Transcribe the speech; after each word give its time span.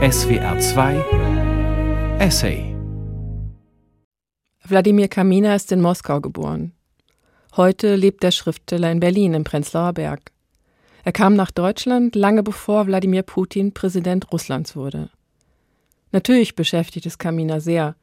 SWR 0.00 0.60
2 0.60 2.18
Essay 2.20 2.72
Wladimir 4.62 5.08
Kamina 5.08 5.56
ist 5.56 5.72
in 5.72 5.80
Moskau 5.80 6.20
geboren. 6.20 6.72
Heute 7.56 7.96
lebt 7.96 8.22
der 8.22 8.30
Schriftsteller 8.30 8.92
in 8.92 9.00
Berlin 9.00 9.34
im 9.34 9.42
Prenzlauer 9.42 9.94
Berg. 9.94 10.30
Er 11.02 11.10
kam 11.10 11.34
nach 11.34 11.50
Deutschland 11.50 12.14
lange 12.14 12.44
bevor 12.44 12.86
Wladimir 12.86 13.24
Putin 13.24 13.74
Präsident 13.74 14.32
Russlands 14.32 14.76
wurde. 14.76 15.10
Natürlich 16.12 16.54
beschäftigt 16.54 17.06
es 17.06 17.18
Kamina 17.18 17.58
sehr, 17.58 17.96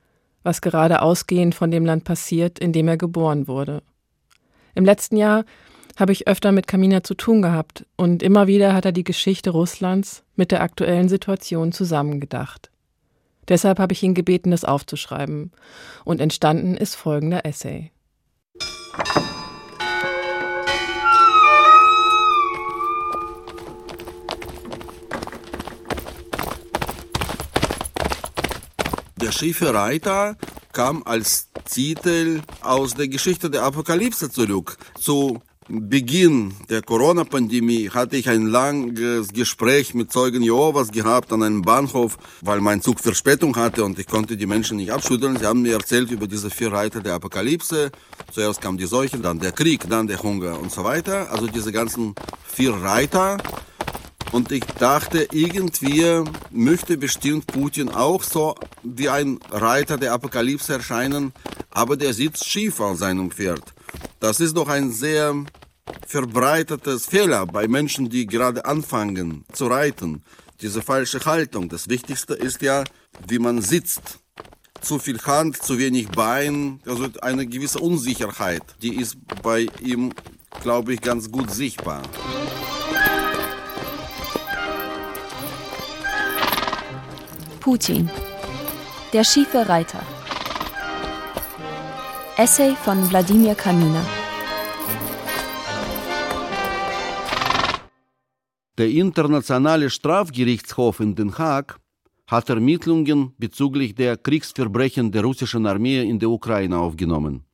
was 0.44 0.60
gerade 0.60 1.02
ausgehend 1.02 1.56
von 1.56 1.72
dem 1.72 1.86
Land 1.86 2.04
passiert, 2.04 2.60
in 2.60 2.74
dem 2.74 2.90
er 2.90 2.98
geboren 2.98 3.48
wurde. 3.48 3.84
Im 4.74 4.84
letzten 4.84 5.16
Jahr 5.16 5.46
habe 5.96 6.12
ich 6.12 6.28
öfter 6.28 6.52
mit 6.52 6.68
Kamina 6.68 7.04
zu 7.04 7.16
tun 7.16 7.42
gehabt 7.42 7.86
und 7.96 8.22
immer 8.22 8.48
wieder 8.48 8.74
hat 8.74 8.86
er 8.86 8.92
die 8.92 9.04
Geschichte 9.04 9.52
Russlands 9.52 10.24
mit 10.36 10.52
der 10.52 10.62
aktuellen 10.62 11.10
Situation 11.10 11.72
zusammengedacht. 11.72 12.70
Deshalb 13.48 13.80
habe 13.80 13.94
ich 13.94 14.02
ihn 14.04 14.14
gebeten, 14.14 14.52
das 14.52 14.66
aufzuschreiben. 14.66 15.52
Und 16.04 16.20
entstanden 16.20 16.78
ist 16.78 16.96
folgender 16.96 17.46
Essay. 17.46 17.92
Der 29.22 29.32
schiefe 29.32 29.74
Reiter 29.74 30.38
kam 30.74 31.04
als 31.04 31.50
Titel 31.70 32.42
aus 32.62 32.96
der 32.96 33.08
Geschichte 33.08 33.50
der 33.50 33.64
Apokalypse 33.64 34.30
zurück. 34.30 34.78
Zu 35.00 35.42
Beginn 35.68 36.54
der 36.70 36.84
Corona-Pandemie 36.84 37.90
hatte 37.90 38.18
ich 38.18 38.30
ein 38.30 38.46
langes 38.46 39.30
Gespräch 39.30 39.96
mit 39.96 40.12
Zeugen 40.12 40.44
Jehovas 40.44 40.92
gehabt 40.92 41.34
an 41.34 41.42
einem 41.42 41.64
Bahnhof, 41.64 42.20
weil 42.42 42.62
mein 42.62 42.84
Zug 42.84 43.00
Verspätung 43.00 43.56
hatte 43.56 43.84
und 43.84 43.98
ich 43.98 44.06
konnte 44.06 44.38
die 44.38 44.46
Menschen 44.46 44.78
nicht 44.78 44.92
abschütteln. 44.92 45.40
Sie 45.40 45.46
haben 45.48 45.64
mir 45.64 45.74
erzählt 45.74 46.12
über 46.12 46.28
diese 46.28 46.52
vier 46.52 46.72
Reiter 46.72 47.02
der 47.02 47.16
Apokalypse. 47.16 47.92
Zuerst 48.32 48.62
kam 48.62 48.78
die 48.78 48.86
Seuche, 48.86 49.18
dann 49.18 49.40
der 49.40 49.54
Krieg, 49.54 49.90
dann 49.90 50.06
der 50.06 50.22
Hunger 50.22 50.60
und 50.60 50.72
so 50.72 50.84
weiter. 50.84 51.32
Also 51.32 51.48
diese 51.48 51.72
ganzen 51.72 52.14
vier 52.46 52.76
Reiter. 52.76 53.38
Und 54.34 54.52
ich 54.52 54.66
dachte, 54.66 55.28
irgendwie 55.32 56.24
möchte 56.52 56.96
bestimmt 56.96 57.48
Putin 57.48 57.90
auch 57.90 58.22
so 58.22 58.54
wie 58.84 59.10
ein 59.10 59.40
Reiter 59.50 59.98
der 59.98 60.14
Apokalypse 60.14 60.74
erscheinen, 60.74 61.34
aber 61.72 61.98
der 61.98 62.14
sitzt 62.14 62.48
schief 62.48 62.80
auf 62.80 63.00
seinem 63.00 63.32
Pferd. 63.32 63.74
Das 64.20 64.40
ist 64.40 64.56
doch 64.56 64.68
ein 64.68 64.92
sehr 64.92 65.36
verbreitetes 66.08 67.06
Fehler 67.06 67.46
bei 67.46 67.68
Menschen, 67.68 68.10
die 68.10 68.26
gerade 68.26 68.66
anfangen 68.66 69.46
zu 69.52 69.68
reiten. 69.68 70.24
Diese 70.62 70.82
falsche 70.82 71.24
Haltung. 71.26 71.70
Das 71.70 71.90
Wichtigste 71.90 72.34
ist 72.34 72.62
ja, 72.62 72.84
wie 73.28 73.40
man 73.40 73.62
sitzt. 73.62 74.20
Zu 74.82 75.00
viel 75.00 75.20
Hand, 75.22 75.62
zu 75.62 75.80
wenig 75.80 76.10
Bein, 76.10 76.80
also 76.86 77.08
eine 77.22 77.48
gewisse 77.48 77.80
Unsicherheit, 77.80 78.62
die 78.84 78.96
ist 78.96 79.18
bei 79.42 79.68
ihm, 79.82 80.14
glaube 80.62 80.94
ich, 80.94 81.02
ganz 81.02 81.32
gut 81.32 81.50
sichtbar. 81.50 82.04
Putin. 87.60 88.12
Der 89.12 89.24
schiefe 89.24 89.68
Reiter. 89.68 90.04
Essay 92.38 92.76
von 92.76 93.10
Wladimir 93.10 93.56
Kamina. 93.56 94.06
Der 98.78 98.90
Internationale 98.90 99.90
Strafgerichtshof 99.90 101.00
in 101.00 101.16
Den 101.16 101.38
Haag 101.38 101.80
hat 102.28 102.50
Ermittlungen 102.50 103.32
bezüglich 103.38 103.96
der 103.96 104.18
Kriegsverbrechen 104.18 105.14
der 105.14 105.24
russischen 105.24 105.66
Armee 105.66 106.02
in 106.02 106.20
der 106.20 106.30
Ukraine 106.30 106.78
aufgenommen. 106.78 107.46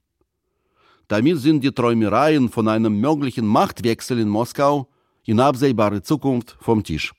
Damit 1.08 1.38
sind 1.38 1.64
die 1.64 1.72
Träumereien 1.72 2.50
von 2.50 2.68
einem 2.68 3.00
möglichen 3.00 3.46
Machtwechsel 3.46 4.18
in 4.18 4.30
Moskau 4.30 4.90
in 5.26 5.40
absehbare 5.40 6.02
Zukunft 6.02 6.58
vom 6.60 6.84
Tisch. 6.84 7.14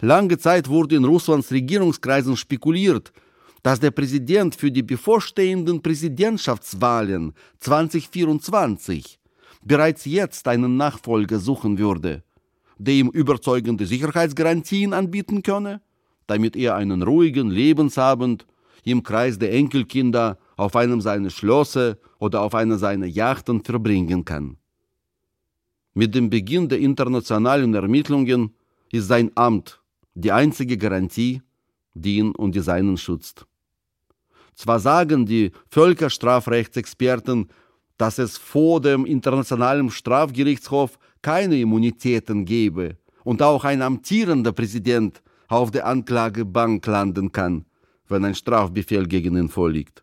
Lange 0.00 0.38
Zeit 0.38 0.68
wurde 0.68 0.96
in 0.96 1.04
Russlands 1.04 1.52
Regierungskreisen 1.52 2.36
spekuliert, 2.36 3.12
dass 3.66 3.80
der 3.80 3.90
Präsident 3.90 4.54
für 4.54 4.70
die 4.70 4.84
bevorstehenden 4.84 5.82
Präsidentschaftswahlen 5.82 7.32
2024 7.58 9.18
bereits 9.64 10.04
jetzt 10.04 10.46
einen 10.46 10.76
Nachfolger 10.76 11.40
suchen 11.40 11.76
würde, 11.76 12.22
der 12.78 12.94
ihm 12.94 13.08
überzeugende 13.08 13.84
Sicherheitsgarantien 13.84 14.92
anbieten 14.92 15.42
könne, 15.42 15.80
damit 16.28 16.54
er 16.54 16.76
einen 16.76 17.02
ruhigen 17.02 17.50
Lebensabend 17.50 18.46
im 18.84 19.02
Kreis 19.02 19.36
der 19.36 19.52
Enkelkinder 19.52 20.38
auf 20.56 20.76
einem 20.76 21.00
seiner 21.00 21.30
Schlösser 21.30 21.96
oder 22.20 22.42
auf 22.42 22.54
einer 22.54 22.78
seiner 22.78 23.06
Yachten 23.06 23.64
verbringen 23.64 24.24
kann. 24.24 24.58
Mit 25.92 26.14
dem 26.14 26.30
Beginn 26.30 26.68
der 26.68 26.78
internationalen 26.78 27.74
Ermittlungen 27.74 28.54
ist 28.92 29.08
sein 29.08 29.32
Amt 29.34 29.82
die 30.14 30.30
einzige 30.30 30.78
Garantie, 30.78 31.42
die 31.94 32.18
ihn 32.18 32.30
und 32.30 32.54
die 32.54 32.60
Seinen 32.60 32.96
schützt. 32.96 33.44
Zwar 34.56 34.80
sagen 34.80 35.26
die 35.26 35.52
Völkerstrafrechtsexperten, 35.68 37.48
dass 37.98 38.18
es 38.18 38.38
vor 38.38 38.80
dem 38.80 39.04
Internationalen 39.04 39.90
Strafgerichtshof 39.90 40.98
keine 41.22 41.60
Immunitäten 41.60 42.44
gebe 42.44 42.96
und 43.22 43.42
auch 43.42 43.64
ein 43.64 43.82
amtierender 43.82 44.52
Präsident 44.52 45.22
auf 45.48 45.70
der 45.70 45.86
Anklagebank 45.86 46.84
landen 46.86 47.30
kann, 47.30 47.66
wenn 48.08 48.24
ein 48.24 48.34
Strafbefehl 48.34 49.06
gegen 49.06 49.36
ihn 49.36 49.48
vorliegt. 49.48 50.02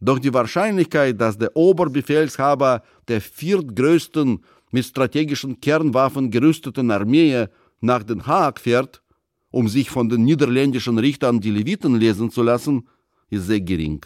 Doch 0.00 0.18
die 0.18 0.34
Wahrscheinlichkeit, 0.34 1.20
dass 1.20 1.38
der 1.38 1.56
Oberbefehlshaber 1.56 2.82
der 3.08 3.20
viertgrößten 3.20 4.44
mit 4.70 4.84
strategischen 4.84 5.60
Kernwaffen 5.60 6.30
gerüsteten 6.30 6.90
Armee 6.90 7.46
nach 7.80 8.02
Den 8.02 8.26
Haag 8.26 8.60
fährt, 8.60 9.02
um 9.50 9.68
sich 9.68 9.90
von 9.90 10.08
den 10.08 10.24
niederländischen 10.24 10.98
Richtern 10.98 11.40
die 11.40 11.50
Leviten 11.50 11.94
lesen 11.94 12.30
zu 12.30 12.42
lassen, 12.42 12.88
ist 13.32 13.46
sehr 13.46 13.60
gering. 13.60 14.04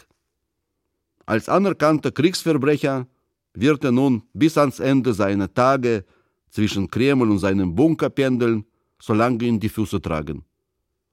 Als 1.25 1.49
anerkannter 1.49 2.11
Kriegsverbrecher 2.11 3.07
wird 3.53 3.83
er 3.83 3.91
nun 3.91 4.23
bis 4.33 4.57
ans 4.57 4.79
Ende 4.79 5.13
seiner 5.13 5.53
Tage 5.53 6.05
zwischen 6.49 6.89
Kreml 6.89 7.29
und 7.29 7.39
seinem 7.39 7.75
Bunker 7.75 8.09
pendeln, 8.09 8.65
solange 8.99 9.43
ihn 9.43 9.59
die 9.59 9.67
Füße 9.69 10.01
tragen. 10.01 10.45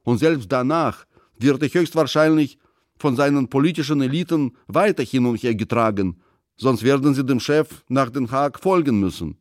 Und 0.04 0.18
selbst 0.18 0.50
danach 0.52 1.06
wird 1.38 1.60
er 1.62 1.68
höchstwahrscheinlich 1.68 2.58
von 2.96 3.16
seinen 3.16 3.48
politischen 3.48 4.00
Eliten 4.00 4.56
weiter 4.68 5.02
hin 5.02 5.26
und 5.26 5.42
her 5.42 5.56
getragen, 5.56 6.20
sonst 6.56 6.84
werden 6.84 7.14
sie 7.14 7.24
dem 7.24 7.40
Chef 7.40 7.82
nach 7.88 8.10
Den 8.10 8.30
Haag 8.30 8.60
folgen 8.60 9.00
müssen. 9.00 9.38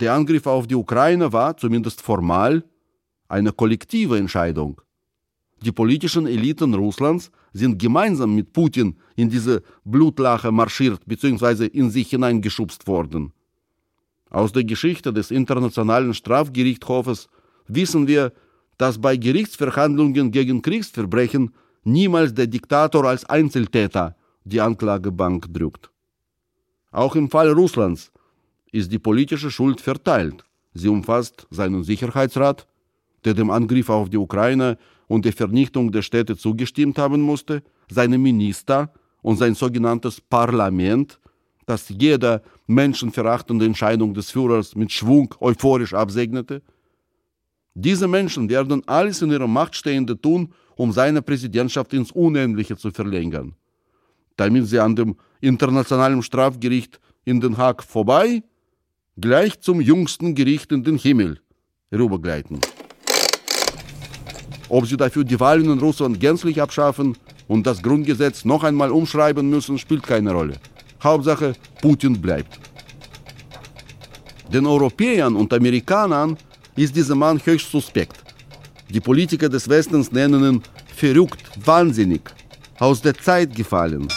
Der 0.00 0.14
Angriff 0.14 0.46
auf 0.48 0.66
die 0.66 0.74
Ukraine 0.74 1.32
war, 1.32 1.56
zumindest 1.56 2.02
formal, 2.02 2.64
eine 3.28 3.52
kollektive 3.52 4.18
Entscheidung. 4.18 4.80
Die 5.62 5.72
politischen 5.72 6.26
Eliten 6.26 6.74
Russlands 6.74 7.30
sind 7.52 7.78
gemeinsam 7.78 8.34
mit 8.34 8.52
Putin 8.52 8.96
in 9.14 9.30
diese 9.30 9.62
Blutlache 9.84 10.50
marschiert 10.50 11.00
bzw. 11.06 11.66
in 11.66 11.90
sich 11.90 12.10
hineingeschubst 12.10 12.86
worden. 12.86 13.32
Aus 14.30 14.50
der 14.52 14.64
Geschichte 14.64 15.12
des 15.12 15.30
Internationalen 15.30 16.14
Strafgerichtshofes 16.14 17.28
wissen 17.68 18.08
wir, 18.08 18.32
dass 18.78 19.00
bei 19.00 19.16
Gerichtsverhandlungen 19.16 20.32
gegen 20.32 20.62
Kriegsverbrechen 20.62 21.52
niemals 21.84 22.34
der 22.34 22.48
Diktator 22.48 23.04
als 23.04 23.24
Einzeltäter 23.24 24.16
die 24.44 24.60
Anklagebank 24.60 25.52
drückt. 25.52 25.90
Auch 26.90 27.14
im 27.14 27.30
Fall 27.30 27.50
Russlands 27.52 28.10
ist 28.72 28.90
die 28.90 28.98
politische 28.98 29.50
Schuld 29.50 29.80
verteilt. 29.80 30.44
Sie 30.74 30.88
umfasst 30.88 31.46
seinen 31.50 31.84
Sicherheitsrat, 31.84 32.66
der 33.24 33.34
dem 33.34 33.50
Angriff 33.50 33.88
auf 33.88 34.08
die 34.08 34.16
Ukraine 34.16 34.78
und 35.12 35.26
der 35.26 35.34
Vernichtung 35.34 35.92
der 35.92 36.00
Städte 36.00 36.38
zugestimmt 36.38 36.96
haben 36.96 37.20
musste, 37.20 37.62
seine 37.90 38.16
Minister 38.16 38.90
und 39.20 39.36
sein 39.36 39.54
sogenanntes 39.54 40.22
Parlament, 40.22 41.20
das 41.66 41.90
jede 41.90 42.40
menschenverachtende 42.66 43.66
Entscheidung 43.66 44.14
des 44.14 44.30
Führers 44.30 44.74
mit 44.74 44.90
Schwung 44.90 45.34
euphorisch 45.40 45.92
absegnete. 45.92 46.62
Diese 47.74 48.08
Menschen 48.08 48.48
werden 48.48 48.82
alles 48.86 49.20
in 49.20 49.30
ihrer 49.30 49.46
Macht 49.46 49.76
Stehende 49.76 50.18
tun, 50.18 50.54
um 50.76 50.92
seine 50.92 51.20
Präsidentschaft 51.20 51.92
ins 51.92 52.10
Unendliche 52.12 52.78
zu 52.78 52.90
verlängern, 52.90 53.54
damit 54.38 54.66
sie 54.66 54.78
an 54.78 54.96
dem 54.96 55.16
Internationalen 55.42 56.22
Strafgericht 56.22 57.00
in 57.26 57.38
Den 57.38 57.58
Haag 57.58 57.82
vorbei 57.82 58.42
gleich 59.20 59.60
zum 59.60 59.82
jüngsten 59.82 60.34
Gericht 60.34 60.72
in 60.72 60.82
den 60.84 60.96
Himmel 60.96 61.38
rübergleiten. 61.92 62.60
Ob 64.72 64.86
sie 64.86 64.96
dafür 64.96 65.22
die 65.22 65.38
Wahlen 65.38 65.70
in 65.70 65.78
Russland 65.78 66.18
gänzlich 66.18 66.58
abschaffen 66.58 67.18
und 67.46 67.66
das 67.66 67.82
Grundgesetz 67.82 68.46
noch 68.46 68.64
einmal 68.64 68.90
umschreiben 68.90 69.50
müssen, 69.50 69.78
spielt 69.78 70.02
keine 70.02 70.32
Rolle. 70.32 70.54
Hauptsache, 71.02 71.52
Putin 71.82 72.18
bleibt. 72.22 72.58
Den 74.50 74.64
Europäern 74.64 75.36
und 75.36 75.52
Amerikanern 75.52 76.38
ist 76.74 76.96
dieser 76.96 77.14
Mann 77.14 77.38
höchst 77.44 77.70
suspekt. 77.70 78.16
Die 78.88 79.00
Politiker 79.00 79.50
des 79.50 79.68
Westens 79.68 80.10
nennen 80.10 80.42
ihn 80.42 80.62
verrückt, 80.96 81.42
wahnsinnig, 81.66 82.22
aus 82.78 83.02
der 83.02 83.12
Zeit 83.12 83.54
gefallen. 83.54 84.08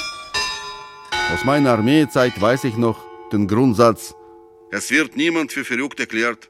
Aus 1.33 1.43
meiner 1.43 1.71
Armeezeit 1.71 2.39
weiß 2.39 2.63
ich 2.63 2.77
noch 2.77 2.99
den 3.29 3.45
Grundsatz, 3.45 4.15
es 4.71 4.89
wird 4.89 5.15
niemand 5.15 5.51
für 5.51 5.65
verrückt 5.65 5.99
erklärt, 5.99 6.49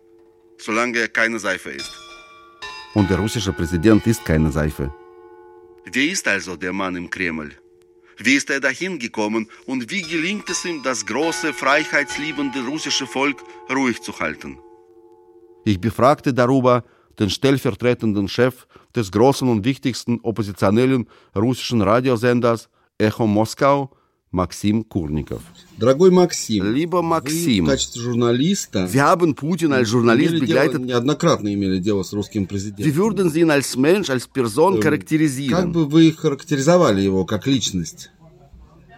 solange 0.57 0.99
er 0.99 1.09
keine 1.09 1.37
Seife 1.37 1.71
ist. 1.71 2.04
Und 2.95 3.09
der 3.09 3.19
russische 3.19 3.51
Präsident 3.51 4.07
ist 4.07 4.23
keine 4.23 4.51
Seife. 4.51 4.91
Wer 5.91 6.07
ist 6.07 6.27
also 6.27 6.55
der 6.55 6.73
Mann 6.73 6.95
im 6.95 7.09
Kreml? 7.09 7.51
Wie 8.17 8.35
ist 8.35 8.49
er 8.49 8.61
dahin 8.61 8.97
gekommen 8.97 9.49
und 9.65 9.91
wie 9.91 10.01
gelingt 10.01 10.49
es 10.49 10.63
ihm, 10.63 10.81
das 10.81 11.05
große, 11.05 11.53
freiheitsliebende 11.53 12.65
russische 12.65 13.05
Volk 13.05 13.43
ruhig 13.69 14.01
zu 14.01 14.17
halten? 14.17 14.57
Ich 15.65 15.79
befragte 15.79 16.33
darüber 16.33 16.85
den 17.19 17.29
stellvertretenden 17.29 18.29
Chef 18.29 18.65
des 18.95 19.11
großen 19.11 19.47
und 19.47 19.65
wichtigsten 19.65 20.19
oppositionellen 20.21 21.09
russischen 21.35 21.81
Radiosenders 21.81 22.69
Echo 22.97 23.27
Moskau, 23.27 23.91
Maxim 24.35 24.83
Kurnikov. 24.83 25.41
Дорогой 25.77 26.11
Максим, 26.11 26.63
Lieber 26.65 27.01
вы 27.01 27.61
в 27.61 27.65
качестве 27.65 28.01
журналиста 28.01 28.85
als 28.85 29.89
Journalist 29.89 30.27
имели 30.29 30.45
дело, 30.45 30.63
begleitet. 30.63 30.81
неоднократно 30.85 31.53
имели 31.53 31.79
дело 31.79 32.03
с 32.03 32.11
русским 32.13 32.45
президентом. 32.45 32.85
Wie 32.85 32.95
würden 32.95 33.29
Sie 33.31 33.41
ihn 33.41 33.51
als 33.51 33.75
Mensch, 33.77 34.09
als 34.09 34.27
Person 34.33 34.79
Как 35.49 35.71
бы 35.71 35.85
вы 35.85 36.11
характеризовали 36.11 37.01
его 37.01 37.25
как 37.25 37.47
личность? 37.47 38.11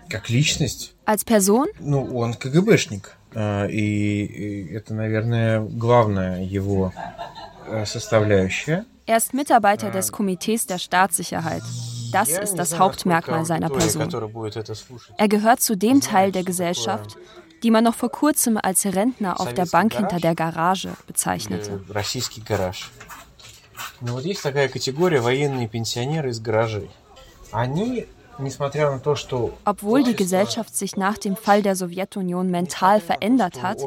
Как 0.09 0.29
личность, 0.29 0.95
Als 1.05 1.25
Person? 1.25 1.65
ну, 1.79 2.03
он 2.17 2.33
КГБшник. 2.33 3.15
А, 3.35 3.67
И, 3.67 4.67
это, 4.71 4.93
наверное, 4.93 5.59
главная 5.61 6.43
его 6.43 6.93
э, 7.67 7.85
составляющая. 7.85 8.85
Er 9.05 9.17
ist 9.17 9.33
Mitarbeiter 9.33 9.89
des 9.89 10.11
Komitees 10.11 10.65
der 10.65 10.79
Staatssicherheit. 10.79 11.63
Das 12.16 12.28
Я 12.30 12.40
ist 12.40 12.52
не 12.52 12.58
das 12.58 12.68
знаю, 12.70 12.82
Hauptmerkmal 12.82 13.40
насколько 13.40 13.46
seiner 13.46 13.66
аудитория, 13.70 13.90
Person. 13.92 14.04
которая 14.04 14.28
будет 14.30 14.56
это 14.56 14.74
слушать, 14.74 15.14
Er 15.18 15.28
gehört 15.28 15.60
zu 15.60 15.76
dem 15.76 16.00
Teil 16.00 16.30
der 16.32 16.44
Gesellschaft, 16.44 17.16
die 17.62 17.70
man 17.70 17.84
noch 17.84 17.94
vor 17.94 18.10
kurzem 18.10 18.58
als 18.60 18.84
Rentner 18.84 19.40
auf 19.40 19.52
der 19.54 19.66
Bank 19.66 19.94
hinter 19.94 20.18
der 20.20 20.34
Garage 20.34 20.90
bezeichnete. 21.06 21.80
э, 21.88 21.92
российский 21.92 22.40
гараж. 22.42 22.90
Но 24.00 24.14
вот 24.14 24.24
есть 24.24 24.42
такая 24.42 24.68
категория 24.68 25.20
военные 25.20 25.68
пенсионеры 25.68 26.30
из 26.30 26.40
гаражей. 26.40 26.90
Они, 27.52 28.06
obwohl 29.65 30.03
die 30.03 30.15
Gesellschaft 30.15 30.75
sich 30.75 30.95
nach 30.95 31.17
dem 31.17 31.35
Fall 31.35 31.61
der 31.61 31.75
Sowjetunion 31.75 32.49
mental 32.51 32.99
verändert 32.99 33.61
hat, 33.61 33.79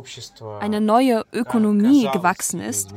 eine 0.60 0.80
neue 0.80 1.24
Ökonomie 1.32 2.08
gewachsen 2.12 2.60
ist, 2.60 2.90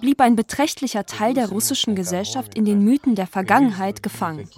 blieb 0.00 0.20
ein 0.20 0.36
beträchtlicher 0.36 1.04
Teil 1.06 1.34
der 1.34 1.48
russischen 1.48 1.94
Gesellschaft 1.94 2.54
in 2.54 2.64
den 2.64 2.82
Mythen 2.84 3.14
der 3.14 3.26
Vergangenheit 3.26 4.02
gefangen. 4.02 4.48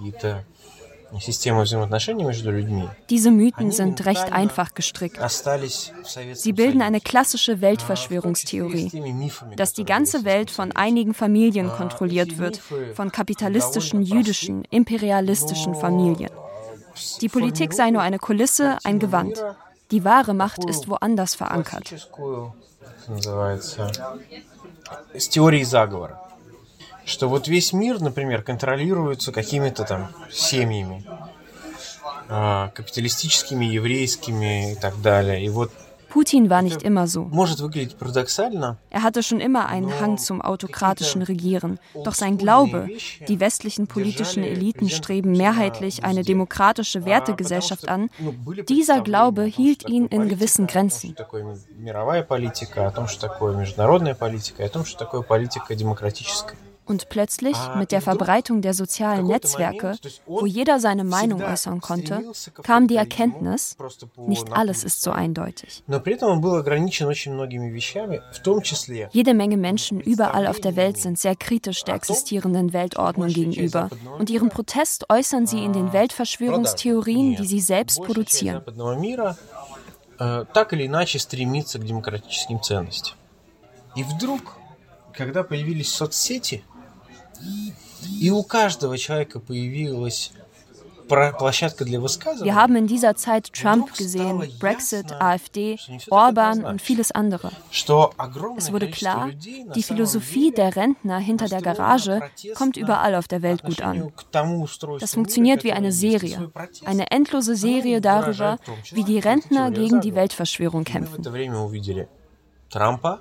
Diese 3.10 3.32
Mythen 3.32 3.72
sind 3.72 4.06
recht 4.06 4.32
einfach 4.32 4.74
gestrickt. 4.74 5.20
остались 5.20 5.92
в 6.04 6.08
Советском 6.10 6.42
Sie 6.44 6.54
bilden 6.54 6.82
eine 6.82 7.00
Союзе. 7.00 7.04
klassische 7.04 7.52
А, 7.54 7.62
Weltverschwörungstheorie, 7.62 8.88
в 8.88 8.92
том 8.92 8.94
числе 8.94 9.00
и 9.02 9.04
с 9.06 9.10
теми 9.10 9.12
мифами, 9.12 9.56
dass 9.56 9.74
die 9.74 9.84
которые 9.84 9.86
ganze 9.88 10.18
были 10.20 10.24
в 10.24 10.26
Welt 10.26 10.50
Советском 10.52 10.56
von 10.56 10.72
einigen 10.78 11.14
Familien 11.14 11.70
Ah, 11.70 11.76
kontrolliert 11.76 12.32
die 12.32 12.38
wird, 12.38 12.56
Miffe 12.72 12.96
von 12.96 13.12
kapitalistischen, 13.12 14.00
довольно 14.06 14.16
jüdischen, 14.20 14.64
imperialistischen 14.72 15.74
Но, 15.74 15.80
Familien. 15.80 16.30
э, 16.30 17.20
Die 17.20 17.30
Politik 17.30 17.74
sei 17.74 17.92
nur 17.92 18.02
eine 18.04 18.18
Kulisse, 18.20 18.78
ein 18.86 19.00
Gewand. 19.00 19.36
Die 19.92 20.06
wahre 20.06 20.34
Macht 20.34 20.64
ist 20.64 20.88
woanders 20.88 21.36
verankert. 21.36 21.84
классическую, 21.90 22.54
как 22.80 23.08
называется, 23.10 23.92
с 25.14 25.28
теорией 25.28 25.66
заговора. 25.66 26.22
Что 27.06 27.28
вот 27.28 27.48
весь 27.48 27.74
мир, 27.74 28.00
например, 28.00 28.44
контролируется 28.44 29.32
какими-то 29.32 29.84
там 29.84 30.12
семьями, 30.32 31.04
а, 32.30 32.70
капиталистическими, 32.70 33.66
еврейскими 33.66 34.74
и 34.74 34.76
так 34.76 35.02
далее. 35.02 35.44
И 35.44 35.50
вот 35.50 35.72
Putin 36.12 36.50
war 36.50 36.62
nicht 36.62 36.84
immer 36.84 37.08
so. 37.08 37.24
может 37.32 37.62
выглядеть 37.62 37.96
парадоксально, 37.96 38.78
Er 38.90 39.04
hatte 39.04 39.24
schon 39.24 39.40
immer 39.40 39.68
einen 39.68 39.98
Hang 40.00 40.18
zum 40.18 40.42
autokratischen 40.42 41.22
Regieren. 41.22 41.80
Doch 42.04 42.14
sein 42.14 42.38
Glaube, 42.38 42.90
die 43.28 43.40
westlichen 43.40 43.88
politischen 43.88 44.44
Eliten 44.44 44.90
streben 44.90 45.32
mehrheitlich 45.32 46.04
eine 46.04 46.24
demokratische 46.24 47.06
Wertegesellschaft 47.06 47.88
an, 47.88 48.10
dieser 48.68 49.02
Glaube 49.02 49.44
hielt 49.44 49.88
ihn 49.88 50.06
in 50.08 50.28
gewissen 50.28 50.68
Grenzen. 50.68 51.14
Что 51.14 51.24
такое 51.24 51.58
мировая 51.78 52.24
политика, 52.24 52.88
о 52.88 52.92
том, 52.92 53.08
что 53.08 53.30
такое 53.30 53.56
международная 53.56 54.14
политика, 54.14 54.64
и 54.64 54.66
о 54.66 54.70
том, 54.70 54.84
что 54.86 55.00
такое 55.00 55.22
политика 55.22 55.76
демократическая. 55.76 56.58
Und 56.92 57.08
plötzlich, 57.08 57.56
mit 57.78 57.94
der 57.94 58.02
Verbreitung 58.02 58.62
der 58.62 58.74
sozialen 58.74 59.28
Netzwerke, 59.28 59.96
wo 60.26 60.46
jeder 60.46 60.80
seine 60.80 61.06
Meinung 61.06 61.42
äußern 61.42 61.80
konnte, 61.80 62.24
kam 62.64 62.88
die 62.88 62.98
Erkenntnis, 62.98 63.78
nicht 64.18 64.52
alles 64.52 64.84
ist 64.84 65.02
so 65.02 65.12
eindeutig. 65.12 65.84
Но 65.88 66.02
при 66.02 66.16
этом 66.16 66.32
он 66.32 66.42
был 66.42 66.56
ограничен 66.56 67.08
очень 67.08 67.34
многими 67.34 67.70
вещами, 67.70 68.22
в 68.34 68.40
том 68.40 68.62
числе 68.62 69.10
Jede 69.14 69.34
Menge 69.34 69.56
Menschen 69.58 70.02
überall 70.02 70.48
auf 70.48 70.60
der 70.60 70.76
Welt 70.76 70.98
sind 70.98 71.18
sehr 71.18 71.36
kritisch 71.36 71.84
der 71.84 71.96
existierenden 71.96 72.74
Weltordnung 72.74 73.30
gegenüber 73.30 73.90
und 74.20 74.30
ihren 74.30 74.50
Protest 74.50 75.06
äußern 75.10 75.46
sie 75.48 75.64
in 75.64 75.72
den 75.72 75.94
Weltverschwörungstheorien, 75.94 77.36
die 77.38 77.46
sie 77.46 77.62
selbst 77.62 78.00
большая 78.00 78.26
часть 78.26 78.40
produzieren. 78.42 78.56
западного 78.56 78.96
мира 79.00 79.38
э, 80.20 80.46
так 80.54 80.74
или 80.74 80.88
иначе 80.88 81.20
стремится 81.20 81.80
к 81.80 81.86
демократическим 81.86 82.62
ценностям. 82.62 83.16
И 83.96 84.04
вдруг, 84.04 84.58
когда 85.14 85.44
появились 85.44 85.94
соцсети, 85.94 86.64
и 88.20 88.30
у 88.32 88.44
каждого 88.44 88.98
человека 88.98 89.40
появилась 89.40 90.32
про- 91.08 91.34
площадка 91.34 91.84
для 91.84 92.00
высказывания, 92.00 92.46
Wir 92.50 92.56
haben 92.56 92.76
in 92.78 92.88
dieser 92.88 93.16
Zeit 93.16 93.52
Trump 93.52 93.92
gesehen, 93.98 94.40
Brexit, 94.60 95.12
AfD, 95.20 95.78
Orban 96.10 96.64
und 96.64 96.82
vieles 96.82 97.12
andere. 97.12 97.52
что 97.70 98.14
огромное 98.18 98.60
Es 98.60 98.72
wurde 98.72 98.86
количество 98.86 99.10
klar, 99.10 99.28
людей 99.28 99.64
на 99.66 99.74
die 99.74 99.82
самом 99.82 99.98
Philosophie 99.98 100.52
деле 100.52 100.56
der 100.56 100.76
Rentner 100.78 101.20
hinter 101.20 101.48
der 101.50 101.62
Garage 101.62 102.22
kommt 102.56 102.78
überall 102.78 103.16
auf 103.16 103.28
der 103.28 103.42
Welt 103.42 103.62
gut 103.64 103.82
an. 103.82 104.12
к 104.16 104.24
тому 104.32 104.62
устройству 104.64 105.06
Das 105.06 105.12
мира, 105.12 105.24
funktioniert 105.26 105.64
wie 105.66 105.70
которое 105.72 105.78
eine 105.80 105.90
есть, 105.90 106.04
и 106.04 106.18
свой 106.18 106.30
Serie, 106.30 106.48
протест 106.50 106.88
eine 106.88 107.12
endlose 107.12 107.56
Serie 107.58 108.00
darüber, 108.02 108.58
wie 108.94 109.04
die 109.04 109.20
Rentner 109.20 109.70
gegen 109.72 110.00
die 110.00 110.16
Weltverschwörung 110.16 110.84
Мы 110.84 110.86
в 110.86 110.94
kämpfen. 110.94 111.20
это 111.22 111.30
время 111.32 111.58
увидели 111.58 112.08
Трампа 112.70 113.20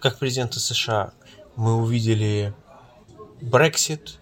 как 0.00 0.18
президента 0.18 0.60
США, 0.60 1.12
мы 1.56 1.74
увидели 1.82 2.54
Брексит, 3.44 4.20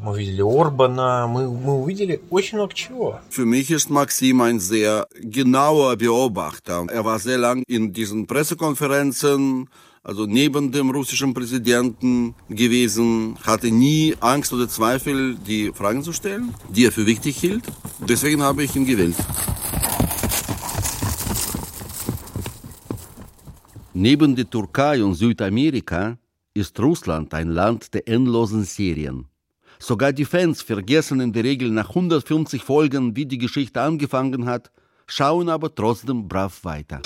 мы 0.00 0.12
увидели 0.12 0.42
Орбана, 0.42 1.26
мы, 1.26 1.50
мы 1.50 1.74
увидели 1.74 2.20
очень 2.30 2.58
много 2.58 2.74
чего. 2.74 3.20
Für 3.30 3.44
mich 3.44 3.70
ist 3.70 3.90
Maxim 3.90 4.40
ein 4.40 4.58
sehr 4.58 5.06
genauer 5.20 5.96
Beobachter. 5.96 6.86
Er 6.90 7.04
war 7.04 7.18
sehr 7.18 7.38
lang 7.38 7.62
in 7.66 7.92
diesen 7.92 8.26
Pressekonferenzen, 8.26 9.68
also 10.02 10.26
neben 10.26 10.70
dem 10.72 10.90
russischen 10.90 11.32
Präsidenten 11.32 12.34
gewesen, 12.48 13.38
hatte 13.42 13.70
nie 13.70 14.14
Angst 14.20 14.52
oder 14.52 14.68
Zweifel, 14.68 15.36
die 15.36 15.72
Fragen 15.72 16.02
zu 16.02 16.12
stellen, 16.12 16.54
die 16.68 16.84
er 16.84 16.92
für 16.92 17.06
wichtig 17.06 17.38
hielt. 17.38 17.64
Deswegen 18.06 18.42
habe 18.42 18.64
ich 18.64 18.76
ihn 18.76 18.84
gewählt. 18.84 19.16
Neben 23.94 24.34
der 24.34 24.50
Türkei 24.50 25.02
und 25.02 25.14
Südamerika 25.14 26.18
ist 26.59 26.79
Russland 26.79 27.33
ein 27.33 27.49
Land 27.49 27.93
der 27.93 28.07
endlosen 28.07 28.63
Serien. 28.63 29.25
Sogar 29.79 30.11
die 30.11 30.25
Fans 30.25 30.61
vergessen 30.61 31.21
in 31.21 31.31
der 31.31 31.45
Regel 31.45 31.71
nach 31.71 31.89
150 31.89 32.61
Folgen, 32.63 33.15
wie 33.15 33.25
die 33.25 33.37
Geschichte 33.37 33.81
angefangen 33.81 34.45
hat, 34.45 34.71
schauen 35.07 35.47
aber 35.49 35.73
trotzdem 35.73 36.27
brav 36.27 36.63
weiter. 36.65 37.01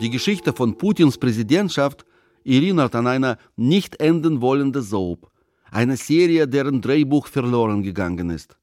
Die 0.00 0.10
Geschichte 0.10 0.52
von 0.52 0.76
Putins 0.76 1.18
Präsidentschaft 1.18 2.04
erinnert 2.44 2.94
an 2.94 3.06
eine 3.06 3.36
nicht 3.56 4.00
enden 4.00 4.40
wollende 4.40 4.82
Soap, 4.82 5.30
eine 5.70 5.96
Serie, 5.96 6.48
deren 6.48 6.80
Drehbuch 6.80 7.26
verloren 7.26 7.82
gegangen 7.82 8.30
ist. 8.30 8.56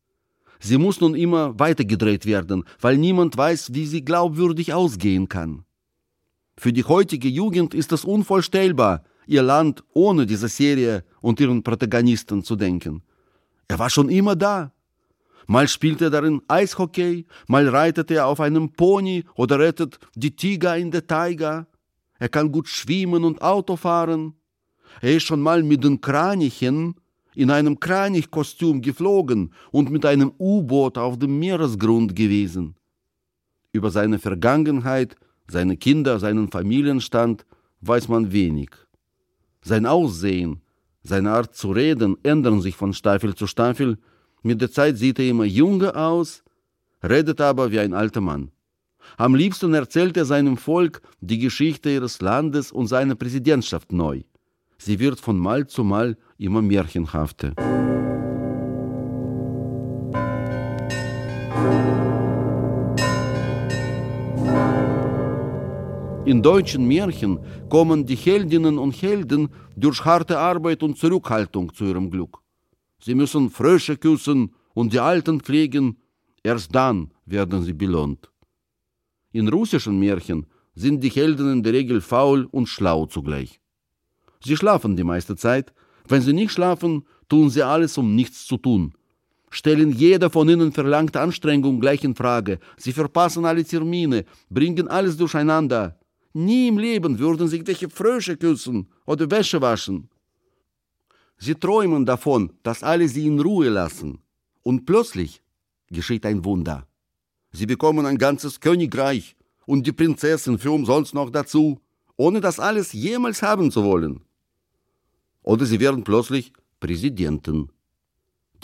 Sie 0.60 0.78
muss 0.78 1.02
nun 1.02 1.16
immer 1.16 1.58
weitergedreht 1.60 2.26
werden, 2.26 2.64
weil 2.80 2.98
niemand 2.98 3.38
weiß, 3.38 3.74
wie 3.74 3.86
sie 3.86 4.04
glaubwürdig 4.04 4.74
ausgehen 4.74 5.28
kann. 5.30 5.65
Für 6.58 6.72
die 6.72 6.84
heutige 6.84 7.28
Jugend 7.28 7.74
ist 7.74 7.92
es 7.92 8.06
unvorstellbar, 8.06 9.04
ihr 9.28 9.44
Land 9.44 9.84
ohne 9.94 10.26
diese 10.26 10.48
Serie 10.48 11.04
und 11.22 11.40
ihren 11.40 11.64
Protagonisten 11.64 12.44
zu 12.44 12.56
denken. 12.56 13.04
Er 13.68 13.80
war 13.80 13.90
schon 13.90 14.10
immer 14.10 14.36
da. 14.36 14.72
Mal 15.48 15.68
spielt 15.68 16.02
er 16.02 16.10
darin 16.10 16.42
Eishockey, 16.48 17.26
mal 17.48 17.68
reitet 17.68 18.10
er 18.10 18.26
auf 18.28 18.40
einem 18.40 18.72
Pony 18.72 19.26
oder 19.36 19.60
rettet 19.60 20.00
die 20.16 20.36
Tiger 20.36 20.78
in 20.78 20.92
der 20.92 21.06
Taiga. 21.06 21.68
Er 22.18 22.30
kann 22.30 22.52
gut 22.52 22.68
schwimmen 22.68 23.24
und 23.24 23.42
Auto 23.42 23.76
fahren. 23.76 24.34
Er 25.02 25.18
ist 25.18 25.24
schon 25.24 25.42
mal 25.42 25.62
mit 25.62 25.84
den 25.84 26.02
Kranichen 26.02 26.96
in 27.36 27.52
einem 27.52 27.80
Kranichkostüm 27.80 28.82
geflogen 28.82 29.54
und 29.72 29.92
mit 29.92 30.06
einem 30.06 30.32
U-Boot 30.40 30.98
auf 30.98 31.20
dem 31.20 31.38
Meeresgrund 31.38 32.16
gewesen. 32.16 32.76
Über 33.74 33.92
seine 33.92 34.20
Vergangenheit, 34.20 35.18
seine 35.48 35.78
Kinder, 35.78 36.20
seinen 36.20 36.50
Familienstand 36.50 37.46
weiß 37.82 38.08
man 38.08 38.32
wenig. 38.32 38.70
Sein 39.62 39.86
Aussehen, 39.86 40.62
seine 41.04 41.32
Art 41.32 41.56
zu 41.56 41.72
reden 41.72 42.18
ändern 42.24 42.62
sich 42.62 42.76
von 42.76 42.94
Staffel 42.94 43.36
zu 43.36 43.48
Staffel. 43.48 43.98
Mit 44.42 44.62
der 44.62 44.72
Zeit 44.72 44.98
sieht 44.98 45.20
er 45.20 45.30
immer 45.30 45.46
jünger 45.46 45.96
aus, 45.96 46.44
redet 47.04 47.42
aber 47.42 47.72
wie 47.72 47.80
ein 47.80 47.94
alter 47.94 48.22
Mann. 48.22 48.52
Am 49.18 49.36
liebsten 49.36 49.74
erzählt 49.74 50.18
er 50.18 50.26
seinem 50.26 50.58
Volk 50.58 51.02
die 51.22 51.38
Geschichte 51.38 51.92
ihres 51.92 52.22
Landes 52.22 52.72
und 52.72 52.88
seiner 52.88 53.16
Präsidentschaft 53.16 53.92
neu. 53.92 54.22
Sie 54.78 55.00
wird 55.00 55.20
von 55.20 55.38
Mal 55.38 55.68
zu 55.68 55.84
Mal 55.84 56.18
immer 56.38 56.62
märchenhafter. 56.62 57.54
In 66.26 66.42
deutschen 66.42 66.88
Märchen 66.88 67.38
kommen 67.70 68.04
die 68.08 68.16
Heldinnen 68.16 68.80
und 68.80 69.00
Helden 69.00 69.50
durch 69.76 70.04
harte 70.04 70.40
Arbeit 70.40 70.82
und 70.82 70.98
Zurückhaltung 70.98 71.72
zu 71.72 71.86
ihrem 71.86 72.10
Glück. 72.10 72.40
Sie 73.00 73.14
müssen 73.14 73.52
Frösche 73.52 73.96
küssen 73.96 74.52
und 74.74 74.92
die 74.92 75.00
Alten 75.00 75.40
pflegen, 75.40 75.98
erst 76.42 76.74
dann 76.74 77.12
werden 77.28 77.62
sie 77.62 77.74
belohnt. 77.74 78.32
In 79.34 79.48
russischen 79.50 80.00
Märchen 80.00 80.48
sind 80.74 81.04
die 81.04 81.10
Helden 81.10 81.52
in 81.54 81.62
der 81.62 81.74
Regel 81.74 82.02
faul 82.02 82.48
und 82.50 82.66
schlau 82.68 83.06
zugleich. 83.06 83.60
Sie 84.44 84.58
schlafen 84.58 84.96
die 84.96 85.04
meiste 85.04 85.36
Zeit, 85.36 85.74
wenn 86.08 86.24
sie 86.24 86.34
nicht 86.34 86.52
schlafen, 86.52 87.06
tun 87.30 87.52
sie 87.52 87.62
alles, 87.62 88.00
um 88.00 88.16
nichts 88.16 88.48
zu 88.48 88.58
tun. 88.58 88.94
Stellen 89.52 89.92
jeder 89.92 90.32
von 90.32 90.50
ihnen 90.50 90.72
verlangte 90.72 91.20
Anstrengung 91.20 91.80
gleich 91.80 92.04
in 92.04 92.16
Frage. 92.16 92.58
Sie 92.78 92.94
verpassen 92.94 93.46
alle 93.46 93.64
Termine, 93.64 94.26
bringen 94.50 94.88
alles 94.88 95.18
durcheinander. 95.18 96.00
Nie 96.38 96.68
im 96.68 96.78
Leben 96.78 97.18
würden 97.18 97.48
sie 97.48 97.66
welche 97.66 97.90
Frösche 97.90 98.36
küssen 98.36 98.90
oder 99.06 99.32
Wäsche 99.32 99.62
waschen. 99.62 100.10
Sie 101.38 101.56
träumen 101.56 102.06
davon, 102.06 102.52
dass 102.62 102.84
alle 102.84 103.08
sie 103.08 103.26
in 103.26 103.40
Ruhe 103.40 103.70
lassen. 103.70 104.20
Und 104.62 104.86
plötzlich 104.86 105.42
geschieht 105.88 106.26
ein 106.26 106.44
Wunder. 106.44 106.88
Sie 107.54 107.66
bekommen 107.66 108.06
ein 108.06 108.18
ganzes 108.18 108.60
Königreich 108.60 109.38
und 109.66 109.88
die 109.88 109.94
Prinzessin 109.94 110.60
für 110.60 110.72
umsonst 110.72 111.14
noch 111.14 111.30
dazu, 111.30 111.80
ohne 112.18 112.42
das 112.42 112.60
alles 112.60 112.92
jemals 112.92 113.42
haben 113.42 113.72
zu 113.72 113.86
wollen. 113.86 114.20
Oder 115.42 115.66
sie 115.66 115.80
werden 115.80 116.04
plötzlich 116.04 116.52
Präsidenten. 116.82 117.70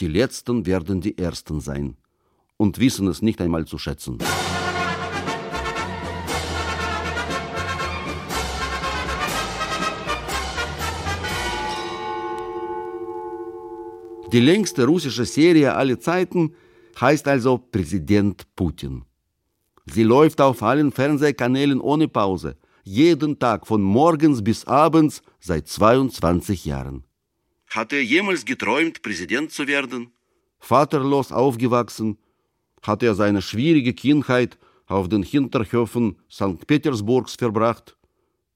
Die 0.01 0.07
Letzten 0.07 0.65
werden 0.65 0.99
die 0.99 1.17
Ersten 1.17 1.61
sein 1.61 1.95
und 2.57 2.79
wissen 2.79 3.07
es 3.07 3.21
nicht 3.21 3.39
einmal 3.39 3.63
zu 3.65 3.77
schätzen. 3.77 4.17
Die 14.31 14.39
längste 14.39 14.85
russische 14.85 15.25
Serie 15.25 15.75
aller 15.75 15.99
Zeiten 15.99 16.55
heißt 16.99 17.27
also 17.27 17.57
Präsident 17.57 18.47
Putin. 18.55 19.03
Sie 19.85 20.03
läuft 20.03 20.39
auf 20.39 20.63
allen 20.63 20.93
Fernsehkanälen 20.93 21.81
ohne 21.81 22.07
Pause, 22.07 22.55
jeden 22.83 23.39
Tag 23.39 23.67
von 23.67 23.81
morgens 23.81 24.41
bis 24.41 24.65
abends 24.65 25.21
seit 25.41 25.67
22 25.67 26.63
Jahren. 26.63 27.03
Hat 27.67 27.91
er 27.91 28.03
jemals 28.03 28.45
geträumt, 28.45 29.01
Präsident 29.01 29.51
zu 29.51 29.67
werden? 29.67 30.11
Vaterlos 30.59 31.33
aufgewachsen, 31.33 32.17
hat 32.83 33.03
er 33.03 33.15
seine 33.15 33.41
schwierige 33.41 33.93
Kindheit 33.93 34.57
auf 34.85 35.09
den 35.09 35.23
Hinterhöfen 35.23 36.17
St. 36.29 36.65
Petersburgs 36.67 37.35
verbracht. 37.35 37.97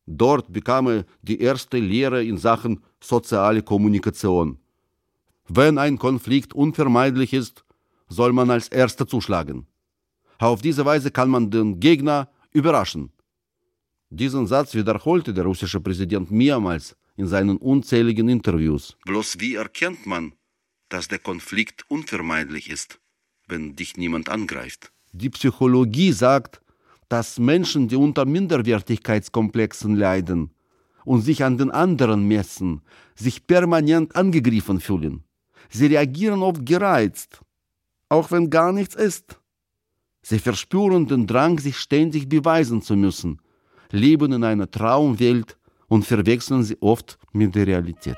Dort 0.06 0.54
bekam 0.54 0.88
er 0.88 1.06
die 1.22 1.42
erste 1.42 1.80
Lehre 1.80 2.24
in 2.24 2.38
Sachen 2.38 2.82
soziale 3.02 3.62
Kommunikation. 3.62 4.60
Wenn 5.48 5.78
ein 5.78 5.98
Konflikt 5.98 6.54
unvermeidlich 6.54 7.34
ist, 7.34 7.64
soll 8.08 8.34
man 8.34 8.50
als 8.50 8.68
Erster 8.68 9.08
zuschlagen. 9.08 9.68
Auf 10.40 10.62
diese 10.62 10.86
Weise 10.86 11.12
kann 11.12 11.30
man 11.30 11.52
den 11.52 11.80
Gegner 11.80 12.30
überraschen. 12.52 13.12
Diesen 14.10 14.48
Satz 14.48 14.74
wiederholte 14.74 15.34
der 15.34 15.46
russische 15.46 15.80
Präsident 15.80 16.32
mehrmals 16.32 16.96
in 17.16 17.28
seinen 17.28 17.58
unzähligen 17.58 18.28
Interviews. 18.30 18.98
Bloß 19.06 19.40
wie 19.40 19.56
erkennt 19.56 20.06
man, 20.06 20.34
dass 20.90 21.08
der 21.08 21.20
Konflikt 21.20 21.84
unvermeidlich 21.90 22.70
ist, 22.70 23.00
wenn 23.48 23.76
dich 23.76 23.98
niemand 23.98 24.30
angreift? 24.30 24.92
Die 25.12 25.30
Psychologie 25.30 26.12
sagt, 26.12 26.62
dass 27.08 27.40
Menschen, 27.40 27.88
die 27.88 27.96
unter 27.96 28.26
Minderwertigkeitskomplexen 28.26 29.96
leiden 29.96 30.52
und 31.06 31.22
sich 31.22 31.44
an 31.44 31.58
den 31.58 31.72
anderen 31.72 32.28
messen, 32.28 32.82
sich 33.16 33.48
permanent 33.48 34.16
angegriffen 34.16 34.80
fühlen. 34.80 35.24
Sie 35.70 35.88
reagieren 35.88 36.42
oft 36.42 36.66
gereizt, 36.66 37.42
auch 38.10 38.32
wenn 38.32 38.50
gar 38.50 38.72
nichts 38.72 38.96
ist. 38.96 39.40
Sie 40.22 40.40
verspüren 40.40 41.08
den 41.08 41.28
Drang, 41.28 41.60
sich 41.60 41.78
ständig 41.78 42.28
beweisen 42.28 42.82
zu 42.82 42.96
müssen, 42.96 43.42
leben 43.92 44.32
in 44.32 44.44
einer 44.44 44.70
Traumwelt 44.70 45.58
und 45.88 46.06
verwechseln 46.06 46.64
sie 46.64 46.78
oft 46.82 47.18
mit 47.32 47.54
der 47.56 47.68
Realität. 47.68 48.18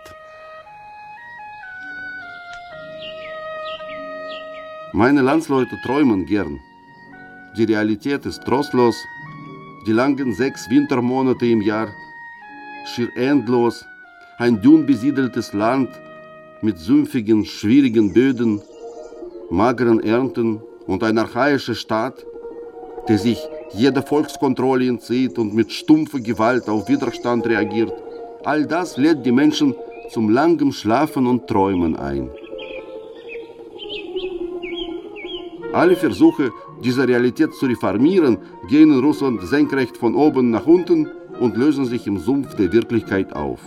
Meine 4.93 5.21
Landsleute 5.21 5.77
träumen 5.83 6.25
gern. 6.25 6.59
Die 7.57 7.65
Realität 7.65 8.25
ist 8.25 8.41
trostlos. 8.45 8.95
Die 9.85 9.91
langen 9.91 10.33
sechs 10.33 10.69
Wintermonate 10.69 11.45
im 11.45 11.61
Jahr, 11.61 11.89
schier 12.85 13.09
endlos, 13.15 13.85
ein 14.37 14.61
dünn 14.61 14.85
besiedeltes 14.85 15.53
Land 15.53 15.89
mit 16.61 16.77
sümpfigen, 16.79 17.45
schwierigen 17.45 18.13
Böden, 18.13 18.61
mageren 19.49 20.01
Ernten 20.03 20.61
und 20.85 21.03
ein 21.03 21.17
archaischer 21.17 21.75
Staat, 21.75 22.25
der 23.07 23.17
sich 23.17 23.39
jeder 23.73 24.01
Volkskontrolle 24.01 24.87
entzieht 24.87 25.37
und 25.37 25.53
mit 25.53 25.71
stumpfer 25.71 26.19
Gewalt 26.19 26.67
auf 26.69 26.87
Widerstand 26.87 27.45
reagiert, 27.47 27.93
all 28.43 28.65
das 28.65 28.97
lädt 28.97 29.25
die 29.25 29.31
Menschen 29.31 29.75
zum 30.09 30.29
langem 30.29 30.71
Schlafen 30.71 31.27
und 31.27 31.47
Träumen 31.47 31.95
ein. 31.95 32.29
Alle 35.73 35.95
Versuche, 35.95 36.51
diese 36.83 37.07
Realität 37.07 37.53
zu 37.53 37.65
reformieren, 37.65 38.37
gehen 38.69 38.91
in 38.91 38.99
Russland 38.99 39.41
senkrecht 39.43 39.97
von 39.97 40.15
oben 40.15 40.49
nach 40.49 40.65
unten 40.65 41.09
und 41.39 41.57
lösen 41.57 41.85
sich 41.85 42.07
im 42.07 42.17
Sumpf 42.17 42.55
der 42.55 42.71
Wirklichkeit 42.71 43.33
auf. 43.33 43.59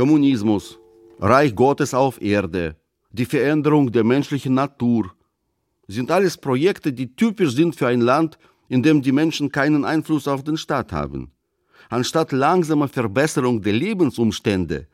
Kommunismus, 0.00 0.78
Reich 1.18 1.54
Gottes 1.54 1.92
auf 1.92 2.22
Erde, 2.22 2.74
die 3.12 3.26
Veränderung 3.26 3.92
der 3.92 4.02
menschlichen 4.02 4.54
Natur, 4.54 5.12
sind 5.88 6.10
alles 6.10 6.38
Projekte, 6.38 6.90
die 6.90 7.14
typisch 7.14 7.52
sind 7.54 7.76
für 7.76 7.88
ein 7.88 8.00
Land, 8.00 8.38
in 8.70 8.82
dem 8.82 9.02
die 9.02 9.12
Menschen 9.12 9.52
keinen 9.52 9.84
Einfluss 9.84 10.26
auf 10.26 10.42
den 10.42 10.56
Staat 10.56 10.90
haben. 10.90 11.32
Anstatt 11.90 12.32
langsamer 12.32 12.88
Verbesserung 12.88 13.60
der 13.60 13.74
Lebensumstände 13.74 14.86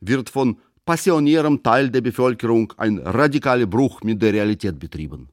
wird 0.00 0.28
von 0.28 0.58
passionärem 0.84 1.62
Teil 1.62 1.88
der 1.88 2.02
Bevölkerung 2.02 2.74
ein 2.76 2.98
radikaler 2.98 3.64
Bruch 3.64 4.02
mit 4.02 4.20
der 4.20 4.34
Realität 4.34 4.78
betrieben. 4.78 5.30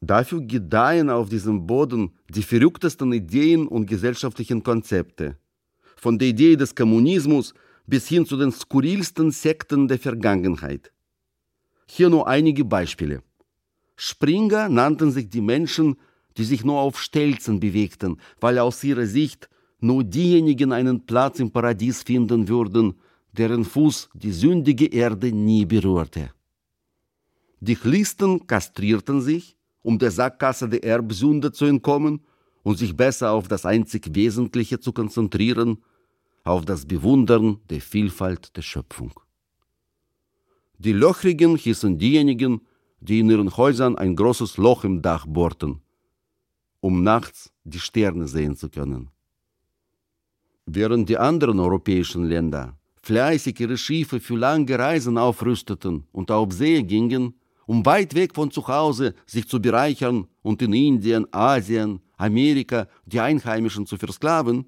Dafür 0.00 0.40
gedeihen 0.40 1.08
auf 1.08 1.28
diesem 1.28 1.68
Boden 1.68 2.10
die 2.28 2.42
verrücktesten 2.42 3.12
Ideen 3.12 3.68
und 3.68 3.86
gesellschaftlichen 3.86 4.64
Konzepte. 4.64 5.36
Von 5.94 6.18
der 6.18 6.26
Idee 6.26 6.56
des 6.56 6.74
Kommunismus 6.74 7.54
bis 7.88 8.06
hin 8.06 8.26
zu 8.26 8.36
den 8.36 8.52
skurrilsten 8.52 9.30
Sekten 9.30 9.88
der 9.88 9.98
Vergangenheit. 9.98 10.92
Hier 11.86 12.10
nur 12.10 12.28
einige 12.28 12.64
Beispiele. 12.64 13.22
Springer 13.96 14.68
nannten 14.68 15.10
sich 15.10 15.30
die 15.30 15.40
Menschen, 15.40 15.96
die 16.36 16.44
sich 16.44 16.64
nur 16.64 16.78
auf 16.78 17.00
Stelzen 17.00 17.58
bewegten, 17.58 18.20
weil 18.40 18.58
aus 18.58 18.84
ihrer 18.84 19.06
Sicht 19.06 19.48
nur 19.80 20.04
diejenigen 20.04 20.72
einen 20.72 21.06
Platz 21.06 21.40
im 21.40 21.50
Paradies 21.50 22.02
finden 22.02 22.46
würden, 22.48 22.94
deren 23.32 23.64
Fuß 23.64 24.10
die 24.14 24.32
sündige 24.32 24.86
Erde 24.86 25.32
nie 25.32 25.64
berührte. 25.64 26.30
Die 27.60 27.74
Chlisten 27.74 28.46
kastrierten 28.46 29.20
sich, 29.20 29.56
um 29.82 29.98
der 29.98 30.10
Sackgasse 30.10 30.68
der 30.68 30.84
Erbsünde 30.84 31.52
zu 31.52 31.64
entkommen 31.64 32.20
und 32.62 32.78
sich 32.78 32.94
besser 32.94 33.32
auf 33.32 33.48
das 33.48 33.64
einzig 33.64 34.14
Wesentliche 34.14 34.78
zu 34.78 34.92
konzentrieren, 34.92 35.78
auf 36.44 36.64
das 36.64 36.86
Bewundern 36.86 37.58
der 37.70 37.80
Vielfalt 37.80 38.56
der 38.56 38.62
Schöpfung. 38.62 39.12
Die 40.78 40.92
Löchrigen 40.92 41.56
hießen 41.56 41.98
diejenigen, 41.98 42.60
die 43.00 43.20
in 43.20 43.30
ihren 43.30 43.56
Häusern 43.56 43.96
ein 43.96 44.16
großes 44.16 44.56
Loch 44.56 44.84
im 44.84 45.02
Dach 45.02 45.26
bohrten, 45.26 45.80
um 46.80 47.02
nachts 47.02 47.50
die 47.64 47.80
Sterne 47.80 48.28
sehen 48.28 48.56
zu 48.56 48.68
können. 48.68 49.10
Während 50.66 51.08
die 51.08 51.18
anderen 51.18 51.58
europäischen 51.60 52.24
Länder 52.24 52.76
fleißig 53.02 53.58
ihre 53.60 53.78
Schiffe 53.78 54.20
für 54.20 54.36
lange 54.36 54.78
Reisen 54.78 55.16
aufrüsteten 55.16 56.06
und 56.12 56.30
auf 56.30 56.52
See 56.52 56.82
gingen, 56.82 57.34
um 57.66 57.84
weit 57.84 58.14
weg 58.14 58.34
von 58.34 58.50
zu 58.50 58.66
Hause 58.66 59.14
sich 59.26 59.48
zu 59.48 59.60
bereichern 59.60 60.26
und 60.42 60.62
in 60.62 60.72
Indien, 60.72 61.26
Asien, 61.32 62.00
Amerika, 62.16 62.86
die 63.06 63.20
Einheimischen 63.20 63.86
zu 63.86 63.96
versklaven, 63.96 64.66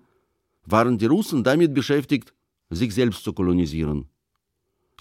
waren 0.64 0.98
die 0.98 1.06
Russen 1.06 1.42
damit 1.42 1.74
beschäftigt, 1.74 2.34
sich 2.70 2.94
selbst 2.94 3.24
zu 3.24 3.32
kolonisieren. 3.32 4.08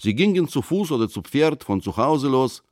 Sie 0.00 0.14
gingen 0.14 0.48
zu 0.48 0.62
Fuß 0.62 0.92
oder 0.92 1.08
zu 1.08 1.22
Pferd 1.22 1.62
von 1.62 1.80
zu 1.80 1.96
Hause 1.96 2.28
los, 2.28 2.62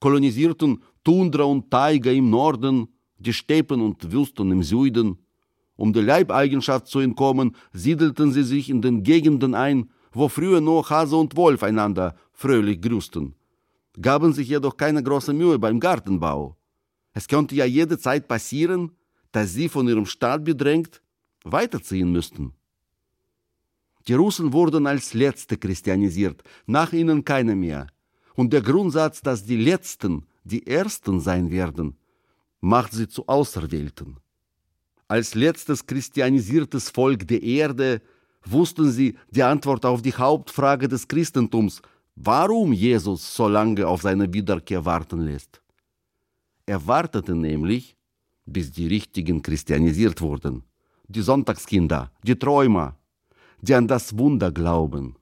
kolonisierten 0.00 0.82
Tundra 1.02 1.44
und 1.44 1.70
Taiga 1.70 2.10
im 2.10 2.30
Norden, 2.30 2.88
die 3.18 3.32
Steppen 3.32 3.80
und 3.80 4.12
Wüsten 4.12 4.52
im 4.52 4.62
Süden. 4.62 5.18
Um 5.76 5.92
der 5.92 6.02
Leibeigenschaft 6.02 6.86
zu 6.86 7.00
entkommen, 7.00 7.56
siedelten 7.72 8.32
sie 8.32 8.42
sich 8.42 8.70
in 8.70 8.80
den 8.80 9.02
Gegenden 9.02 9.54
ein, 9.54 9.90
wo 10.12 10.28
früher 10.28 10.60
nur 10.60 10.88
Hase 10.88 11.16
und 11.16 11.36
Wolf 11.36 11.62
einander 11.62 12.16
fröhlich 12.32 12.80
grüßten, 12.80 13.34
gaben 14.00 14.32
sich 14.32 14.48
jedoch 14.48 14.76
keine 14.76 15.02
große 15.02 15.32
Mühe 15.32 15.58
beim 15.58 15.80
Gartenbau. 15.80 16.56
Es 17.12 17.26
konnte 17.26 17.54
ja 17.56 17.64
jederzeit 17.64 18.28
passieren, 18.28 18.92
dass 19.32 19.52
sie 19.52 19.68
von 19.68 19.88
ihrem 19.88 20.06
Staat 20.06 20.44
bedrängt 20.44 21.02
weiterziehen 21.52 22.10
müssten. 22.12 22.52
Die 24.06 24.14
Russen 24.14 24.52
wurden 24.52 24.86
als 24.86 25.14
Letzte 25.14 25.58
christianisiert, 25.58 26.42
nach 26.66 26.92
ihnen 26.92 27.24
keine 27.24 27.54
mehr. 27.54 27.86
Und 28.34 28.52
der 28.52 28.62
Grundsatz, 28.62 29.20
dass 29.20 29.44
die 29.44 29.56
Letzten 29.56 30.24
die 30.44 30.66
Ersten 30.66 31.20
sein 31.20 31.50
werden, 31.50 31.96
macht 32.60 32.92
sie 32.92 33.08
zu 33.08 33.28
Auserwählten. 33.28 34.16
Als 35.08 35.34
letztes 35.34 35.86
christianisiertes 35.86 36.90
Volk 36.90 37.26
der 37.28 37.42
Erde 37.42 38.00
wussten 38.44 38.90
sie 38.90 39.16
die 39.30 39.42
Antwort 39.42 39.84
auf 39.84 40.02
die 40.02 40.14
Hauptfrage 40.14 40.88
des 40.88 41.08
Christentums, 41.08 41.82
warum 42.14 42.72
Jesus 42.72 43.34
so 43.34 43.48
lange 43.48 43.86
auf 43.86 44.02
seine 44.02 44.32
Wiederkehr 44.32 44.84
warten 44.84 45.20
lässt. 45.20 45.62
Er 46.66 46.86
wartete 46.86 47.34
nämlich, 47.34 47.96
bis 48.44 48.70
die 48.70 48.86
Richtigen 48.86 49.42
christianisiert 49.42 50.20
wurden, 50.20 50.62
die 51.08 51.22
Sonntagskinder, 51.22 52.10
die 52.22 52.38
Träumer, 52.38 52.96
die 53.60 53.74
an 53.74 53.88
das 53.88 54.16
Wunder 54.16 54.52
glauben. 54.52 55.16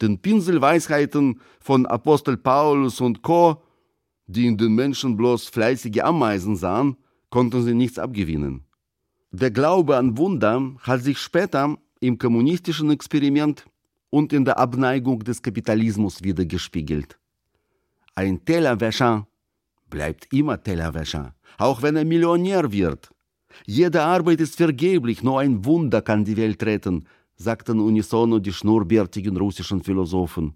Den 0.00 0.18
Pinselweisheiten 0.18 1.40
von 1.60 1.86
Apostel 1.86 2.36
Paulus 2.36 3.00
und 3.00 3.22
Co., 3.22 3.62
die 4.26 4.46
in 4.46 4.56
den 4.56 4.74
Menschen 4.74 5.16
bloß 5.16 5.48
fleißige 5.48 6.02
Ameisen 6.02 6.54
sahen, 6.56 6.96
konnten 7.30 7.62
sie 7.62 7.74
nichts 7.74 7.98
abgewinnen. 7.98 8.64
Der 9.30 9.50
Glaube 9.50 9.96
an 9.96 10.16
Wunder 10.16 10.74
hat 10.80 11.02
sich 11.02 11.18
später 11.18 11.76
im 12.00 12.18
kommunistischen 12.18 12.90
Experiment 12.90 13.66
und 14.10 14.32
in 14.32 14.44
der 14.44 14.58
Abneigung 14.58 15.18
des 15.20 15.42
Kapitalismus 15.42 16.22
wiedergespiegelt. 16.22 17.18
Ein 18.14 18.44
Tellerwäscher 18.44 19.26
bleibt 19.90 20.32
immer 20.32 20.62
Tellerwäscher, 20.62 21.34
auch 21.58 21.82
wenn 21.82 21.96
er 21.96 22.04
Millionär 22.04 22.70
wird. 22.72 23.10
Jede 23.66 24.02
Arbeit 24.02 24.40
ist 24.40 24.56
vergeblich, 24.56 25.22
nur 25.22 25.40
ein 25.40 25.64
Wunder 25.64 26.02
kann 26.02 26.24
die 26.24 26.36
Welt 26.36 26.62
retten, 26.62 27.06
sagten 27.36 27.80
unisono 27.80 28.38
die 28.38 28.52
schnurrbärtigen 28.52 29.36
russischen 29.36 29.82
Philosophen. 29.82 30.54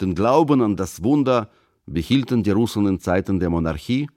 Den 0.00 0.14
Glauben 0.14 0.62
an 0.62 0.76
das 0.76 1.02
Wunder 1.02 1.50
behielten 1.86 2.42
die 2.42 2.50
Russen 2.50 2.86
in 2.86 3.00
Zeiten 3.00 3.38
der 3.38 3.50
Monarchie, 3.50 4.08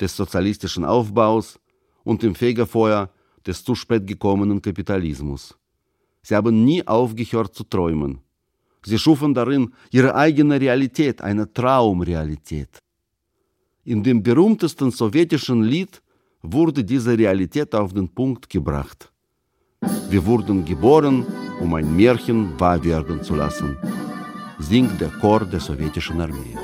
des 0.00 0.16
sozialistischen 0.16 0.84
Aufbaus 0.84 1.58
und 2.04 2.22
im 2.22 2.34
Fegefeuer 2.34 3.10
des 3.46 3.64
zu 3.64 3.74
spät 3.74 4.06
gekommenen 4.06 4.60
Kapitalismus. 4.60 5.56
Sie 6.22 6.34
haben 6.34 6.64
nie 6.64 6.86
aufgehört 6.86 7.54
zu 7.54 7.64
träumen. 7.64 8.20
Sie 8.84 8.98
schufen 8.98 9.34
darin 9.34 9.72
ihre 9.90 10.14
eigene 10.14 10.60
Realität, 10.60 11.22
eine 11.22 11.52
Traumrealität. 11.52 12.82
In 13.84 14.02
dem 14.02 14.22
berühmtesten 14.22 14.90
sowjetischen 14.90 15.62
Lied 15.62 16.02
wurde 16.52 16.84
diese 16.84 17.16
Realität 17.16 17.74
auf 17.74 17.92
den 17.92 18.08
Punkt 18.08 18.48
gebracht. 18.48 19.10
Wir 20.10 20.24
wurden 20.24 20.64
geboren, 20.64 21.26
um 21.60 21.74
ein 21.74 21.94
Märchen 21.96 22.58
wahr 22.58 22.82
werden 22.84 23.22
zu 23.22 23.34
lassen, 23.34 23.76
singt 24.58 25.00
der 25.00 25.10
Chor 25.20 25.44
der 25.44 25.60
sowjetischen 25.60 26.20
Armee. 26.20 26.56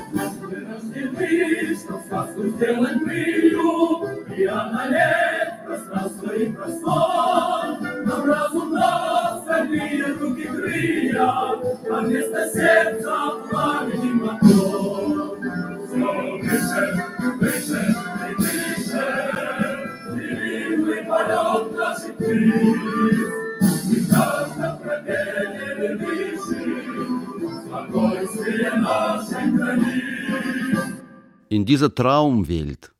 In 31.49 31.65
dieser 31.65 31.93
Traumwelt 31.93 32.91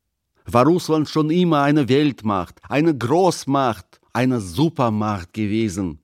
war 0.46 0.64
Russland 0.64 1.08
schon 1.08 1.30
immer 1.30 1.62
eine 1.62 1.88
Weltmacht, 1.88 2.60
eine 2.68 2.96
Großmacht, 2.96 4.00
eine 4.12 4.40
Supermacht 4.40 5.32
gewesen. 5.32 5.98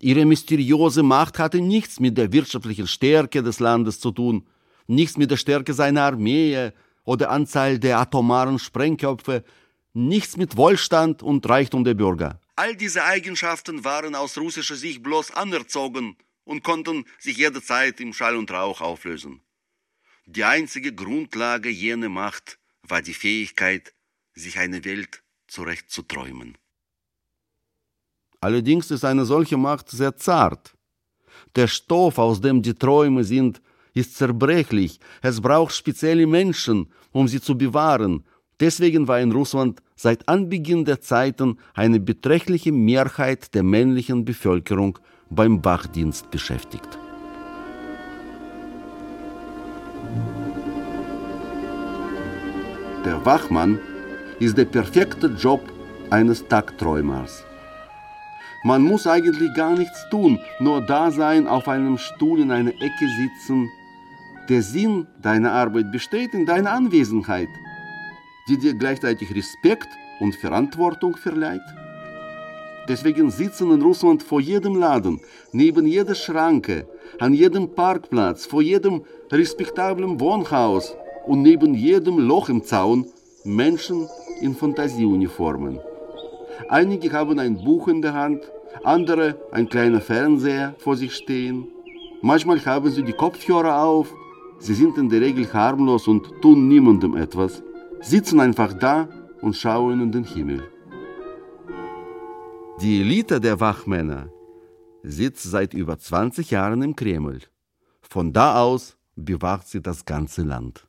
Ihre 0.00 0.24
mysteriöse 0.24 1.02
Macht 1.02 1.38
hatte 1.38 1.60
nichts 1.60 1.98
mit 1.98 2.16
der 2.16 2.32
wirtschaftlichen 2.32 2.86
Stärke 2.86 3.42
des 3.42 3.58
Landes 3.58 3.98
zu 3.98 4.12
tun, 4.12 4.46
nichts 4.86 5.16
mit 5.16 5.30
der 5.30 5.36
Stärke 5.36 5.74
seiner 5.74 6.02
Armee 6.02 6.70
oder 7.04 7.30
Anzahl 7.30 7.78
der 7.78 7.98
atomaren 7.98 8.58
Sprengköpfe, 8.58 9.42
nichts 9.98 10.36
mit 10.36 10.56
Wohlstand 10.56 11.22
und 11.22 11.48
Reichtum 11.48 11.84
der 11.84 11.94
Bürger. 11.94 12.40
All 12.56 12.76
diese 12.76 13.04
Eigenschaften 13.04 13.84
waren 13.84 14.14
aus 14.14 14.38
russischer 14.38 14.76
Sicht 14.76 15.02
bloß 15.02 15.32
anerzogen 15.32 16.16
und 16.44 16.62
konnten 16.62 17.04
sich 17.18 17.36
jederzeit 17.36 18.00
im 18.00 18.12
Schall 18.12 18.36
und 18.36 18.50
Rauch 18.50 18.80
auflösen. 18.80 19.42
Die 20.26 20.44
einzige 20.44 20.94
Grundlage 20.94 21.68
jener 21.68 22.08
Macht 22.08 22.58
war 22.82 23.02
die 23.02 23.14
Fähigkeit, 23.14 23.94
sich 24.34 24.58
eine 24.58 24.84
Welt 24.84 25.22
zurechtzuträumen. 25.46 26.56
Allerdings 28.40 28.90
ist 28.90 29.04
eine 29.04 29.24
solche 29.24 29.56
Macht 29.56 29.90
sehr 29.90 30.16
zart. 30.16 30.74
Der 31.56 31.66
Stoff, 31.66 32.18
aus 32.18 32.40
dem 32.40 32.62
die 32.62 32.74
Träume 32.74 33.24
sind, 33.24 33.60
ist 33.94 34.16
zerbrechlich. 34.16 35.00
Es 35.22 35.40
braucht 35.40 35.74
spezielle 35.74 36.26
Menschen, 36.26 36.92
um 37.10 37.26
sie 37.26 37.40
zu 37.40 37.56
bewahren. 37.56 38.24
Deswegen 38.60 39.06
war 39.06 39.20
in 39.20 39.32
Russland 39.32 39.80
seit 39.94 40.28
Anbeginn 40.28 40.84
der 40.84 41.00
Zeiten 41.00 41.58
eine 41.74 42.00
beträchtliche 42.00 42.72
Mehrheit 42.72 43.54
der 43.54 43.62
männlichen 43.62 44.24
Bevölkerung 44.24 44.98
beim 45.30 45.64
Wachdienst 45.64 46.30
beschäftigt. 46.30 46.98
Der 53.04 53.24
Wachmann 53.24 53.78
ist 54.40 54.58
der 54.58 54.64
perfekte 54.64 55.28
Job 55.28 55.60
eines 56.10 56.46
Tagträumers. 56.48 57.44
Man 58.64 58.82
muss 58.82 59.06
eigentlich 59.06 59.54
gar 59.54 59.76
nichts 59.76 60.08
tun, 60.10 60.40
nur 60.58 60.80
da 60.80 61.12
sein, 61.12 61.46
auf 61.46 61.68
einem 61.68 61.96
Stuhl 61.96 62.40
in 62.40 62.50
einer 62.50 62.70
Ecke 62.70 63.08
sitzen. 63.16 63.68
Der 64.48 64.62
Sinn 64.62 65.06
deiner 65.22 65.52
Arbeit 65.52 65.92
besteht 65.92 66.34
in 66.34 66.44
deiner 66.44 66.72
Anwesenheit, 66.72 67.48
die 68.48 68.58
dir 68.58 68.74
gleichzeitig 68.74 69.34
Respekt 69.34 69.88
und 70.20 70.34
Verantwortung 70.34 71.16
verleiht. 71.16 71.62
Deswegen 72.88 73.30
sitzen 73.30 73.70
in 73.70 73.82
Russland 73.82 74.22
vor 74.22 74.40
jedem 74.40 74.76
Laden, 74.76 75.20
neben 75.52 75.86
jeder 75.86 76.14
Schranke, 76.14 76.86
an 77.18 77.34
jedem 77.34 77.74
Parkplatz, 77.74 78.46
vor 78.46 78.62
jedem 78.62 79.02
respektablen 79.30 80.18
Wohnhaus 80.20 80.96
und 81.26 81.42
neben 81.42 81.74
jedem 81.74 82.18
Loch 82.18 82.48
im 82.48 82.64
Zaun 82.64 83.06
Menschen 83.44 84.08
in 84.40 84.54
Fantasieuniformen. 84.54 85.80
Einige 86.68 87.12
haben 87.12 87.38
ein 87.38 87.62
Buch 87.62 87.88
in 87.88 88.00
der 88.00 88.14
Hand, 88.14 88.40
andere 88.84 89.36
ein 89.52 89.68
kleiner 89.68 90.00
Fernseher 90.00 90.74
vor 90.78 90.96
sich 90.96 91.14
stehen. 91.14 91.68
Manchmal 92.22 92.64
haben 92.64 92.90
sie 92.90 93.02
die 93.02 93.12
Kopfhörer 93.12 93.82
auf. 93.82 94.12
Sie 94.58 94.74
sind 94.74 94.96
in 94.98 95.08
der 95.08 95.20
Regel 95.20 95.52
harmlos 95.52 96.08
und 96.08 96.26
tun 96.42 96.68
niemandem 96.68 97.16
etwas, 97.16 97.62
sitzen 98.00 98.40
einfach 98.40 98.72
da 98.72 99.08
und 99.40 99.56
schauen 99.56 100.00
in 100.00 100.12
den 100.12 100.24
Himmel. 100.24 100.62
Die 102.80 103.00
Elite 103.00 103.40
der 103.40 103.58
Wachmänner 103.60 104.30
sitzt 105.02 105.42
seit 105.44 105.74
über 105.74 105.98
20 105.98 106.50
Jahren 106.50 106.82
im 106.82 106.94
Kreml. 106.94 107.40
Von 108.00 108.32
da 108.32 108.60
aus 108.60 108.96
bewacht 109.16 109.68
sie 109.68 109.82
das 109.82 110.04
ganze 110.04 110.42
Land. 110.42 110.86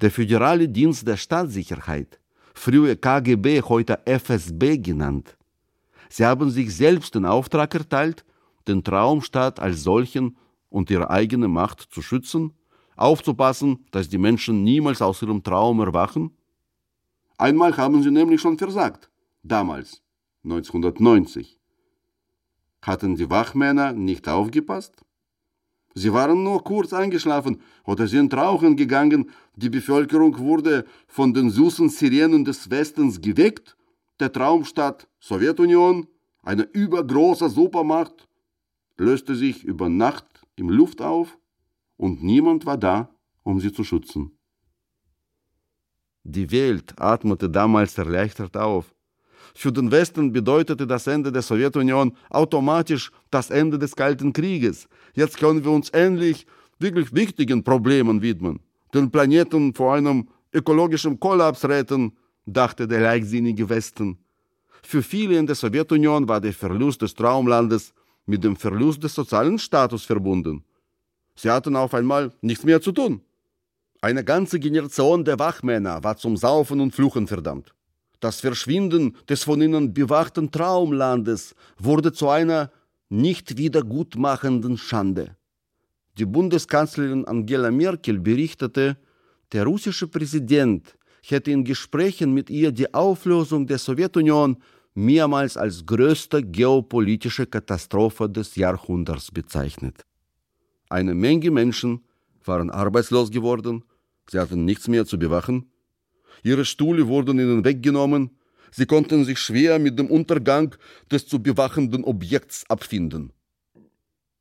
Der 0.00 0.10
Föderale 0.10 0.68
Dienst 0.68 1.06
der 1.06 1.16
Staatssicherheit, 1.16 2.20
früher 2.54 2.96
KGB, 2.96 3.62
heute 3.62 4.00
FSB 4.04 4.78
genannt, 4.78 5.36
sie 6.08 6.26
haben 6.26 6.50
sich 6.50 6.74
selbst 6.74 7.14
den 7.14 7.24
Auftrag 7.24 7.74
erteilt, 7.74 8.24
den 8.68 8.82
Traumstaat 8.82 9.60
als 9.60 9.82
solchen 9.82 10.36
und 10.68 10.90
ihre 10.90 11.10
eigene 11.10 11.48
Macht 11.48 11.80
zu 11.80 12.02
schützen, 12.02 12.52
aufzupassen, 12.96 13.86
dass 13.90 14.08
die 14.08 14.18
Menschen 14.18 14.64
niemals 14.64 15.00
aus 15.02 15.22
ihrem 15.22 15.42
Traum 15.42 15.80
erwachen 15.80 16.30
Einmal 17.38 17.76
haben 17.76 18.02
sie 18.02 18.10
nämlich 18.10 18.40
schon 18.40 18.56
versagt. 18.56 19.10
Damals, 19.42 20.02
1990. 20.44 21.60
Hatten 22.80 23.16
die 23.16 23.28
Wachmänner 23.28 23.92
nicht 23.92 24.26
aufgepasst? 24.28 25.04
Sie 25.94 26.12
waren 26.12 26.42
nur 26.42 26.62
kurz 26.64 26.92
eingeschlafen 26.92 27.60
oder 27.84 28.06
sind 28.06 28.32
rauchen 28.32 28.76
gegangen, 28.76 29.30
die 29.54 29.70
Bevölkerung 29.70 30.38
wurde 30.38 30.84
von 31.08 31.32
den 31.34 31.50
süßen 31.50 31.88
Sirenen 31.88 32.44
des 32.44 32.70
Westens 32.70 33.20
geweckt, 33.20 33.76
der 34.20 34.32
Traumstadt 34.32 35.08
Sowjetunion, 35.20 36.06
eine 36.42 36.62
übergroße 36.62 37.48
Supermacht, 37.50 38.28
löste 38.96 39.34
sich 39.34 39.64
über 39.64 39.88
Nacht 39.88 40.26
im 40.54 40.70
Luft 40.70 41.02
auf 41.02 41.38
und 41.96 42.22
niemand 42.22 42.66
war 42.66 42.76
da, 42.76 43.08
um 43.42 43.60
sie 43.60 43.72
zu 43.72 43.84
schützen. 43.84 44.32
Die 46.24 46.50
Welt 46.50 46.94
atmete 46.98 47.48
damals 47.48 47.96
erleichtert 47.96 48.56
auf. 48.56 48.92
Für 49.54 49.72
den 49.72 49.90
Westen 49.90 50.32
bedeutete 50.32 50.86
das 50.86 51.06
Ende 51.06 51.30
der 51.30 51.42
Sowjetunion 51.42 52.16
automatisch 52.30 53.10
das 53.30 53.50
Ende 53.50 53.78
des 53.78 53.94
Kalten 53.94 54.32
Krieges. 54.32 54.88
Jetzt 55.14 55.38
können 55.38 55.64
wir 55.64 55.70
uns 55.70 55.90
endlich 55.90 56.46
wirklich 56.78 57.14
wichtigen 57.14 57.62
Problemen 57.62 58.20
widmen, 58.22 58.60
den 58.92 59.10
Planeten 59.10 59.72
vor 59.72 59.94
einem 59.94 60.28
ökologischen 60.52 61.18
Kollaps 61.20 61.64
retten, 61.64 62.12
dachte 62.44 62.86
der 62.88 63.00
leichtsinnige 63.00 63.68
Westen. 63.68 64.18
Für 64.82 65.02
viele 65.02 65.38
in 65.38 65.46
der 65.46 65.56
Sowjetunion 65.56 66.28
war 66.28 66.40
der 66.40 66.52
Verlust 66.52 67.02
des 67.02 67.14
Traumlandes 67.14 67.94
mit 68.26 68.44
dem 68.44 68.56
Verlust 68.56 69.02
des 69.02 69.14
sozialen 69.14 69.58
Status 69.58 70.04
verbunden. 70.04 70.64
Sie 71.36 71.50
hatten 71.50 71.76
auf 71.76 71.94
einmal 71.94 72.32
nichts 72.40 72.64
mehr 72.64 72.80
zu 72.80 72.92
tun. 72.92 73.20
Eine 74.00 74.24
ganze 74.24 74.58
Generation 74.58 75.24
der 75.24 75.38
Wachmänner 75.38 76.02
war 76.02 76.16
zum 76.16 76.36
Saufen 76.36 76.80
und 76.80 76.94
Fluchen 76.94 77.26
verdammt. 77.26 77.74
Das 78.20 78.40
Verschwinden 78.40 79.16
des 79.28 79.44
von 79.44 79.60
ihnen 79.60 79.92
bewachten 79.92 80.50
Traumlandes 80.50 81.54
wurde 81.78 82.12
zu 82.12 82.28
einer 82.28 82.70
nicht 83.08 83.56
wiedergutmachenden 83.56 84.78
Schande. 84.78 85.36
Die 86.18 86.24
Bundeskanzlerin 86.24 87.26
Angela 87.26 87.70
Merkel 87.70 88.18
berichtete, 88.18 88.96
der 89.52 89.64
russische 89.64 90.08
Präsident 90.08 90.96
hätte 91.22 91.50
in 91.50 91.64
Gesprächen 91.64 92.32
mit 92.32 92.48
ihr 92.48 92.72
die 92.72 92.92
Auflösung 92.94 93.66
der 93.66 93.78
Sowjetunion 93.78 94.56
mehrmals 94.94 95.56
als 95.56 95.84
größte 95.84 96.42
geopolitische 96.42 97.46
Katastrophe 97.46 98.28
des 98.30 98.56
Jahrhunderts 98.56 99.30
bezeichnet. 99.30 100.06
Eine 100.88 101.14
Menge 101.14 101.50
Menschen 101.50 102.04
waren 102.44 102.70
arbeitslos 102.70 103.30
geworden, 103.30 103.84
sie 104.30 104.38
hatten 104.38 104.64
nichts 104.64 104.88
mehr 104.88 105.04
zu 105.04 105.18
bewachen, 105.18 105.70
ihre 106.42 106.64
Stühle 106.64 107.08
wurden 107.08 107.38
ihnen 107.40 107.64
weggenommen, 107.64 108.30
sie 108.70 108.86
konnten 108.86 109.24
sich 109.24 109.38
schwer 109.38 109.78
mit 109.78 109.98
dem 109.98 110.08
Untergang 110.08 110.74
des 111.10 111.26
zu 111.26 111.42
bewachenden 111.42 112.04
Objekts 112.04 112.64
abfinden. 112.68 113.32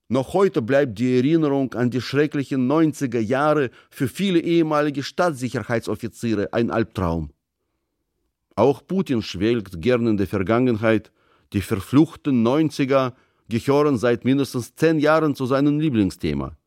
Noch 0.08 0.34
heute 0.34 0.62
bleibt 0.62 1.00
die 1.00 1.18
Erinnerung 1.18 1.74
an 1.74 1.90
die 1.90 2.02
schrecklichen 2.02 2.72
90er 2.72 3.20
Jahre 3.20 3.72
für 3.90 4.08
viele 4.08 4.40
ehemalige 4.40 5.02
Staatssicherheitsoffiziere 5.02 6.54
ein 6.54 6.70
Albtraum. 6.70 7.32
Auch 8.56 8.86
Putin 8.86 9.24
schwelgt 9.24 9.82
gern 9.82 10.06
in 10.06 10.18
der 10.18 10.28
Vergangenheit, 10.28 11.12
die 11.54 11.62
verfluchten 11.62 12.46
90er 12.46 13.14
gehören 13.50 13.98
seit 13.98 14.26
mindestens 14.26 14.76
zehn 14.76 15.00
Jahren 15.00 15.36
zu 15.36 15.46
seinem 15.46 15.80
Lieblingsthema. 15.80 16.58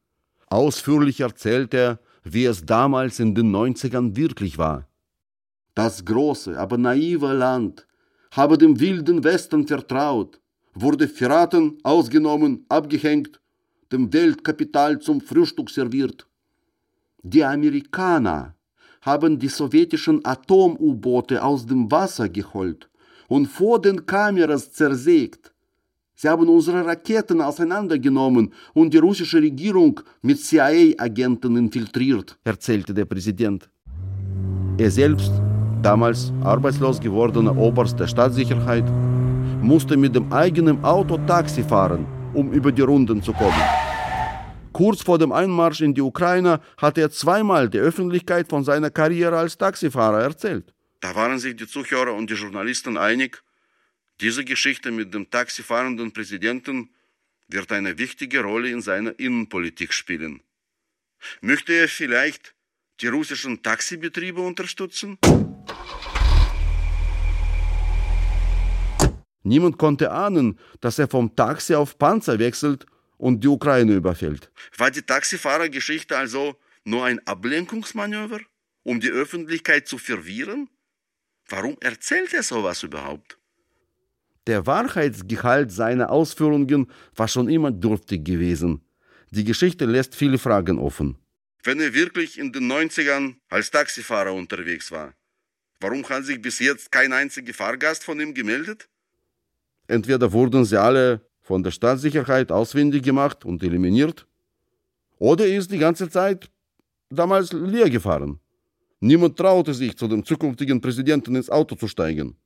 Ausführlich 0.48 1.20
erzählt 1.20 1.74
er, 1.74 1.98
wie 2.24 2.44
es 2.44 2.64
damals 2.64 3.20
in 3.20 3.34
den 3.34 3.54
90ern 3.54 4.16
wirklich 4.16 4.58
war. 4.58 4.86
Das 5.74 6.04
große, 6.04 6.58
aber 6.58 6.78
naive 6.78 7.32
Land 7.32 7.86
habe 8.32 8.58
dem 8.58 8.78
wilden 8.80 9.24
Westen 9.24 9.66
vertraut, 9.66 10.40
wurde 10.74 11.08
verraten, 11.08 11.78
ausgenommen, 11.82 12.64
abgehängt, 12.68 13.40
dem 13.92 14.12
Weltkapital 14.12 14.98
zum 14.98 15.20
Frühstück 15.20 15.70
serviert. 15.70 16.26
Die 17.22 17.44
Amerikaner 17.44 18.54
haben 19.02 19.38
die 19.38 19.48
sowjetischen 19.48 20.24
Atom-U-Boote 20.24 21.42
aus 21.42 21.66
dem 21.66 21.90
Wasser 21.90 22.28
geholt 22.28 22.88
und 23.28 23.46
vor 23.46 23.80
den 23.80 24.04
Kameras 24.04 24.72
zersägt. 24.72 25.52
Sie 26.20 26.28
haben 26.28 26.48
unsere 26.48 26.84
Raketen 26.84 27.40
auseinandergenommen 27.40 28.52
und 28.74 28.92
die 28.92 28.98
russische 28.98 29.40
Regierung 29.40 30.00
mit 30.20 30.40
CIA-Agenten 30.40 31.56
infiltriert, 31.56 32.36
erzählte 32.42 32.92
der 32.92 33.04
Präsident. 33.04 33.70
Er 34.78 34.90
selbst, 34.90 35.30
damals 35.80 36.32
arbeitslos 36.42 36.98
gewordener 36.98 37.56
Oberst 37.56 38.00
der 38.00 38.08
Staatssicherheit, 38.08 38.84
musste 39.62 39.96
mit 39.96 40.16
dem 40.16 40.32
eigenen 40.32 40.82
Auto 40.82 41.18
Taxi 41.18 41.62
fahren, 41.62 42.04
um 42.34 42.50
über 42.50 42.72
die 42.72 42.82
Runden 42.82 43.22
zu 43.22 43.32
kommen. 43.32 43.62
Kurz 44.72 45.02
vor 45.02 45.20
dem 45.20 45.30
Einmarsch 45.30 45.82
in 45.82 45.94
die 45.94 46.02
Ukraine 46.02 46.58
hat 46.78 46.98
er 46.98 47.12
zweimal 47.12 47.70
der 47.70 47.82
Öffentlichkeit 47.82 48.48
von 48.48 48.64
seiner 48.64 48.90
Karriere 48.90 49.38
als 49.38 49.56
Taxifahrer 49.56 50.22
erzählt. 50.22 50.74
Da 50.98 51.14
waren 51.14 51.38
sich 51.38 51.54
die 51.54 51.68
Zuhörer 51.68 52.12
und 52.12 52.28
die 52.28 52.34
Journalisten 52.34 52.98
einig, 52.98 53.44
diese 54.20 54.44
Geschichte 54.44 54.90
mit 54.90 55.14
dem 55.14 55.30
taxifahrenden 55.30 56.12
Präsidenten 56.12 56.90
wird 57.48 57.72
eine 57.72 57.98
wichtige 57.98 58.40
Rolle 58.40 58.70
in 58.70 58.82
seiner 58.82 59.18
Innenpolitik 59.18 59.92
spielen. 59.92 60.42
Möchte 61.40 61.72
er 61.72 61.88
vielleicht 61.88 62.54
die 63.00 63.08
russischen 63.08 63.62
Taxibetriebe 63.62 64.40
unterstützen? 64.40 65.18
Niemand 69.42 69.78
konnte 69.78 70.10
ahnen, 70.10 70.58
dass 70.80 70.98
er 70.98 71.08
vom 71.08 71.34
Taxi 71.34 71.74
auf 71.74 71.98
Panzer 71.98 72.38
wechselt 72.38 72.86
und 73.16 73.42
die 73.42 73.48
Ukraine 73.48 73.94
überfällt. 73.94 74.50
War 74.76 74.90
die 74.90 75.02
Taxifahrergeschichte 75.02 76.16
also 76.16 76.58
nur 76.84 77.04
ein 77.04 77.24
Ablenkungsmanöver, 77.26 78.40
um 78.82 79.00
die 79.00 79.10
Öffentlichkeit 79.10 79.88
zu 79.88 79.96
verwirren? 79.96 80.68
Warum 81.48 81.78
erzählt 81.80 82.34
er 82.34 82.42
sowas 82.42 82.82
überhaupt? 82.82 83.37
Der 84.48 84.66
Wahrheitsgehalt 84.66 85.70
seiner 85.70 86.08
Ausführungen 86.08 86.90
war 87.14 87.28
schon 87.28 87.50
immer 87.50 87.70
dürftig 87.70 88.24
gewesen. 88.24 88.80
Die 89.30 89.44
Geschichte 89.44 89.84
lässt 89.84 90.16
viele 90.16 90.38
Fragen 90.38 90.78
offen. 90.78 91.18
Wenn 91.64 91.78
er 91.80 91.92
wirklich 91.92 92.38
in 92.38 92.50
den 92.50 92.72
90ern 92.72 93.34
als 93.50 93.70
Taxifahrer 93.70 94.32
unterwegs 94.32 94.90
war, 94.90 95.12
warum 95.80 96.02
hat 96.08 96.24
sich 96.24 96.40
bis 96.40 96.60
jetzt 96.60 96.90
kein 96.90 97.12
einziger 97.12 97.52
Fahrgast 97.52 98.02
von 98.04 98.18
ihm 98.20 98.32
gemeldet? 98.32 98.88
Entweder 99.86 100.32
wurden 100.32 100.64
sie 100.64 100.80
alle 100.80 101.20
von 101.42 101.62
der 101.62 101.70
Staatssicherheit 101.70 102.50
auswendig 102.50 103.02
gemacht 103.02 103.44
und 103.44 103.62
eliminiert, 103.62 104.26
oder 105.18 105.46
er 105.46 105.58
ist 105.58 105.70
die 105.70 105.78
ganze 105.78 106.08
Zeit 106.08 106.50
damals 107.10 107.52
leer 107.52 107.90
gefahren. 107.90 108.40
Niemand 109.00 109.36
traute 109.36 109.74
sich, 109.74 109.94
zu 109.98 110.08
dem 110.08 110.24
zukünftigen 110.24 110.80
Präsidenten 110.80 111.36
ins 111.36 111.50
Auto 111.50 111.74
zu 111.74 111.86
steigen. 111.86 112.38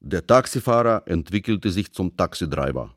Der 0.00 0.26
Taxifahrer 0.26 1.02
entwickelte 1.06 1.70
sich 1.70 1.92
zum 1.92 2.16
Taxitreiber. 2.16 2.96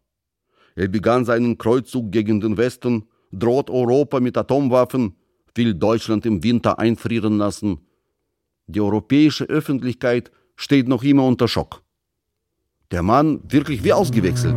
Er 0.75 0.87
begann 0.87 1.25
seinen 1.25 1.57
Kreuzzug 1.57 2.11
gegen 2.11 2.39
den 2.39 2.55
Westen, 2.55 3.09
droht 3.33 3.69
Europa 3.69 4.21
mit 4.21 4.37
Atomwaffen, 4.37 5.17
will 5.53 5.73
Deutschland 5.73 6.25
im 6.25 6.43
Winter 6.43 6.79
einfrieren 6.79 7.37
lassen. 7.37 7.81
Die 8.67 8.79
europäische 8.79 9.43
Öffentlichkeit 9.43 10.31
steht 10.55 10.87
noch 10.87 11.03
immer 11.03 11.25
unter 11.25 11.49
Schock. 11.49 11.83
Der 12.91 13.03
Mann 13.03 13.41
wirklich 13.49 13.83
wie 13.83 13.91
ausgewechselt. 13.91 14.55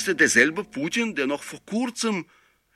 Ist 0.00 0.08
er 0.08 0.14
derselbe 0.14 0.64
Putin, 0.64 1.14
der 1.14 1.26
noch 1.26 1.42
vor 1.42 1.60
kurzem 1.66 2.24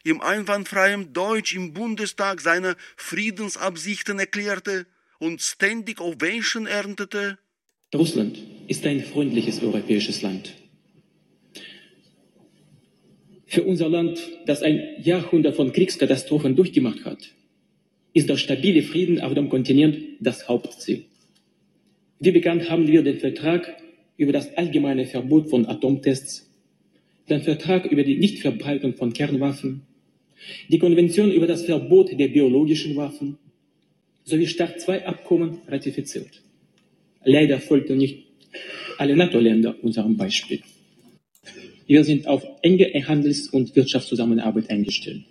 im 0.04 0.20
einwandfreien 0.20 1.14
Deutsch 1.14 1.56
im 1.56 1.72
Bundestag 1.72 2.42
seine 2.42 2.76
Friedensabsichten 2.98 4.18
erklärte 4.18 4.84
und 5.18 5.40
Standing 5.40 5.98
Ovation 6.00 6.66
erntete? 6.66 7.38
Russland 7.94 8.38
ist 8.68 8.84
ein 8.84 9.02
freundliches 9.02 9.62
europäisches 9.62 10.20
Land. 10.20 10.52
Für 13.46 13.62
unser 13.62 13.88
Land, 13.88 14.20
das 14.44 14.60
ein 14.60 14.82
Jahrhundert 15.02 15.56
von 15.56 15.72
Kriegskatastrophen 15.72 16.54
durchgemacht 16.54 17.06
hat, 17.06 17.32
ist 18.12 18.28
der 18.28 18.36
stabile 18.36 18.82
Frieden 18.82 19.22
auf 19.22 19.32
dem 19.32 19.48
Kontinent 19.48 19.96
das 20.20 20.46
Hauptziel. 20.46 21.06
Wie 22.20 22.32
bekannt 22.32 22.68
haben 22.68 22.86
wir 22.86 23.02
den 23.02 23.18
Vertrag 23.18 23.82
über 24.18 24.34
das 24.34 24.54
allgemeine 24.58 25.06
Verbot 25.06 25.48
von 25.48 25.64
Atomtests, 25.64 26.50
den 27.28 27.42
Vertrag 27.42 27.86
über 27.86 28.04
die 28.04 28.16
Nichtverbreitung 28.16 28.94
von 28.94 29.12
Kernwaffen 29.12 29.82
die 30.68 30.78
Konvention 30.78 31.30
über 31.30 31.46
das 31.46 31.64
Verbot 31.64 32.18
der 32.18 32.28
biologischen 32.28 32.96
Waffen 32.96 33.38
sowie 34.24 34.46
Start 34.46 34.80
2 34.80 35.06
Abkommen 35.06 35.58
ratifiziert. 35.68 36.42
Leider 37.24 37.60
folgten 37.60 37.98
nicht 37.98 38.26
alle 38.98 39.16
NATO-Länder 39.16 39.76
unserem 39.82 40.16
Beispiel. 40.16 40.60
Wir 41.86 42.04
sind 42.04 42.26
auf 42.26 42.44
enge 42.62 42.86
Handels- 43.06 43.48
und 43.48 43.74
Wirtschaftszusammenarbeit 43.76 44.70
eingestellt. 44.70 45.22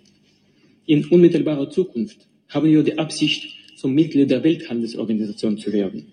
In 0.86 1.04
unmittelbarer 1.06 1.70
Zukunft 1.70 2.18
haben 2.48 2.70
wir 2.70 2.82
die 2.82 2.98
Absicht, 2.98 3.48
zum 3.76 3.92
Mitglied 3.94 4.30
der 4.30 4.42
Welthandelsorganisation 4.44 5.58
zu 5.58 5.72
werden. 5.72 6.12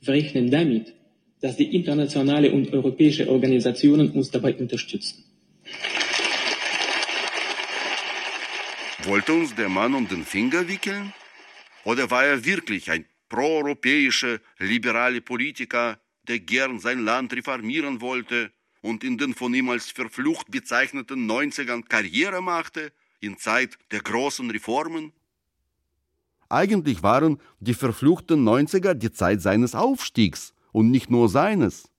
Wir 0.00 0.14
rechnen 0.14 0.50
damit, 0.50 0.94
dass 1.40 1.56
die 1.56 1.74
internationale 1.74 2.52
und 2.52 2.72
europäische 2.72 3.28
Organisationen 3.28 4.10
uns 4.12 4.30
dabei 4.30 4.54
unterstützen. 4.54 5.24
Wollte 9.04 9.32
uns 9.32 9.54
der 9.54 9.68
Mann 9.68 9.94
um 9.94 10.06
den 10.06 10.24
Finger 10.24 10.68
wickeln? 10.68 11.12
Oder 11.84 12.10
war 12.10 12.24
er 12.24 12.44
wirklich 12.44 12.90
ein 12.90 13.06
proeuropäischer, 13.30 14.40
liberaler 14.58 15.20
Politiker, 15.20 15.98
der 16.28 16.40
gern 16.40 16.78
sein 16.78 17.04
Land 17.04 17.32
reformieren 17.32 18.02
wollte 18.02 18.50
und 18.82 19.02
in 19.02 19.16
den 19.16 19.34
von 19.34 19.54
ihm 19.54 19.70
als 19.70 19.90
verflucht 19.90 20.50
bezeichneten 20.50 21.30
90ern 21.30 21.88
Karriere 21.88 22.42
machte, 22.42 22.92
in 23.20 23.38
Zeit 23.38 23.78
der 23.90 24.00
großen 24.00 24.50
Reformen? 24.50 25.12
Eigentlich 26.50 27.02
waren 27.02 27.38
die 27.60 27.74
verfluchten 27.74 28.46
90er 28.46 28.92
die 28.94 29.12
Zeit 29.12 29.40
seines 29.40 29.74
Aufstiegs 29.74 30.52
und 30.72 30.90
nicht 30.90 31.10
nur 31.10 31.28
seines. 31.28 31.90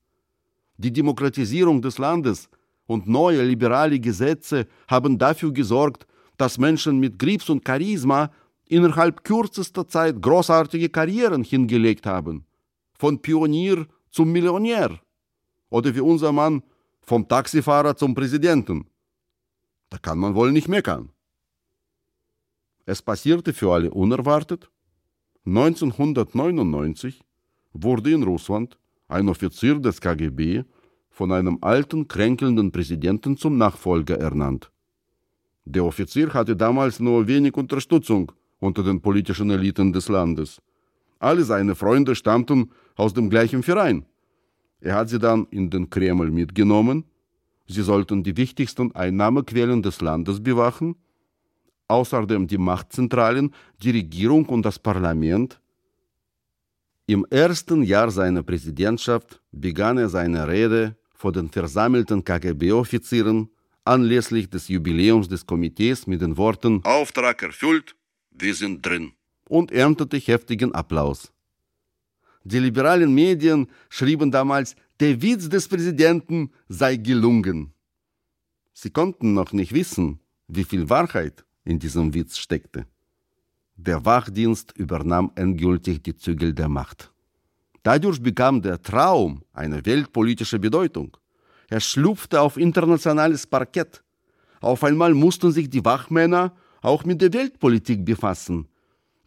Die 0.78 0.92
Demokratisierung 0.92 1.82
des 1.82 1.98
Landes 1.98 2.50
und 2.88 3.08
neue 3.08 3.44
liberale 3.44 4.00
Gesetze 4.00 4.68
haben 4.88 5.18
dafür 5.18 5.52
gesorgt, 5.54 6.08
dass 6.38 6.58
Menschen 6.58 7.00
mit 7.00 7.20
Grips 7.20 7.50
und 7.50 7.66
Charisma 7.66 8.32
innerhalb 8.66 9.24
kürzester 9.24 9.88
Zeit 9.88 10.22
großartige 10.22 10.90
Karrieren 10.90 11.44
hingelegt 11.44 12.06
haben. 12.06 12.46
Von 12.98 13.22
Pionier 13.22 13.86
zum 14.10 14.32
Millionär. 14.32 15.00
Oder 15.70 15.94
wie 15.96 16.02
unser 16.02 16.32
Mann 16.32 16.64
vom 17.02 17.28
Taxifahrer 17.28 17.96
zum 17.96 18.14
Präsidenten. 18.14 18.86
Da 19.90 19.98
kann 19.98 20.20
man 20.20 20.36
wohl 20.36 20.52
nicht 20.52 20.68
meckern. 20.68 21.12
Es 22.86 23.02
passierte 23.02 23.54
für 23.54 23.72
alle 23.72 23.92
unerwartet. 23.92 24.70
1999 25.46 27.22
wurde 27.74 28.12
in 28.12 28.24
Russland 28.24 28.78
ein 29.08 29.30
Offizier 29.30 29.80
des 29.80 30.00
KGB 30.00 30.64
von 31.10 31.32
einem 31.32 31.58
alten, 31.62 32.08
kränkelnden 32.08 32.72
Präsidenten 32.72 33.38
zum 33.38 33.58
Nachfolger 33.58 34.18
ernannt. 34.18 34.72
Der 35.66 35.86
Offizier 35.86 36.34
hatte 36.34 36.56
damals 36.56 37.00
nur 37.00 37.28
wenig 37.28 37.56
Unterstützung 37.56 38.32
unter 38.60 38.84
den 38.84 39.02
politischen 39.02 39.50
Eliten 39.52 39.94
des 39.94 40.10
Landes. 40.10 40.62
Alle 41.20 41.44
seine 41.44 41.76
Freunde 41.76 42.16
stammten 42.16 42.72
aus 42.96 43.14
dem 43.14 43.30
gleichen 43.30 43.62
Verein. 43.62 44.06
Er 44.80 44.96
hat 44.96 45.10
sie 45.10 45.20
dann 45.20 45.46
in 45.52 45.70
den 45.70 45.90
Kreml 45.90 46.32
mitgenommen. 46.32 47.06
Sie 47.68 47.84
sollten 47.84 48.24
die 48.24 48.36
wichtigsten 48.36 48.94
Einnahmequellen 48.96 49.84
des 49.84 50.02
Landes 50.02 50.42
bewachen, 50.42 50.96
außerdem 51.88 52.48
die 52.48 52.58
Machtzentralen, 52.58 53.54
die 53.84 53.92
Regierung 53.92 54.46
und 54.48 54.64
das 54.66 54.80
Parlament. 54.80 55.61
Im 57.12 57.26
ersten 57.30 57.84
Jahr 57.84 58.10
seiner 58.10 58.42
Präsidentschaft 58.42 59.42
begann 59.52 59.98
er 59.98 60.08
seine 60.08 60.48
Rede 60.48 60.96
vor 61.14 61.34
den 61.34 61.50
versammelten 61.50 62.24
KGB-Offizieren 62.24 63.50
anlässlich 63.84 64.50
des 64.50 64.70
Jubiläums 64.70 65.28
des 65.28 65.46
Komitees 65.46 66.08
mit 66.08 66.22
den 66.22 66.38
Worten 66.38 66.80
Auftrag 66.86 67.44
erfüllt, 67.44 67.98
wir 68.30 68.56
sind 68.56 68.86
drin 68.86 69.12
und 69.50 69.74
erntete 69.74 70.16
heftigen 70.20 70.74
Applaus. 70.74 71.34
Die 72.46 72.60
liberalen 72.60 73.14
Medien 73.14 73.68
schrieben 73.90 74.32
damals, 74.32 74.78
der 75.02 75.22
Witz 75.22 75.50
des 75.50 75.68
Präsidenten 75.68 76.54
sei 76.70 76.96
gelungen. 76.96 77.74
Sie 78.72 78.90
konnten 78.90 79.34
noch 79.34 79.52
nicht 79.52 79.74
wissen, 79.74 80.22
wie 80.48 80.64
viel 80.64 80.90
Wahrheit 80.90 81.44
in 81.66 81.78
diesem 81.78 82.14
Witz 82.14 82.38
steckte. 82.38 82.86
Der 83.84 84.06
Wachdienst 84.06 84.78
übernahm 84.78 85.32
endgültig 85.34 86.04
die 86.04 86.16
Zügel 86.16 86.54
der 86.54 86.70
Macht. 86.70 87.12
Dadurch 87.82 88.22
bekam 88.22 88.62
der 88.62 88.80
Traum 88.80 89.42
eine 89.54 89.84
weltpolitische 89.84 90.60
Bedeutung. 90.60 91.18
Er 91.68 91.80
schlupfte 91.80 92.42
auf 92.42 92.58
internationales 92.58 93.48
Parkett. 93.48 94.04
Auf 94.60 94.84
einmal 94.84 95.16
mussten 95.16 95.52
sich 95.52 95.68
die 95.68 95.84
Wachmänner 95.84 96.54
auch 96.84 97.06
mit 97.06 97.22
der 97.22 97.34
Weltpolitik 97.34 98.06
befassen. 98.06 98.68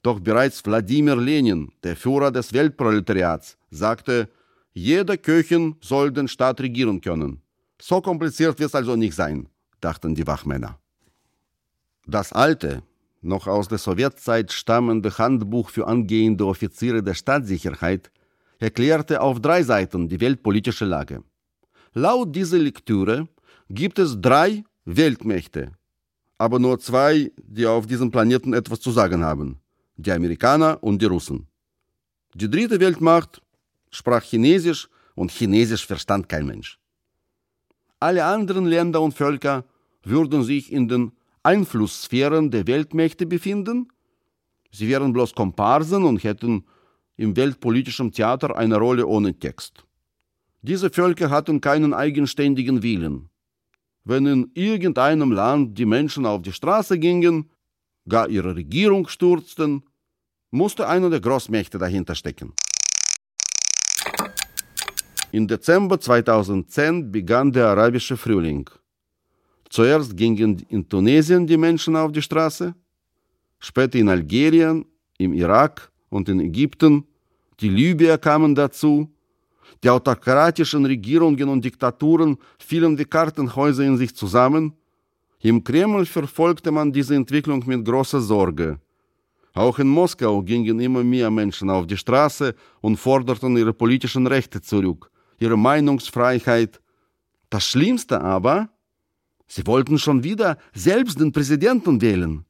Doch 0.05 0.21
bereits 0.21 0.65
Wladimir 0.65 1.17
Lenin, 1.17 1.73
der 1.83 1.97
Führer 1.97 2.31
des 2.31 2.53
Weltproletariats, 2.53 3.57
sagte, 3.73 4.29
jeder 4.73 5.17
Köchin 5.17 5.75
soll 5.81 6.13
den 6.13 6.29
Staat 6.29 6.61
regieren 6.61 7.01
können. 7.01 7.43
So 7.83 8.01
kompliziert 8.01 8.57
wird 8.61 8.69
es 8.69 8.75
also 8.77 8.95
nicht 8.95 9.17
sein, 9.17 9.49
dachten 9.81 10.15
die 10.15 10.29
Wachmänner. 10.29 10.79
Das 12.07 12.33
alte, 12.33 12.85
noch 13.25 13.47
aus 13.47 13.69
der 13.69 13.79
Sowjetzeit 13.79 14.53
stammende 14.53 15.17
Handbuch 15.17 15.71
für 15.71 15.87
angehende 15.87 16.47
Offiziere 16.47 17.03
der 17.03 17.15
Staatssicherheit 17.15 18.11
erklärte 18.59 19.21
auf 19.21 19.41
drei 19.41 19.63
Seiten 19.63 20.09
die 20.09 20.21
weltpolitische 20.21 20.85
Lage. 20.85 21.23
Laut 21.93 22.35
dieser 22.35 22.59
Lektüre 22.59 23.29
gibt 23.69 23.99
es 23.99 24.21
drei 24.21 24.65
Weltmächte, 24.85 25.73
aber 26.39 26.59
nur 26.59 26.79
zwei, 26.79 27.33
die 27.37 27.67
auf 27.67 27.87
diesem 27.87 28.11
Planeten 28.11 28.53
etwas 28.53 28.81
zu 28.81 28.91
sagen 28.91 29.25
haben, 29.25 29.61
die 29.97 30.13
Amerikaner 30.13 30.83
und 30.83 31.01
die 31.01 31.07
Russen. 31.07 31.47
Die 32.35 32.51
dritte 32.51 32.81
Weltmacht 32.81 33.41
sprach 33.91 34.23
Chinesisch 34.23 34.89
und 35.15 35.31
Chinesisch 35.31 35.87
verstand 35.87 36.29
kein 36.29 36.47
Mensch. 36.47 36.79
Alle 38.01 38.25
anderen 38.25 38.67
Länder 38.67 39.01
und 39.01 39.15
Völker 39.15 39.65
würden 40.03 40.43
sich 40.43 40.73
in 40.73 40.89
den 40.89 41.13
Einflusssphären 41.45 42.51
der 42.51 42.67
Weltmächte 42.67 43.27
befinden, 43.27 43.89
sie 44.73 44.89
wären 44.89 45.13
bloß 45.13 45.35
Komparsen 45.35 46.05
und 46.05 46.25
hätten 46.25 46.65
im 47.17 47.37
weltpolitischen 47.37 48.13
Theater 48.13 48.57
eine 48.57 48.79
Rolle 48.79 49.07
ohne 49.07 49.39
Text. 49.39 49.85
Diese 50.63 50.89
Völker 50.89 51.29
hatten 51.29 51.61
keinen 51.61 51.93
eigenständigen 51.93 52.83
Willen. 52.83 53.29
Wenn 54.05 54.27
in 54.27 54.51
irgendeinem 54.55 55.33
Land 55.33 55.79
die 55.79 55.87
Menschen 55.87 56.25
auf 56.27 56.43
die 56.43 56.53
Straße 56.53 56.99
gingen, 56.99 57.51
gar 58.09 58.29
ihre 58.29 58.57
Regierung 58.57 59.07
stürzten, 59.07 59.85
musste 60.51 60.89
einer 60.89 61.11
der 61.11 61.21
Großmächte 61.21 61.79
dahinter 61.79 62.15
stecken. 62.15 62.55
Im 65.33 65.49
Dezember 65.49 66.01
2010 66.01 67.11
begann 67.11 67.53
der 67.53 67.67
arabische 67.69 68.17
Frühling. 68.17 68.71
Zuerst 69.75 70.17
gingen 70.17 70.65
in 70.69 70.89
Tunesien 70.89 71.45
die 71.49 71.57
Menschen 71.57 71.97
auf 71.97 72.13
die 72.13 72.23
Straße, 72.23 72.73
später 73.59 73.99
in 73.99 74.09
Algerien, 74.09 74.85
im 75.19 75.33
Irak 75.33 75.91
und 76.11 76.29
in 76.29 76.39
Ägypten, 76.39 77.03
die 77.59 77.71
Libyer 77.71 78.17
kamen 78.17 78.55
dazu, 78.55 79.11
die 79.83 79.91
autokratischen 79.91 80.87
Regierungen 80.87 81.49
und 81.49 81.65
Diktaturen 81.65 82.39
fielen 82.57 82.97
wie 82.97 83.05
Kartenhäuser 83.05 83.83
in 83.83 83.97
sich 83.97 84.15
zusammen. 84.15 84.75
Im 85.41 85.65
Kreml 85.65 86.07
verfolgte 86.07 86.71
man 86.71 86.93
diese 86.93 87.17
Entwicklung 87.17 87.65
mit 87.67 87.85
großer 87.85 88.21
Sorge. 88.21 88.79
Auch 89.55 89.81
in 89.81 89.89
Moskau 89.89 90.41
gingen 90.41 90.79
immer 90.79 91.03
mehr 91.03 91.33
Menschen 91.33 91.69
auf 91.69 91.89
die 91.89 91.97
Straße 91.97 92.55
und 92.81 92.97
forderten 92.97 93.57
ihre 93.57 93.73
politischen 93.73 94.29
Rechte 94.29 94.61
zurück, 94.61 95.11
ihre 95.41 95.57
Meinungsfreiheit. 95.57 96.81
Das 97.51 97.65
Schlimmste 97.65 98.21
aber, 98.21 98.69
sie 99.55 99.67
wollten 99.69 99.99
schon 99.99 100.25
wieder 100.25 100.59
selbst 100.75 101.21
den 101.21 101.31
Präsidenten 101.31 102.01
wählen. 102.01 102.45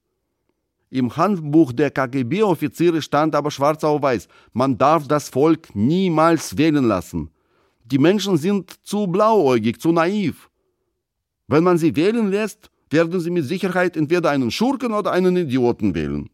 Im 0.89 1.15
Handbuch 1.17 1.73
der 1.73 1.91
KGB-Offiziere 1.91 3.03
stand 3.03 3.35
aber 3.35 3.51
schwarz 3.51 3.85
auf 3.85 4.01
weiß, 4.01 4.27
man 4.53 4.79
darf 4.79 5.07
das 5.07 5.29
Volk 5.29 5.75
niemals 5.75 6.57
wählen 6.57 6.85
lassen. 6.85 7.31
Die 7.85 7.99
Menschen 7.99 8.39
sind 8.39 8.73
zu 8.83 9.07
blauäugig, 9.07 9.81
zu 9.81 9.93
naiv. 9.93 10.49
Wenn 11.47 11.65
man 11.65 11.77
sie 11.77 11.95
wählen 11.95 12.31
lässt, 12.31 12.71
werden 12.91 13.21
sie 13.21 13.31
mit 13.31 13.45
Sicherheit 13.45 13.97
entweder 13.97 14.31
einen 14.31 14.51
Schurken 14.51 14.93
oder 14.93 15.13
einen 15.13 15.37
Idioten 15.37 15.95
wählen. 15.95 16.31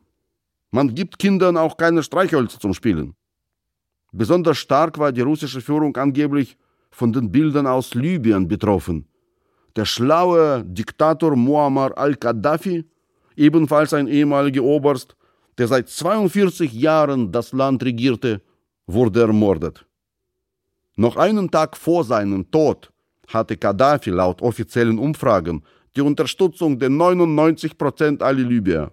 Man 0.71 0.95
gibt 0.95 1.19
Kindern 1.19 1.57
auch 1.57 1.77
keine 1.77 2.05
Streichhölzer 2.05 2.61
zum 2.61 2.75
Spielen. 2.75 3.15
Besonders 4.13 4.59
stark 4.59 4.99
war 4.99 5.11
die 5.11 5.23
russische 5.23 5.61
Führung 5.61 5.97
angeblich 5.97 6.57
von 6.93 7.13
den 7.13 7.33
Bildern 7.33 7.67
aus 7.67 7.95
Libyen 7.95 8.47
betroffen. 8.47 9.10
Der 9.77 9.85
schlaue 9.85 10.65
Diktator 10.65 11.37
Muammar 11.37 11.97
al-Gaddafi 11.97 12.85
ebenfalls 13.37 13.95
ein 13.95 14.09
ehemaliger 14.09 14.63
Oberst, 14.63 15.17
der 15.59 15.69
seit 15.69 15.89
42 15.89 16.73
Jahren 16.73 17.31
das 17.33 17.53
Land 17.53 17.83
regierte, 17.83 18.41
wurde 18.87 19.21
ermordet. 19.23 19.87
Noch 20.97 21.17
einen 21.17 21.51
Tag 21.51 21.77
vor 21.77 22.05
seinem 22.05 22.51
Tod 22.51 22.93
hatte 23.29 23.57
Gaddafi 23.57 24.11
laut 24.11 24.43
offiziellen 24.43 24.99
Umfragen 24.99 25.63
die 25.97 26.01
Unterstützung 26.01 26.79
der 26.79 26.91
99 26.91 27.77
Prozent 27.77 28.23
aller 28.23 28.43
Libyer. 28.43 28.93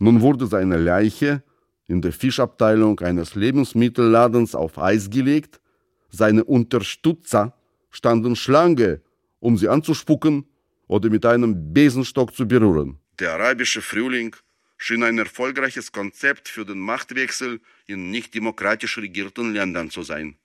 Nun 0.00 0.20
wurde 0.20 0.46
seine 0.46 0.78
Leiche 0.78 1.42
in 1.86 2.00
der 2.00 2.12
Fischabteilung 2.12 2.98
eines 3.00 3.34
Lebensmittelladens 3.34 4.54
auf 4.54 4.78
Eis 4.78 5.10
gelegt, 5.10 5.60
seine 6.08 6.44
Unterstützer 6.44 7.54
standen 7.90 8.36
Schlange, 8.36 9.00
um 9.40 9.56
sie 9.56 9.68
anzuspucken 9.68 10.46
oder 10.86 11.10
mit 11.10 11.24
einem 11.26 11.72
Besenstock 11.72 12.34
zu 12.34 12.46
berühren. 12.46 12.98
Der 13.18 13.32
arabische 13.34 13.82
Frühling 13.82 14.34
schien 14.76 15.02
ein 15.02 15.18
erfolgreiches 15.18 15.92
Konzept 15.92 16.48
für 16.48 16.64
den 16.64 16.78
Machtwechsel 16.78 17.60
in 17.86 18.10
nicht 18.10 18.34
demokratisch 18.34 18.96
regierten 18.98 19.52
Ländern 19.52 19.90
zu 19.90 20.02
sein. 20.02 20.36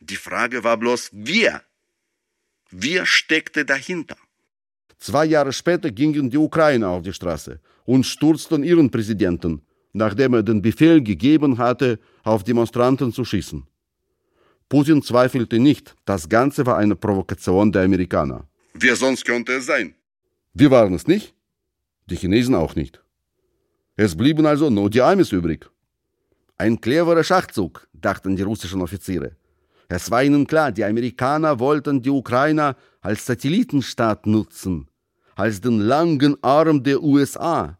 Die 0.00 0.16
Frage 0.16 0.62
war 0.62 0.76
bloß, 0.76 1.10
wer? 1.12 1.62
Wer 2.70 3.06
steckte 3.06 3.64
dahinter? 3.64 4.16
Zwei 4.98 5.26
Jahre 5.26 5.52
später 5.52 5.90
gingen 5.90 6.30
die 6.30 6.38
Ukrainer 6.38 6.88
auf 6.88 7.02
die 7.02 7.12
Straße 7.12 7.60
und 7.84 8.04
stürzten 8.04 8.62
ihren 8.64 8.90
Präsidenten, 8.90 9.62
nachdem 9.92 10.34
er 10.34 10.42
den 10.42 10.62
Befehl 10.62 11.02
gegeben 11.02 11.58
hatte, 11.58 11.98
auf 12.22 12.44
Demonstranten 12.44 13.12
zu 13.12 13.24
schießen. 13.24 13.66
Putin 14.68 15.02
zweifelte 15.02 15.58
nicht, 15.58 15.94
das 16.04 16.28
Ganze 16.28 16.66
war 16.66 16.76
eine 16.76 16.96
Provokation 16.96 17.70
der 17.70 17.82
Amerikaner. 17.84 18.48
Wer 18.74 18.96
sonst 18.96 19.24
könnte 19.24 19.52
es 19.52 19.66
sein? 19.66 19.94
Wir 20.54 20.70
waren 20.70 20.94
es 20.94 21.06
nicht, 21.06 21.34
die 22.06 22.16
Chinesen 22.16 22.54
auch 22.54 22.74
nicht. 22.74 23.02
Es 23.94 24.16
blieben 24.16 24.44
also 24.44 24.68
nur 24.68 24.90
die 24.90 25.02
Amis 25.02 25.32
übrig. 25.32 25.70
Ein 26.58 26.80
cleverer 26.80 27.22
Schachzug, 27.22 27.86
dachten 27.92 28.36
die 28.36 28.42
russischen 28.42 28.82
Offiziere. 28.82 29.36
Es 29.88 30.10
war 30.10 30.22
ihnen 30.22 30.46
klar, 30.46 30.72
die 30.72 30.84
Amerikaner 30.84 31.60
wollten 31.60 32.02
die 32.02 32.10
Ukrainer 32.10 32.76
als 33.00 33.24
Satellitenstaat 33.26 34.26
nutzen, 34.26 34.88
als 35.36 35.60
den 35.60 35.78
langen 35.78 36.36
Arm 36.42 36.82
der 36.82 37.02
USA. 37.02 37.78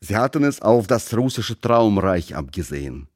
Sie 0.00 0.16
hatten 0.16 0.44
es 0.44 0.62
auf 0.62 0.86
das 0.86 1.14
russische 1.16 1.60
Traumreich 1.60 2.34
abgesehen. 2.36 3.08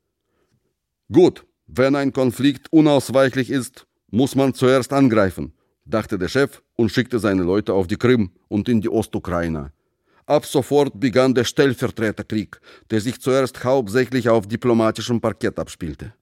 Gut, 1.10 1.46
wenn 1.66 1.96
ein 1.96 2.12
Konflikt 2.12 2.72
unausweichlich 2.72 3.50
ist, 3.50 3.86
muss 4.10 4.34
man 4.34 4.54
zuerst 4.54 4.92
angreifen, 4.92 5.52
dachte 5.84 6.18
der 6.18 6.28
Chef 6.28 6.62
und 6.76 6.90
schickte 6.90 7.18
seine 7.18 7.42
Leute 7.42 7.72
auf 7.72 7.86
die 7.86 7.96
Krim 7.96 8.30
und 8.48 8.68
in 8.68 8.80
die 8.80 8.88
Ostukraine. 8.88 9.72
Ab 10.26 10.46
sofort 10.46 10.98
begann 11.00 11.34
der 11.34 11.44
Stellvertreterkrieg, 11.44 12.60
der 12.90 13.00
sich 13.00 13.20
zuerst 13.20 13.62
hauptsächlich 13.64 14.28
auf 14.28 14.46
diplomatischem 14.46 15.20
Parkett 15.20 15.58
abspielte. 15.58 16.14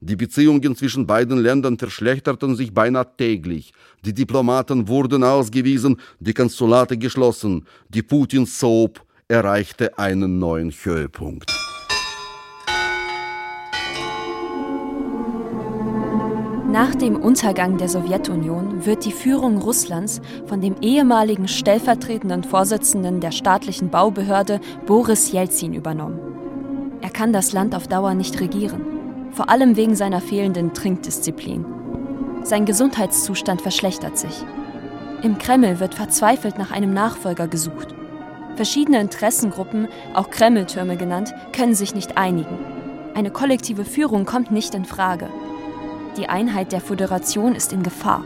Die 0.00 0.16
Beziehungen 0.16 0.76
zwischen 0.76 1.06
beiden 1.06 1.38
Ländern 1.38 1.78
verschlechterten 1.78 2.54
sich 2.54 2.72
beinahe 2.72 3.16
täglich. 3.16 3.72
Die 4.04 4.12
Diplomaten 4.12 4.88
wurden 4.88 5.24
ausgewiesen, 5.24 6.00
die 6.20 6.34
Konsulate 6.34 6.98
geschlossen. 6.98 7.66
Die 7.88 8.02
Putin-Soap 8.02 9.02
erreichte 9.26 9.98
einen 9.98 10.38
neuen 10.38 10.70
Höhepunkt. 10.70 11.65
Nach 16.76 16.94
dem 16.94 17.16
Untergang 17.16 17.78
der 17.78 17.88
Sowjetunion 17.88 18.84
wird 18.84 19.06
die 19.06 19.12
Führung 19.12 19.56
Russlands 19.56 20.20
von 20.44 20.60
dem 20.60 20.76
ehemaligen 20.82 21.48
stellvertretenden 21.48 22.44
Vorsitzenden 22.44 23.20
der 23.20 23.30
staatlichen 23.30 23.88
Baubehörde 23.88 24.60
Boris 24.84 25.32
Jelzin 25.32 25.72
übernommen. 25.72 26.20
Er 27.00 27.08
kann 27.08 27.32
das 27.32 27.54
Land 27.54 27.74
auf 27.74 27.88
Dauer 27.88 28.12
nicht 28.12 28.38
regieren, 28.40 28.82
vor 29.30 29.48
allem 29.48 29.76
wegen 29.76 29.96
seiner 29.96 30.20
fehlenden 30.20 30.74
Trinkdisziplin. 30.74 31.64
Sein 32.42 32.66
Gesundheitszustand 32.66 33.62
verschlechtert 33.62 34.18
sich. 34.18 34.44
Im 35.22 35.38
Kreml 35.38 35.80
wird 35.80 35.94
verzweifelt 35.94 36.58
nach 36.58 36.72
einem 36.72 36.92
Nachfolger 36.92 37.48
gesucht. 37.48 37.94
Verschiedene 38.56 39.00
Interessengruppen, 39.00 39.88
auch 40.12 40.28
Kremltürme 40.28 40.98
genannt, 40.98 41.32
können 41.52 41.74
sich 41.74 41.94
nicht 41.94 42.18
einigen. 42.18 42.58
Eine 43.14 43.30
kollektive 43.30 43.86
Führung 43.86 44.26
kommt 44.26 44.50
nicht 44.50 44.74
in 44.74 44.84
Frage. 44.84 45.30
Die 46.16 46.30
Einheit 46.30 46.72
der 46.72 46.80
Föderation 46.80 47.54
ist 47.54 47.74
in 47.74 47.82
Gefahr. 47.82 48.24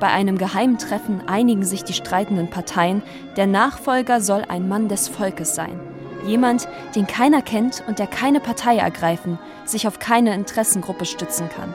Bei 0.00 0.08
einem 0.08 0.38
geheimen 0.38 0.78
Treffen 0.78 1.20
einigen 1.26 1.64
sich 1.64 1.84
die 1.84 1.92
streitenden 1.92 2.48
Parteien, 2.48 3.02
der 3.36 3.46
Nachfolger 3.46 4.22
soll 4.22 4.42
ein 4.48 4.66
Mann 4.66 4.88
des 4.88 5.08
Volkes 5.08 5.54
sein. 5.54 5.78
Jemand, 6.26 6.66
den 6.94 7.06
keiner 7.06 7.42
kennt 7.42 7.84
und 7.86 7.98
der 7.98 8.06
keine 8.06 8.40
Partei 8.40 8.78
ergreifen, 8.78 9.38
sich 9.66 9.86
auf 9.86 9.98
keine 9.98 10.34
Interessengruppe 10.34 11.04
stützen 11.04 11.50
kann. 11.50 11.74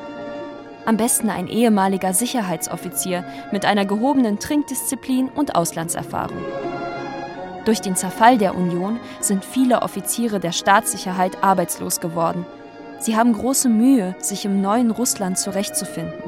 Am 0.86 0.98
besten 0.98 1.30
ein 1.30 1.48
ehemaliger 1.48 2.13
Sicherheitsoffizier 2.13 3.24
mit 3.52 3.65
einer 3.65 3.86
gehobenen 3.86 4.39
Trinkdisziplin 4.39 5.30
und 5.30 5.54
Auslandserfahrung. 5.54 6.44
Durch 7.65 7.82
den 7.82 7.96
Zerfall 7.96 8.39
der 8.39 8.56
Union 8.56 9.00
sind 9.20 9.46
viele 9.46 9.84
Offiziere 9.84 10.39
der 10.39 10.52
Staatssicherheit 10.52 11.44
arbeitslos 11.44 12.00
geworden 12.00 12.48
Sie 13.02 13.18
haben 13.18 13.34
große 13.34 13.68
Mühe, 13.68 14.16
sich 14.20 14.46
im 14.46 14.62
neuen 14.62 14.92
Russland 14.92 15.40
zurechtzufinden. 15.40 16.22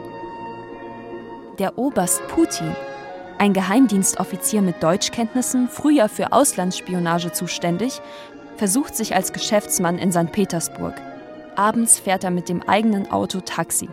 Der 1.60 1.78
Oberst 1.78 2.28
Putin, 2.30 2.76
ein 3.38 3.54
Geheimdienstoffizier 3.54 4.64
mit 4.64 4.82
Deutschkenntnissen, 4.82 5.70
früher 5.70 6.10
für 6.10 6.34
Auslandsspionage 6.34 7.32
zuständig, 7.32 8.02
versucht 8.58 8.96
sich 8.96 9.14
als 9.14 9.34
Geschäftsmann 9.34 10.00
in 10.00 10.12
St. 10.12 10.32
Petersburg. 10.32 10.96
Abends 11.56 12.00
fährt 12.00 12.24
er 12.24 12.32
mit 12.32 12.50
dem 12.50 12.64
eigenen 12.64 13.12
Auto 13.12 13.42
Taxi. 13.42 13.88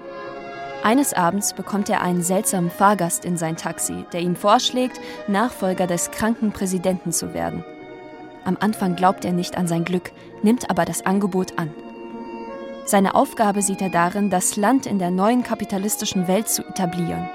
Eines 0.83 1.13
Abends 1.13 1.53
bekommt 1.53 1.91
er 1.91 2.01
einen 2.01 2.23
seltsamen 2.23 2.71
Fahrgast 2.71 3.27
in 3.27 3.37
sein 3.37 3.59
Taxi, 3.59 4.07
der 4.15 4.21
ihm 4.21 4.37
vorschlägt, 4.37 4.99
Nachfolger 5.29 5.87
des 5.87 6.11
kranken 6.11 6.53
Präsidenten 6.53 7.13
zu 7.13 7.35
werden. 7.35 7.63
Am 8.47 8.57
Anfang 8.59 8.97
glaubt 8.97 9.27
er 9.27 9.33
nicht 9.33 9.59
an 9.59 9.67
sein 9.67 9.85
Glück, 9.85 10.13
nimmt 10.43 10.71
aber 10.71 10.87
das 10.87 11.05
Angebot 11.05 11.59
an. 11.59 11.71
Seine 12.91 13.15
Aufgabe 13.15 13.63
sieht 13.63 13.81
er 13.83 13.89
darin, 13.89 14.31
das 14.31 14.57
Land 14.57 14.85
in 14.85 14.99
der 14.99 15.13
neuen 15.13 15.45
kapitalistischen 15.45 16.27
Welt 16.27 16.49
zu 16.49 16.63
etablieren. 16.67 17.31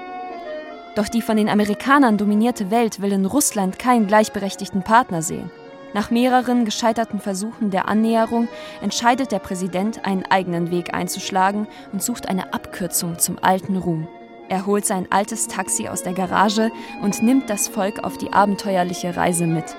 Doch 0.94 1.08
die 1.08 1.22
von 1.22 1.38
den 1.38 1.48
Amerikanern 1.48 2.18
dominierte 2.18 2.70
Welt 2.70 3.00
will 3.00 3.10
in 3.10 3.24
Russland 3.24 3.78
keinen 3.78 4.06
gleichberechtigten 4.06 4.82
Partner 4.82 5.22
sehen. 5.22 5.50
Nach 5.94 6.10
mehreren 6.10 6.66
gescheiterten 6.66 7.20
Versuchen 7.20 7.70
der 7.70 7.88
Annäherung 7.88 8.48
entscheidet 8.82 9.32
der 9.32 9.38
Präsident, 9.38 10.04
einen 10.04 10.26
eigenen 10.26 10.70
Weg 10.70 10.92
einzuschlagen 10.92 11.66
und 11.90 12.02
sucht 12.02 12.28
eine 12.28 12.52
Abkürzung 12.52 13.18
zum 13.18 13.38
alten 13.40 13.78
Ruhm. 13.78 14.06
Er 14.50 14.66
holt 14.66 14.84
sein 14.84 15.06
altes 15.08 15.48
Taxi 15.48 15.88
aus 15.88 16.02
der 16.02 16.12
Garage 16.12 16.70
und 17.00 17.22
nimmt 17.22 17.48
das 17.48 17.66
Volk 17.66 18.04
auf 18.04 18.18
die 18.18 18.30
abenteuerliche 18.30 19.16
Reise 19.16 19.46
mit. 19.46 19.74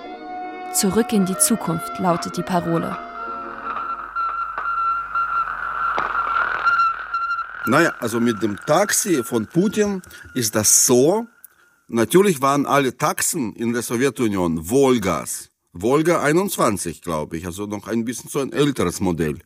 Zurück 0.74 1.14
in 1.14 1.28
die 1.28 1.38
Zukunft 1.38 2.00
lautet 2.00 2.36
die 2.36 2.42
Parole. 2.42 2.98
Naja, 7.68 7.94
also 8.00 8.22
mit 8.22 8.42
dem 8.42 8.56
Taxi 8.66 9.24
von 9.26 9.46
Putin 9.46 10.02
ist 10.34 10.56
das 10.56 10.86
so. 10.86 11.28
Natürlich 11.90 12.42
waren 12.42 12.66
alle 12.66 12.96
Taxen 12.96 13.54
in 13.56 13.74
der 13.74 13.82
Sowjetunion 13.82 14.70
Volgas. 14.70 15.50
Volga 15.74 16.22
21, 16.22 17.02
glaube 17.02 17.36
ich, 17.36 17.46
also 17.46 17.66
noch 17.66 17.88
ein 17.88 18.06
bisschen 18.06 18.30
so 18.30 18.40
ein 18.40 18.54
älteres 18.54 19.02
Modell. 19.02 19.40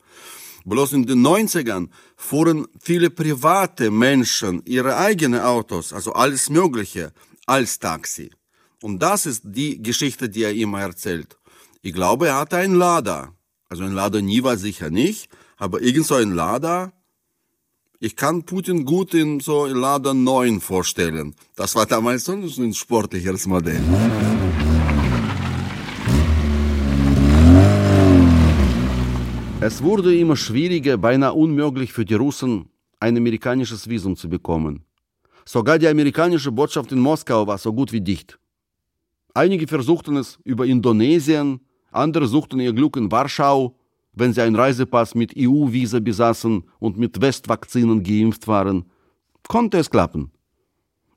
Bloß 0.66 0.94
in 0.94 1.08
den 1.08 1.26
90ern 1.26 1.90
fuhren 2.16 2.68
viele 2.80 3.10
private 3.10 3.90
Menschen 3.90 4.62
ihre 4.66 4.98
eigenen 4.98 5.42
Autos, 5.42 5.92
also 5.92 6.14
alles 6.14 6.52
Mögliche, 6.52 7.14
als 7.48 7.80
Taxi. 7.80 8.32
Und 8.84 9.00
das 9.00 9.26
ist 9.26 9.42
die 9.46 9.82
Geschichte, 9.82 10.30
die 10.30 10.44
er 10.44 10.54
immer 10.54 10.82
erzählt. 10.82 11.38
Ich 11.82 11.94
glaube, 11.94 12.28
er 12.28 12.38
hatte 12.38 12.58
einen 12.58 12.76
Lada. 12.76 13.34
Also 13.68 13.84
ein 13.84 13.94
Lada 13.94 14.22
Niva 14.22 14.58
sicher 14.58 14.92
nicht, 14.92 15.30
aber 15.58 15.82
irgend 15.82 16.06
so 16.06 16.16
ein 16.16 16.34
Lada, 16.34 16.94
ich 18.04 18.16
kann 18.16 18.44
Putin 18.44 18.84
gut 18.84 19.14
in 19.14 19.40
so 19.40 19.68
Lada 19.68 20.12
9 20.12 20.60
vorstellen. 20.60 21.36
Das 21.56 21.76
war 21.76 21.86
damals 21.86 22.26
so 22.26 22.32
ein 22.34 22.74
sportlicheres 22.74 23.46
Modell. 23.46 23.80
Es 29.60 29.84
wurde 29.84 30.18
immer 30.18 30.36
schwieriger, 30.36 30.98
beinahe 30.98 31.34
unmöglich 31.34 31.94
für 31.94 32.04
die 32.04 32.16
Russen, 32.16 32.70
ein 33.00 33.16
amerikanisches 33.16 33.88
Visum 33.88 34.16
zu 34.16 34.28
bekommen. 34.28 34.84
Sogar 35.46 35.78
die 35.78 35.88
amerikanische 35.88 36.52
Botschaft 36.52 36.92
in 36.92 37.00
Moskau 37.00 37.46
war 37.46 37.60
so 37.60 37.72
gut 37.72 37.92
wie 37.92 38.02
dicht. 38.02 38.40
Einige 39.36 39.68
versuchten 39.68 40.18
es 40.18 40.40
über 40.44 40.66
Indonesien, 40.66 41.60
andere 41.92 42.26
suchten 42.26 42.60
ihr 42.60 42.74
Glück 42.74 42.98
in 42.98 43.12
Warschau, 43.12 43.76
wenn 44.14 44.34
sie 44.34 44.42
einen 44.42 44.56
Reisepass 44.56 45.16
mit 45.16 45.34
EU-Visa 45.38 46.00
besaßen 46.00 46.64
und 46.80 46.98
mit 46.98 47.22
Westvakzinen 47.22 48.04
geimpft 48.04 48.48
waren, 48.48 48.86
konnte 49.48 49.78
es 49.78 49.90
klappen. 49.90 50.32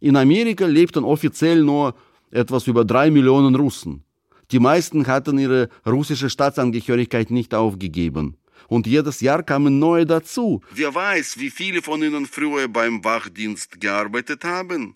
In 0.01 0.17
Amerika 0.17 0.67
lebten 0.67 1.05
offiziell 1.05 1.63
nur 1.63 1.95
etwas 2.31 2.67
über 2.67 2.85
drei 2.85 3.11
Millionen 3.11 3.55
Russen. 3.55 4.05
Die 4.51 4.59
meisten 4.59 5.07
hatten 5.07 5.39
ihre 5.39 5.69
russische 5.87 6.29
Staatsangehörigkeit 6.29 7.31
nicht 7.31 7.55
aufgegeben. 7.55 8.37
Und 8.69 8.87
jedes 8.87 9.21
Jahr 9.21 9.43
kamen 9.43 9.79
neue 9.79 10.07
dazu. 10.07 10.61
Wer 10.73 10.95
weiß, 10.95 11.39
wie 11.39 11.51
viele 11.51 11.83
von 11.83 12.03
ihnen 12.03 12.27
früher 12.27 12.69
beim 12.69 13.05
Wachdienst 13.05 13.81
gearbeitet 13.81 14.45
haben? 14.45 14.95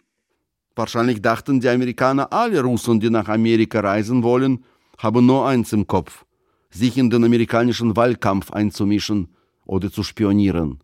Wahrscheinlich 0.77 1.21
dachten 1.21 1.61
die 1.61 1.69
Amerikaner, 1.69 2.33
alle 2.33 2.63
Russen, 2.63 3.01
die 3.01 3.11
nach 3.11 3.29
Amerika 3.29 3.81
reisen 3.81 4.23
wollen, 4.23 4.65
haben 4.99 5.27
nur 5.27 5.47
eins 5.47 5.73
im 5.73 5.87
Kopf, 5.87 6.25
sich 6.71 6.97
in 6.99 7.11
den 7.11 7.25
amerikanischen 7.25 7.97
Wahlkampf 7.97 8.51
einzumischen 8.51 9.29
oder 9.65 9.91
zu 9.91 10.03
spionieren. 10.03 10.81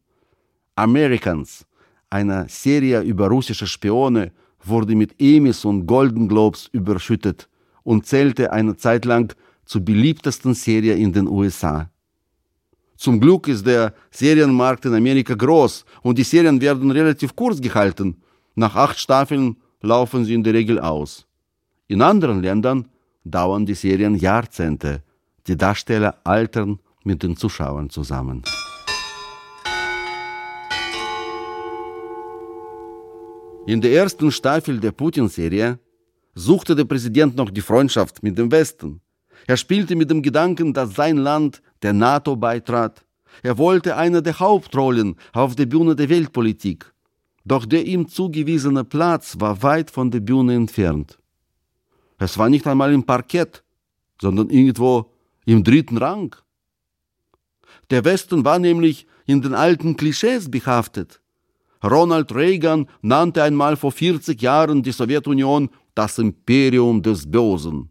Americans, 0.77 1.67
eine 2.11 2.47
Serie 2.49 3.03
über 3.03 3.29
russische 3.29 3.67
Spione, 3.67 4.33
wurde 4.63 4.95
mit 4.95 5.15
Emmys 5.21 5.65
und 5.65 5.87
Golden 5.87 6.29
Globes 6.29 6.69
überschüttet 6.73 7.49
und 7.83 8.07
zählte 8.07 8.53
eine 8.53 8.77
Zeit 8.77 9.05
lang 9.05 9.35
zur 9.65 9.83
beliebtesten 9.83 10.55
Serie 10.55 10.95
in 10.95 11.13
den 11.13 11.29
USA. 11.29 11.91
Zum 12.97 13.21
Glück 13.21 13.49
ist 13.49 13.67
der 13.67 13.93
Serienmarkt 14.11 14.85
in 14.87 14.95
Amerika 14.95 15.35
groß 15.35 15.85
und 16.03 16.17
die 16.17 16.25
Serien 16.25 16.61
werden 16.61 16.91
relativ 16.91 17.37
kurz 17.37 17.61
gehalten. 17.61 18.17
Nach 18.55 18.75
acht 18.77 18.99
Staffeln 18.99 19.57
laufen 19.81 20.25
sie 20.25 20.35
in 20.35 20.43
der 20.43 20.55
Regel 20.55 20.79
aus. 20.81 21.27
In 21.87 22.01
anderen 22.01 22.43
Ländern 22.43 22.89
dauern 23.25 23.67
die 23.67 23.75
Serien 23.75 24.17
Jahrzehnte. 24.17 25.03
Die 25.47 25.57
Darsteller 25.57 26.19
altern 26.25 26.79
mit 27.05 27.23
den 27.23 27.37
Zuschauern 27.37 27.91
zusammen. 27.91 28.43
In 33.67 33.81
der 33.81 33.93
ersten 33.93 34.31
Staffel 34.31 34.81
der 34.81 34.93
Putin-Serie 34.93 35.79
suchte 36.35 36.75
der 36.75 36.85
Präsident 36.85 37.37
noch 37.37 37.51
die 37.51 37.61
Freundschaft 37.61 38.23
mit 38.23 38.37
dem 38.39 38.51
Westen. 38.51 39.01
Er 39.47 39.57
spielte 39.57 39.97
mit 39.97 40.11
dem 40.11 40.23
Gedanken, 40.23 40.73
dass 40.73 40.95
sein 40.95 41.19
Land 41.19 41.63
der 41.83 41.93
NATO 41.93 42.37
beitrat. 42.37 43.05
Er 43.43 43.59
wollte 43.59 43.97
eine 43.97 44.23
der 44.23 44.39
Hauptrollen 44.39 45.17
auf 45.33 45.57
der 45.57 45.67
Bühne 45.67 45.95
der 45.97 46.09
Weltpolitik. 46.09 46.93
Doch 47.45 47.67
der 47.67 47.85
ihm 47.85 48.09
zugewiesene 48.09 48.85
Platz 48.85 49.37
war 49.39 49.63
weit 49.63 49.91
von 49.91 50.11
der 50.11 50.21
Bühne 50.21 50.55
entfernt. 50.55 51.19
Es 52.19 52.39
war 52.39 52.49
nicht 52.49 52.67
einmal 52.67 52.93
im 52.93 53.05
Parkett, 53.05 53.63
sondern 54.21 54.49
irgendwo 54.49 55.11
im 55.45 55.65
dritten 55.65 55.99
Rang. 55.99 56.35
Der 57.91 58.05
Westen 58.05 58.45
war 58.45 58.59
nämlich 58.59 59.07
in 59.27 59.43
den 59.43 59.55
alten 59.55 59.97
Klischees 59.97 60.51
behaftet. 60.51 61.21
Ronald 61.83 62.35
Reagan 62.35 62.89
nannte 63.03 63.43
einmal 63.43 63.77
vor 63.77 63.93
40 63.93 64.41
Jahren 64.41 64.83
die 64.83 64.93
Sowjetunion 64.93 65.69
das 65.95 66.19
Imperium 66.19 67.03
des 67.03 67.31
Bösen. 67.31 67.91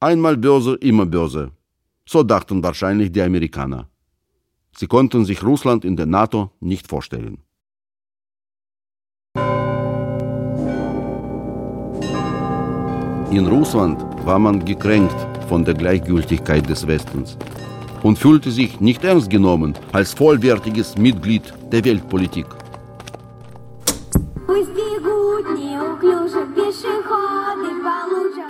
Einmal 0.00 0.36
böse, 0.36 0.76
immer 0.76 1.06
böse. 1.06 1.50
So 2.06 2.22
dachten 2.22 2.62
wahrscheinlich 2.62 3.10
die 3.10 3.20
Amerikaner. 3.20 3.88
Sie 4.76 4.86
konnten 4.86 5.24
sich 5.24 5.42
Russland 5.42 5.84
in 5.84 5.96
der 5.96 6.06
NATO 6.06 6.52
nicht 6.60 6.86
vorstellen. 6.86 7.42
In 13.30 13.46
Russland 13.46 14.00
war 14.24 14.38
man 14.38 14.64
gekränkt 14.64 15.27
von 15.48 15.64
der 15.64 15.74
Gleichgültigkeit 15.74 16.68
des 16.68 16.86
Westens 16.86 17.36
und 18.02 18.18
fühlte 18.18 18.50
sich 18.50 18.80
nicht 18.80 19.04
ernst 19.04 19.30
genommen 19.30 19.74
als 19.92 20.12
vollwertiges 20.12 20.96
Mitglied 20.96 21.42
der 21.72 21.84
Weltpolitik. 21.84 22.46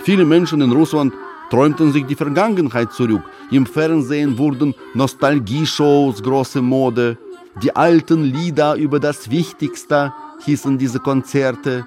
Viele 0.03 0.25
Menschen 0.25 0.61
in 0.61 0.71
Russland 0.71 1.13
träumten 1.49 1.91
sich 1.91 2.05
die 2.05 2.15
Vergangenheit 2.15 2.91
zurück. 2.93 3.21
Im 3.51 3.65
Fernsehen 3.65 4.37
wurden 4.37 4.73
Nostalgie-Shows 4.93 6.23
große 6.23 6.61
Mode. 6.61 7.17
Die 7.61 7.75
alten 7.75 8.23
Lieder 8.23 8.75
über 8.75 8.99
das 8.99 9.29
Wichtigste 9.29 10.13
hießen 10.45 10.77
diese 10.77 10.99
Konzerte. 10.99 11.85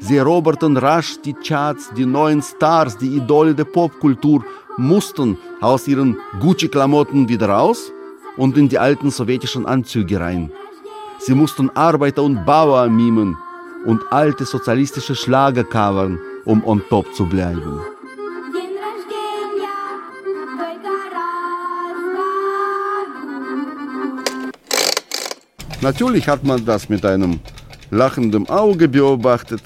Sie 0.00 0.16
eroberten 0.16 0.76
rasch 0.78 1.20
die 1.24 1.34
Charts, 1.34 1.90
die 1.96 2.06
neuen 2.06 2.42
Stars, 2.42 2.96
die 2.96 3.16
Idole 3.16 3.54
der 3.54 3.64
Popkultur 3.64 4.44
mussten 4.78 5.36
aus 5.60 5.86
ihren 5.86 6.16
Gucci-Klamotten 6.40 7.28
wieder 7.28 7.50
raus 7.50 7.92
und 8.36 8.56
in 8.56 8.68
die 8.68 8.78
alten 8.78 9.10
sowjetischen 9.10 9.66
Anzüge 9.66 10.18
rein. 10.18 10.50
Sie 11.18 11.34
mussten 11.34 11.68
Arbeiter 11.70 12.22
und 12.22 12.46
Bauer 12.46 12.88
mimen 12.88 13.36
und 13.84 14.00
alte 14.10 14.46
sozialistische 14.46 15.14
Schlager 15.14 15.64
covern, 15.64 16.18
um 16.46 16.64
on 16.64 16.82
top 16.88 17.14
zu 17.14 17.26
bleiben. 17.26 17.80
Natürlich 25.82 26.26
hat 26.28 26.44
man 26.44 26.64
das 26.64 26.88
mit 26.88 27.04
einem 27.04 27.40
lachenden 27.90 28.48
Auge 28.48 28.88
beobachtet. 28.88 29.62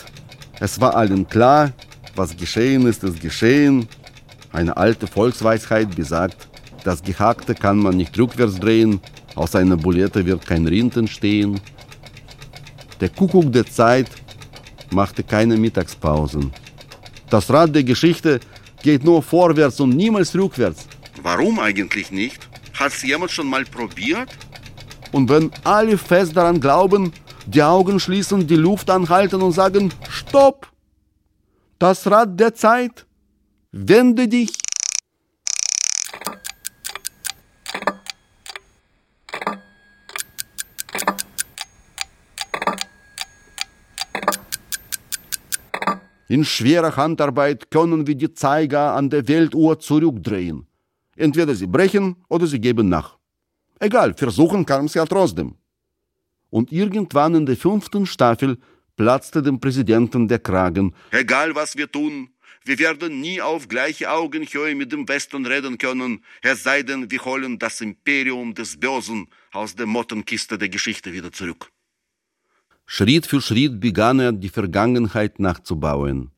Es 0.60 0.80
war 0.80 0.94
allen 0.94 1.28
klar, 1.28 1.72
was 2.14 2.36
geschehen 2.36 2.86
ist, 2.86 3.02
ist 3.04 3.20
geschehen. 3.20 3.88
Eine 4.52 4.76
alte 4.76 5.06
Volksweisheit 5.06 5.94
besagt, 5.96 6.48
das 6.84 7.02
Gehackte 7.02 7.54
kann 7.54 7.78
man 7.78 7.96
nicht 7.96 8.16
rückwärts 8.18 8.56
drehen, 8.60 9.00
aus 9.34 9.56
einer 9.56 9.76
Bulette 9.76 10.24
wird 10.24 10.46
kein 10.46 10.66
Rind 10.66 10.96
entstehen. 10.96 11.60
Der 13.00 13.08
Kuckuck 13.08 13.52
der 13.52 13.66
Zeit 13.66 14.08
machte 14.92 15.24
keine 15.24 15.56
Mittagspausen. 15.56 16.52
Das 17.30 17.50
Rad 17.50 17.74
der 17.74 17.82
Geschichte 17.82 18.38
geht 18.82 19.02
nur 19.02 19.22
vorwärts 19.22 19.80
und 19.80 19.96
niemals 19.96 20.34
rückwärts. 20.36 20.86
Warum 21.22 21.58
eigentlich 21.58 22.10
nicht? 22.12 22.48
Hat 22.74 22.92
es 22.92 23.02
jemand 23.02 23.30
schon 23.32 23.48
mal 23.48 23.64
probiert? 23.64 24.28
Und 25.14 25.28
wenn 25.28 25.52
alle 25.62 25.96
fest 25.96 26.36
daran 26.36 26.60
glauben, 26.60 27.12
die 27.46 27.62
Augen 27.62 28.00
schließen, 28.00 28.48
die 28.48 28.56
Luft 28.56 28.90
anhalten 28.90 29.42
und 29.42 29.52
sagen, 29.52 29.94
Stopp! 30.10 30.66
Das 31.78 32.10
Rad 32.10 32.40
der 32.40 32.52
Zeit, 32.52 33.06
wende 33.70 34.26
dich! 34.26 34.50
In 46.26 46.44
schwerer 46.44 46.96
Handarbeit 46.96 47.70
können 47.70 48.08
wir 48.08 48.16
die 48.16 48.34
Zeiger 48.34 48.94
an 48.96 49.10
der 49.10 49.28
Weltuhr 49.28 49.78
zurückdrehen. 49.78 50.66
Entweder 51.14 51.54
sie 51.54 51.68
brechen 51.68 52.16
oder 52.28 52.48
sie 52.48 52.60
geben 52.60 52.88
nach. 52.88 53.16
Egal, 53.78 54.14
versuchen 54.14 54.64
kann 54.66 54.86
es 54.86 54.94
ja 54.94 55.04
trotzdem. 55.04 55.56
Und 56.50 56.72
irgendwann 56.72 57.34
in 57.34 57.46
der 57.46 57.56
fünften 57.56 58.06
Staffel 58.06 58.58
platzte 58.96 59.42
dem 59.42 59.58
Präsidenten 59.60 60.28
der 60.28 60.38
Kragen. 60.38 60.94
Egal 61.10 61.54
was 61.54 61.76
wir 61.76 61.90
tun, 61.90 62.30
wir 62.64 62.78
werden 62.78 63.20
nie 63.20 63.42
auf 63.42 63.68
gleiche 63.68 64.10
Augenhöhe 64.10 64.74
mit 64.74 64.90
dem 64.90 65.06
Westen 65.06 65.44
reden 65.44 65.76
können, 65.76 66.24
es 66.40 66.62
sei 66.62 66.82
denn, 66.82 67.10
wir 67.10 67.22
holen 67.24 67.58
das 67.58 67.80
Imperium 67.82 68.54
des 68.54 68.80
Bösen 68.80 69.26
aus 69.52 69.74
der 69.74 69.86
Mottenkiste 69.86 70.56
der 70.56 70.70
Geschichte 70.70 71.12
wieder 71.12 71.30
zurück. 71.30 71.70
Schritt 72.86 73.26
für 73.26 73.42
Schritt 73.42 73.80
begann 73.80 74.18
er, 74.18 74.32
die 74.32 74.48
Vergangenheit 74.48 75.40
nachzubauen. 75.40 76.30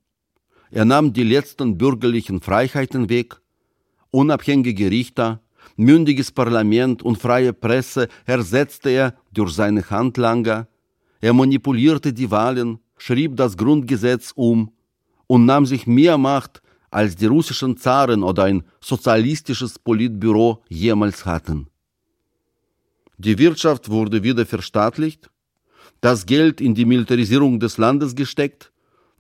Er 0.71 0.85
nahm 0.85 1.13
die 1.13 1.23
letzten 1.23 1.79
bürgerlichen 1.79 2.41
Freiheiten 2.41 3.09
weg, 3.09 3.37
unabhängige 4.11 4.91
Richter, 4.91 5.41
mündiges 5.77 6.31
Parlament 6.31 7.03
und 7.03 7.19
freie 7.19 7.53
Presse 7.53 8.09
ersetzte 8.25 8.91
er 8.91 9.15
durch 9.33 9.53
seine 9.53 9.89
Handlanger, 9.89 10.69
er 11.21 11.33
manipulierte 11.33 12.13
die 12.13 12.31
Wahlen, 12.31 12.79
schrieb 12.99 13.37
das 13.37 13.57
Grundgesetz 13.57 14.33
um 14.35 14.73
und 15.27 15.45
nahm 15.45 15.67
sich 15.67 15.87
mehr 15.87 16.19
Macht, 16.19 16.63
als 16.91 17.17
die 17.17 17.27
russischen 17.27 17.77
Zaren 17.77 18.23
oder 18.23 18.45
ein 18.45 18.63
sozialistisches 18.81 19.79
Politbüro 19.79 20.63
jemals 20.69 21.27
hatten. 21.27 21.67
Die 23.19 23.39
Wirtschaft 23.39 23.89
wurde 23.89 24.23
wieder 24.23 24.47
verstaatlicht, 24.47 25.31
das 26.01 26.27
Geld 26.27 26.61
in 26.61 26.75
die 26.75 26.85
Militarisierung 26.85 27.59
des 27.59 27.79
Landes 27.79 28.15
gesteckt, 28.15 28.71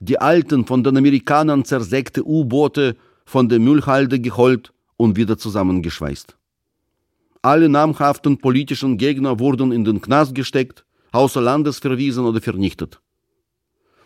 die 0.00 0.18
alten 0.20 0.66
von 0.66 0.84
den 0.84 0.96
Amerikanern 0.96 1.64
zersägte 1.64 2.26
U-Boote 2.26 2.96
von 3.24 3.48
der 3.48 3.58
Müllhalde 3.58 4.20
geholt 4.20 4.72
und 4.96 5.16
wieder 5.16 5.38
zusammengeschweißt. 5.38 6.35
Alle 7.46 7.68
namhaften 7.68 8.38
politischen 8.38 8.98
Gegner 8.98 9.38
wurden 9.38 9.70
in 9.70 9.84
den 9.84 10.00
Knast 10.00 10.34
gesteckt, 10.34 10.84
außer 11.12 11.40
Landes 11.40 11.78
verwiesen 11.78 12.24
oder 12.24 12.40
vernichtet. 12.40 13.00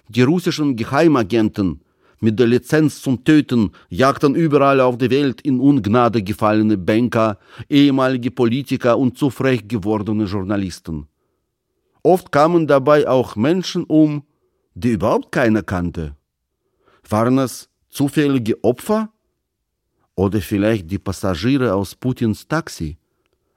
Die 0.09 0.20
russischen 0.20 0.76
Geheimagenten 0.76 1.80
mit 2.18 2.38
der 2.38 2.47
Lizenz 2.47 3.01
zum 3.01 3.24
Töten 3.24 3.70
jagten 3.88 4.34
überall 4.34 4.78
auf 4.82 4.99
der 4.99 5.09
Welt 5.09 5.41
in 5.41 5.59
Ungnade 5.59 6.22
gefallene 6.22 6.76
Banker, 6.76 7.38
ehemalige 7.70 8.30
Politiker 8.30 8.99
und 8.99 9.16
zu 9.16 9.30
frech 9.30 9.66
gewordene 9.66 10.24
Journalisten. 10.24 11.07
Oft 12.03 12.30
kamen 12.30 12.66
dabei 12.66 13.09
auch 13.09 13.36
Menschen 13.36 13.84
um, 13.84 14.22
die 14.74 14.91
überhaupt 14.91 15.32
keiner 15.32 15.62
kannte. 15.62 16.14
Waren 17.09 17.38
es 17.38 17.70
zufällige 17.88 18.62
Opfer? 18.62 19.09
Oder 20.14 20.43
vielleicht 20.43 20.91
die 20.91 20.99
Passagiere 20.99 21.72
aus 21.72 21.95
Putins 21.95 22.47
Taxi, 22.47 22.99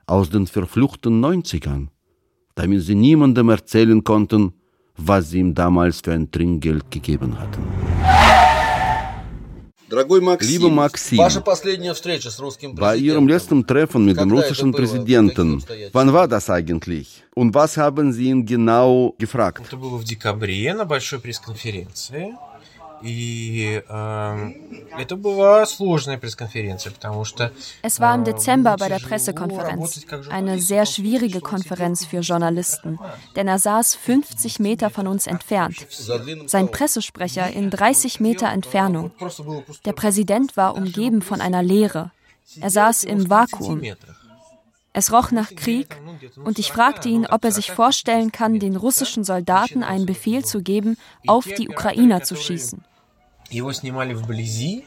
aus 0.06 0.30
den 0.30 0.46
verfluchten 0.46 1.20
Neunzigern, 1.20 1.90
damit 2.54 2.82
sie 2.82 2.94
niemandem 2.94 3.48
erzählen 3.50 4.02
konnten, 4.02 4.52
was 4.96 5.30
sie 5.30 5.40
ihm 5.40 5.54
damals 5.54 6.00
für 6.00 6.12
ein 6.12 6.30
Trinkgeld 6.30 6.90
gegeben 6.90 7.38
hatten. 7.38 7.62
Lieber 10.40 10.70
Maxim, 10.70 11.18
bei 12.74 12.96
Ihrem 12.96 13.26
letzten 13.26 13.66
Treffen 13.66 14.04
mit 14.04 14.20
dem 14.20 14.30
russischen 14.30 14.70
Präsidenten, 14.72 15.64
wann 15.92 16.12
war 16.12 16.28
das 16.28 16.50
eigentlich? 16.50 17.24
Und 17.34 17.54
was 17.54 17.78
haben 17.78 18.12
Sie 18.12 18.26
ihn 18.28 18.44
genau 18.44 19.14
gefragt? 19.18 19.62
Это 19.66 19.76
было 19.78 19.96
в 19.96 20.04
декабре 20.04 20.74
на 20.74 20.84
большой 20.84 21.20
пресс-конференции. 21.20 22.34
И 23.02 23.82
э, 23.88 24.52
это 24.98 25.16
была 25.16 25.64
сложная 25.66 26.18
пресс-конференция, 26.18 26.92
потому 26.92 27.24
что... 27.24 27.52
Es 27.82 28.00
war 28.00 28.14
im 28.14 28.24
Dezember 28.24 28.76
bei 28.76 28.88
der 28.88 28.98
Pressekonferenz. 28.98 30.04
Eine 30.30 30.58
sehr 30.58 30.84
schwierige 30.84 31.40
Konferenz 31.40 32.04
für 32.04 32.20
Journalisten, 32.20 32.98
denn 33.36 33.46
er 33.46 33.58
saß 33.58 33.94
50 33.94 34.58
Meter 34.58 34.90
von 34.90 35.06
uns 35.06 35.26
entfernt. 35.26 35.86
Sein 36.46 36.70
Pressesprecher 36.70 37.50
in 37.50 37.70
30 37.70 38.20
Meter 38.20 38.48
Entfernung. 38.48 39.12
Der 39.84 39.92
Präsident 39.92 40.56
war 40.56 40.74
umgeben 40.74 41.22
von 41.22 41.40
einer 41.40 41.62
Leere. 41.62 42.10
Er 42.60 42.70
saß 42.70 43.04
im 43.04 43.30
Vakuum. 43.30 43.82
Es 44.92 45.12
roch 45.12 45.30
nach 45.30 45.54
Krieg 45.54 45.96
und 46.44 46.58
ich 46.58 46.72
fragte 46.72 47.08
ihn, 47.08 47.24
ob 47.26 47.44
er 47.44 47.52
sich 47.52 47.70
vorstellen 47.70 48.32
kann, 48.32 48.58
den 48.58 48.74
russischen 48.74 49.22
Soldaten 49.22 49.84
einen 49.84 50.06
Befehl 50.06 50.44
zu 50.44 50.60
geben, 50.60 50.96
auf 51.26 51.44
die 51.44 51.68
Ukrainer 51.68 52.22
zu 52.24 52.34
schießen. 52.34 52.82
Его 53.50 53.72
снимали 53.72 54.14
вблизи, 54.14 54.84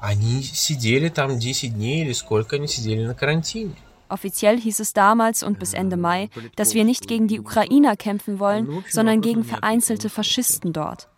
они 0.00 0.42
сидели 0.42 1.08
там 1.08 1.38
10 1.38 1.74
дней 1.74 2.04
или 2.04 2.12
сколько 2.12 2.56
они 2.56 2.68
сидели 2.68 3.04
на 3.04 3.14
карантине. 3.14 3.74
Offiziell 4.08 4.60
hieß 4.60 4.80
es 4.80 4.92
damals 4.92 5.42
und 5.42 5.58
bis 5.58 5.72
Ende 5.72 5.96
Mai, 5.96 6.28
dass 6.56 6.74
wir 6.74 6.84
nicht 6.84 7.08
gegen 7.08 7.28
die 7.28 7.40
Ukrainer 7.40 7.96
kämpfen 7.96 8.38
wollen, 8.38 8.84
sondern 8.90 9.22
gegen 9.22 9.42
vereinzelte 9.42 10.10
Faschisten 10.10 10.74
dort. 10.74 11.08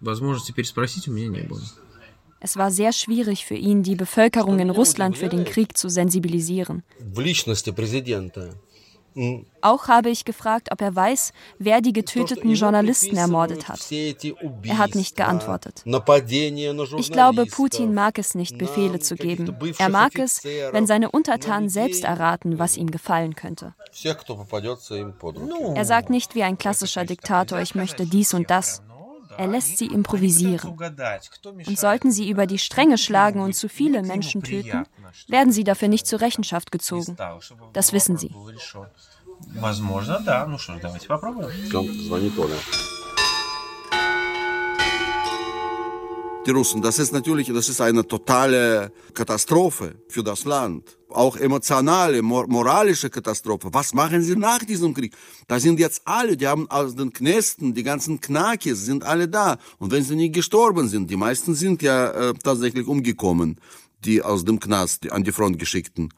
Возможности 0.00 0.52
переспросить 0.52 1.08
у 1.08 1.12
меня 1.12 1.28
не 1.28 1.42
было. 1.42 1.62
Es 2.38 2.56
war 2.56 2.70
sehr 2.70 2.92
schwierig 2.92 3.46
für 3.46 3.54
ihn, 3.54 3.82
die 3.82 3.96
Bevölkerung 3.96 4.58
in 4.58 4.70
Russland 4.70 5.16
für 5.16 5.28
den 5.28 5.44
Krieg 5.44 5.76
zu 5.76 5.88
sensibilisieren. 5.88 6.82
Auch 9.61 9.87
habe 9.87 10.09
ich 10.09 10.25
gefragt, 10.25 10.69
ob 10.71 10.81
er 10.81 10.95
weiß, 10.95 11.33
wer 11.59 11.81
die 11.81 11.93
getöteten 11.93 12.53
Journalisten 12.53 13.17
ermordet 13.17 13.67
hat. 13.67 13.91
Er 13.91 14.77
hat 14.77 14.95
nicht 14.95 15.15
geantwortet. 15.15 15.83
Ich 16.97 17.11
glaube, 17.11 17.45
Putin 17.45 17.93
mag 17.93 18.17
es 18.17 18.35
nicht, 18.35 18.57
Befehle 18.57 18.99
zu 18.99 19.15
geben. 19.15 19.55
Er 19.77 19.89
mag 19.89 20.17
es, 20.17 20.43
wenn 20.43 20.87
seine 20.87 21.11
Untertanen 21.11 21.69
selbst 21.69 22.03
erraten, 22.03 22.57
was 22.59 22.77
ihm 22.77 22.89
gefallen 22.89 23.35
könnte. 23.35 23.73
Er 25.75 25.85
sagt 25.85 26.09
nicht 26.09 26.35
wie 26.35 26.43
ein 26.43 26.57
klassischer 26.57 27.05
Diktator, 27.05 27.59
ich 27.59 27.75
möchte 27.75 28.05
dies 28.05 28.33
und 28.33 28.49
das. 28.49 28.81
Er 29.40 29.46
lässt 29.46 29.78
sie 29.78 29.86
improvisieren. 29.86 30.76
Und 31.66 31.78
sollten 31.78 32.10
sie 32.10 32.28
über 32.30 32.46
die 32.46 32.58
Stränge 32.58 32.98
schlagen 32.98 33.40
und 33.40 33.54
zu 33.54 33.68
viele 33.68 34.02
Menschen 34.02 34.42
töten, 34.42 34.84
werden 35.28 35.52
sie 35.52 35.64
dafür 35.64 35.88
nicht 35.88 36.06
zur 36.06 36.20
Rechenschaft 36.20 36.72
gezogen. 36.72 37.16
Das 37.72 37.92
wissen 37.92 38.16
sie. 38.16 38.34
Возможно, 39.54 40.20
да. 40.24 40.46
Ну 40.46 40.58
что 40.58 40.76
ж, 40.76 40.80
давайте 40.80 41.08
попробуем. 41.08 41.50
Die 46.43 46.49
Russen, 46.49 46.81
das 46.81 46.97
ist 46.97 47.13
natürlich, 47.13 47.53
das 47.53 47.69
ist 47.69 47.81
eine 47.81 48.07
totale 48.07 48.91
Katastrophe 49.13 49.93
für 50.07 50.23
das 50.23 50.43
Land. 50.45 50.97
Auch 51.09 51.37
emotionale, 51.37 52.23
mor 52.23 52.47
moralische 52.47 53.11
Katastrophe. 53.11 53.69
Was 53.71 53.93
machen 53.93 54.23
sie 54.23 54.35
nach 54.35 54.63
diesem 54.65 54.95
Krieg? 54.95 55.13
Da 55.47 55.59
sind 55.59 55.79
jetzt 55.79 56.01
alle, 56.03 56.35
die 56.35 56.47
haben 56.47 56.67
aus 56.71 56.95
den 56.95 57.13
Knästen, 57.13 57.75
die 57.75 57.83
ganzen 57.83 58.19
Knakis 58.19 58.85
sind 58.85 59.03
alle 59.03 59.27
da. 59.27 59.57
Und 59.77 59.91
wenn 59.91 60.03
sie 60.03 60.15
nicht 60.15 60.33
gestorben 60.33 60.87
sind, 60.87 61.11
die 61.11 61.15
meisten 61.15 61.53
sind 61.53 61.83
ja 61.83 62.09
äh, 62.09 62.33
tatsächlich 62.33 62.87
umgekommen, 62.87 63.59
die 64.03 64.23
aus 64.23 64.43
dem 64.43 64.59
Knast, 64.59 65.03
die 65.03 65.11
an 65.11 65.23
die 65.23 65.31
Front 65.31 65.59
geschickten. 65.59 66.11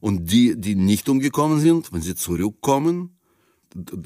Und 0.00 0.32
die, 0.32 0.58
die 0.58 0.74
nicht 0.74 1.06
umgekommen 1.06 1.60
sind, 1.60 1.92
wenn 1.92 2.00
sie 2.00 2.14
zurückkommen, 2.14 3.18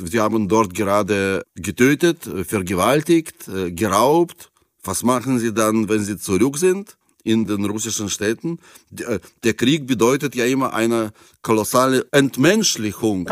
sie 0.04 0.18
haben 0.18 0.48
dort 0.48 0.74
gerade 0.74 1.44
getötet, 1.54 2.28
vergewaltigt, 2.44 3.46
äh, 3.46 3.70
geraubt, 3.70 4.49
was 4.82 5.02
machen 5.02 5.38
sie 5.38 5.52
dann, 5.52 5.88
wenn 5.88 6.02
sie 6.02 6.16
zurück 6.16 6.58
sind 6.58 6.96
in 7.22 7.46
den 7.46 7.64
russischen 7.66 8.08
Städten? 8.08 8.58
Der 8.90 9.54
Krieg 9.54 9.86
bedeutet 9.86 10.34
ja 10.34 10.46
immer 10.46 10.72
eine 10.72 11.12
kolossale 11.42 12.06
Entmenschlichung. 12.12 13.28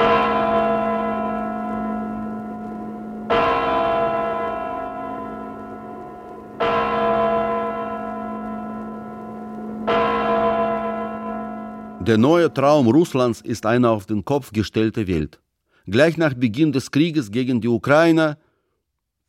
Der 12.08 12.16
neue 12.16 12.52
Traum 12.54 12.88
Russlands 12.88 13.42
ist 13.42 13.66
eine 13.66 13.90
auf 13.90 14.06
den 14.06 14.24
Kopf 14.24 14.52
gestellte 14.52 15.06
Welt. 15.06 15.40
Gleich 15.86 16.16
nach 16.16 16.32
Beginn 16.32 16.72
des 16.72 16.90
Krieges 16.90 17.30
gegen 17.30 17.60
die 17.60 17.68
Ukrainer, 17.68 18.38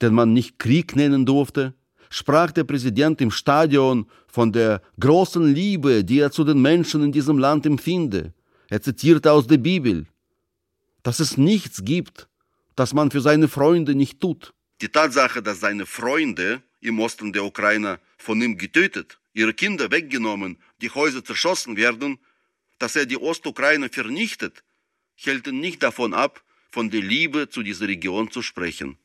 den 0.02 0.14
man 0.14 0.32
nicht 0.32 0.60
Krieg 0.60 0.96
nennen 0.96 1.26
durfte, 1.26 1.74
sprach 2.10 2.52
der 2.52 2.64
Präsident 2.64 3.22
im 3.22 3.32
Stadion 3.32 4.08
von 4.28 4.52
der 4.52 4.82
großen 5.00 5.54
Liebe, 5.54 6.04
die 6.04 6.20
er 6.20 6.32
zu 6.32 6.44
den 6.44 6.62
Menschen 6.62 7.04
in 7.04 7.12
diesem 7.12 7.38
Land 7.38 7.66
empfinde. 7.66 8.34
Er 8.70 8.82
zitierte 8.82 9.32
aus 9.32 9.48
der 9.48 9.58
Bibel, 9.58 10.06
dass 11.04 11.20
es 11.20 11.38
nichts 11.38 11.84
gibt, 11.84 12.28
das 12.76 12.94
man 12.94 13.12
für 13.12 13.22
seine 13.22 13.48
Freunde 13.48 13.96
nicht 13.96 14.20
tut. 14.20 14.54
Die 14.82 14.90
Tatsache, 14.90 15.42
dass 15.42 15.60
seine 15.60 15.86
Freunde 15.86 16.62
im 16.82 17.00
Osten 17.00 17.34
der 17.34 17.44
Ukraine 17.44 18.00
von 18.18 18.42
ihm 18.42 18.58
getötet, 18.58 19.20
ihre 19.34 19.54
Kinder 19.54 19.92
weggenommen, 19.92 20.58
die 20.82 20.90
Häuser 20.90 21.24
zerschossen 21.24 21.76
werden, 21.78 22.20
dass 22.78 22.96
er 22.96 23.06
die 23.06 23.18
Ostukraine 23.18 23.90
vernichtet, 23.90 24.64
hält 25.16 25.48
ihn 25.48 25.60
nicht 25.60 25.84
davon 25.84 26.14
ab, 26.14 26.42
von 26.72 26.90
der 26.90 27.02
Liebe 27.02 27.50
zu 27.50 27.64
dieser 27.64 27.88
Region 27.88 28.32
zu 28.32 28.42
sprechen. 28.42 28.98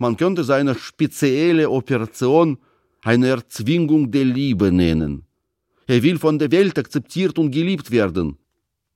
Man 0.00 0.16
könnte 0.16 0.44
seine 0.44 0.74
spezielle 0.76 1.68
Operation 1.68 2.56
eine 3.02 3.28
Erzwingung 3.28 4.10
der 4.10 4.24
Liebe 4.24 4.72
nennen. 4.72 5.26
Er 5.86 6.02
will 6.02 6.18
von 6.18 6.38
der 6.38 6.50
Welt 6.50 6.78
akzeptiert 6.78 7.38
und 7.38 7.50
geliebt 7.50 7.90
werden. 7.90 8.38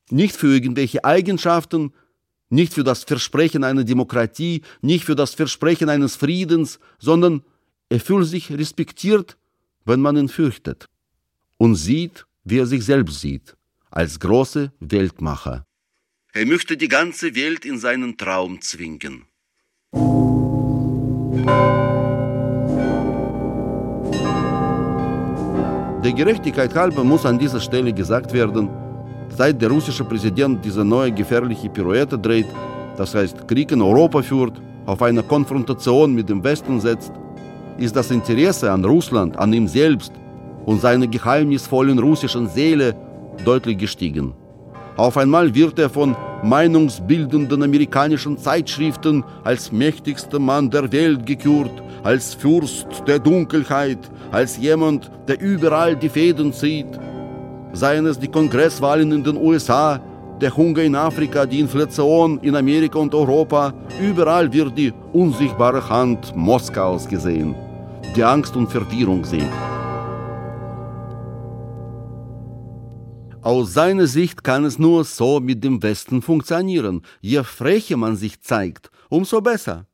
Nicht 0.08 0.34
für 0.34 0.54
irgendwelche 0.54 1.04
Eigenschaften, 1.04 1.92
nicht 2.48 2.72
für 2.72 2.84
das 2.84 3.04
Versprechen 3.04 3.64
einer 3.64 3.84
Demokratie, 3.84 4.62
nicht 4.80 5.04
für 5.04 5.14
das 5.14 5.34
Versprechen 5.34 5.90
eines 5.90 6.16
Friedens, 6.16 6.78
sondern 6.98 7.42
er 7.90 8.00
fühlt 8.00 8.26
sich 8.26 8.50
respektiert, 8.50 9.36
wenn 9.84 10.00
man 10.00 10.16
ihn 10.16 10.30
fürchtet 10.30 10.88
und 11.58 11.74
sieht, 11.74 12.24
wie 12.44 12.60
er 12.60 12.66
sich 12.66 12.82
selbst 12.82 13.20
sieht, 13.20 13.54
als 13.90 14.18
große 14.20 14.72
Weltmacher. 14.80 15.66
Er 16.32 16.46
möchte 16.46 16.78
die 16.78 16.88
ganze 16.88 17.34
Welt 17.34 17.66
in 17.66 17.78
seinen 17.78 18.16
Traum 18.16 18.62
zwingen. 18.62 19.26
Der 26.04 26.12
Gerechtigkeit 26.12 26.74
halber 26.74 27.02
muss 27.02 27.24
an 27.24 27.38
dieser 27.38 27.60
Stelle 27.60 27.92
gesagt 27.92 28.32
werden, 28.32 28.68
seit 29.30 29.60
der 29.60 29.70
russische 29.70 30.04
Präsident 30.04 30.64
diese 30.64 30.84
neue 30.84 31.10
gefährliche 31.10 31.68
Pirouette 31.68 32.18
dreht, 32.18 32.46
das 32.96 33.14
heißt 33.14 33.48
Krieg 33.48 33.72
in 33.72 33.80
Europa 33.80 34.22
führt, 34.22 34.60
auf 34.86 35.02
eine 35.02 35.22
Konfrontation 35.22 36.14
mit 36.14 36.28
dem 36.28 36.44
Westen 36.44 36.80
setzt, 36.80 37.12
ist 37.78 37.96
das 37.96 38.10
Interesse 38.10 38.70
an 38.70 38.84
Russland, 38.84 39.38
an 39.38 39.52
ihm 39.52 39.66
selbst 39.66 40.12
und 40.66 40.80
seiner 40.80 41.06
geheimnisvollen 41.06 41.98
russischen 41.98 42.48
Seele 42.48 42.94
deutlich 43.44 43.78
gestiegen. 43.78 44.34
Auf 44.96 45.16
einmal 45.16 45.52
wird 45.54 45.78
er 45.78 45.90
von 45.90 46.16
meinungsbildenden 46.44 47.62
amerikanischen 47.62 48.38
Zeitschriften 48.38 49.24
als 49.42 49.72
mächtigster 49.72 50.38
Mann 50.38 50.70
der 50.70 50.92
Welt 50.92 51.26
gekürt, 51.26 51.82
als 52.04 52.34
Fürst 52.34 52.86
der 53.06 53.18
Dunkelheit, 53.18 53.98
als 54.30 54.56
jemand, 54.56 55.10
der 55.26 55.40
überall 55.40 55.96
die 55.96 56.08
Fäden 56.08 56.52
zieht. 56.52 56.86
Seien 57.72 58.06
es 58.06 58.20
die 58.20 58.28
Kongresswahlen 58.28 59.10
in 59.10 59.24
den 59.24 59.36
USA, 59.36 60.00
der 60.40 60.56
Hunger 60.56 60.82
in 60.82 60.94
Afrika, 60.94 61.44
die 61.44 61.58
Inflation 61.58 62.38
in 62.40 62.54
Amerika 62.54 62.98
und 62.98 63.14
Europa, 63.14 63.72
überall 64.00 64.52
wird 64.52 64.78
die 64.78 64.92
unsichtbare 65.12 65.88
Hand 65.88 66.36
Moskaus 66.36 67.08
gesehen, 67.08 67.56
die 68.14 68.22
Angst 68.22 68.54
und 68.54 68.70
Verwirrung 68.70 69.24
sieht. 69.24 69.73
Aus 73.44 73.74
seiner 73.74 74.06
Sicht 74.06 74.42
kann 74.42 74.64
es 74.64 74.78
nur 74.78 75.04
so 75.04 75.38
mit 75.38 75.62
dem 75.62 75.82
Westen 75.82 76.22
funktionieren. 76.22 77.02
Je 77.20 77.44
frecher 77.44 77.98
man 77.98 78.16
sich 78.16 78.40
zeigt, 78.40 78.90
umso 79.10 79.42
besser. 79.42 79.86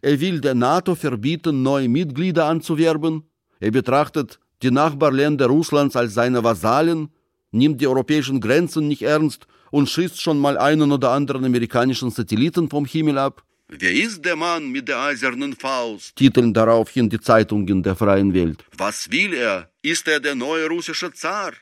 Er 0.00 0.20
will 0.20 0.40
der 0.40 0.54
NATO 0.54 0.94
verbieten, 0.94 1.64
neue 1.64 1.88
Mitglieder 1.88 2.44
anzuwerben. 2.44 3.24
Er 3.58 3.72
betrachtet 3.72 4.38
die 4.62 4.70
Nachbarländer 4.70 5.46
Russlands 5.46 5.96
als 5.96 6.14
seine 6.14 6.44
Vasallen, 6.44 7.08
nimmt 7.50 7.80
die 7.80 7.88
europäischen 7.88 8.40
Grenzen 8.40 8.86
nicht 8.86 9.02
ernst 9.02 9.48
und 9.72 9.88
schießt 9.90 10.20
schon 10.20 10.38
mal 10.38 10.56
einen 10.56 10.92
oder 10.92 11.10
anderen 11.10 11.44
amerikanischen 11.44 12.12
Satelliten 12.12 12.70
vom 12.70 12.84
Himmel 12.84 13.18
ab. 13.18 13.42
Wer 13.66 13.92
ist 13.92 14.24
der 14.24 14.36
Mann 14.36 14.70
mit 14.70 14.86
der 14.86 15.00
eisernen 15.00 15.54
Faust? 15.56 16.14
titeln 16.14 16.54
daraufhin 16.54 17.10
die 17.10 17.18
Zeitungen 17.18 17.82
der 17.82 17.96
freien 17.96 18.32
Welt. 18.34 18.64
Was 18.76 19.10
will 19.10 19.34
er? 19.34 19.68
Ist 19.82 20.06
er 20.06 20.20
der 20.20 20.36
neue 20.36 20.68
russische 20.68 21.12
Zar, 21.12 21.52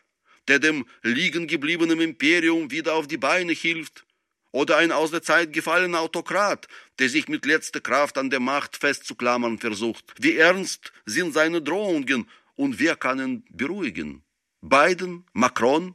der 0.48 0.58
dem 0.58 0.86
liegen 1.02 1.46
gebliebenen 1.46 2.00
Imperium 2.00 2.70
wieder 2.70 2.94
auf 2.94 3.06
die 3.06 3.16
Beine 3.16 3.52
hilft? 3.52 4.04
Oder 4.52 4.78
ein 4.78 4.92
aus 4.92 5.10
der 5.10 5.22
Zeit 5.22 5.52
gefallener 5.52 6.00
Autokrat, 6.00 6.66
der 6.98 7.08
sich 7.08 7.28
mit 7.28 7.44
letzter 7.44 7.80
Kraft 7.80 8.16
an 8.16 8.30
der 8.30 8.40
Macht 8.40 8.76
festzuklammern 8.76 9.58
versucht? 9.58 10.14
Wie 10.18 10.36
ernst 10.36 10.92
sind 11.04 11.34
seine 11.34 11.60
Drohungen 11.60 12.26
und 12.54 12.78
wer 12.78 12.96
kann 12.96 13.20
ihn 13.20 13.44
beruhigen? 13.50 14.22
Biden, 14.62 15.24
Macron 15.32 15.94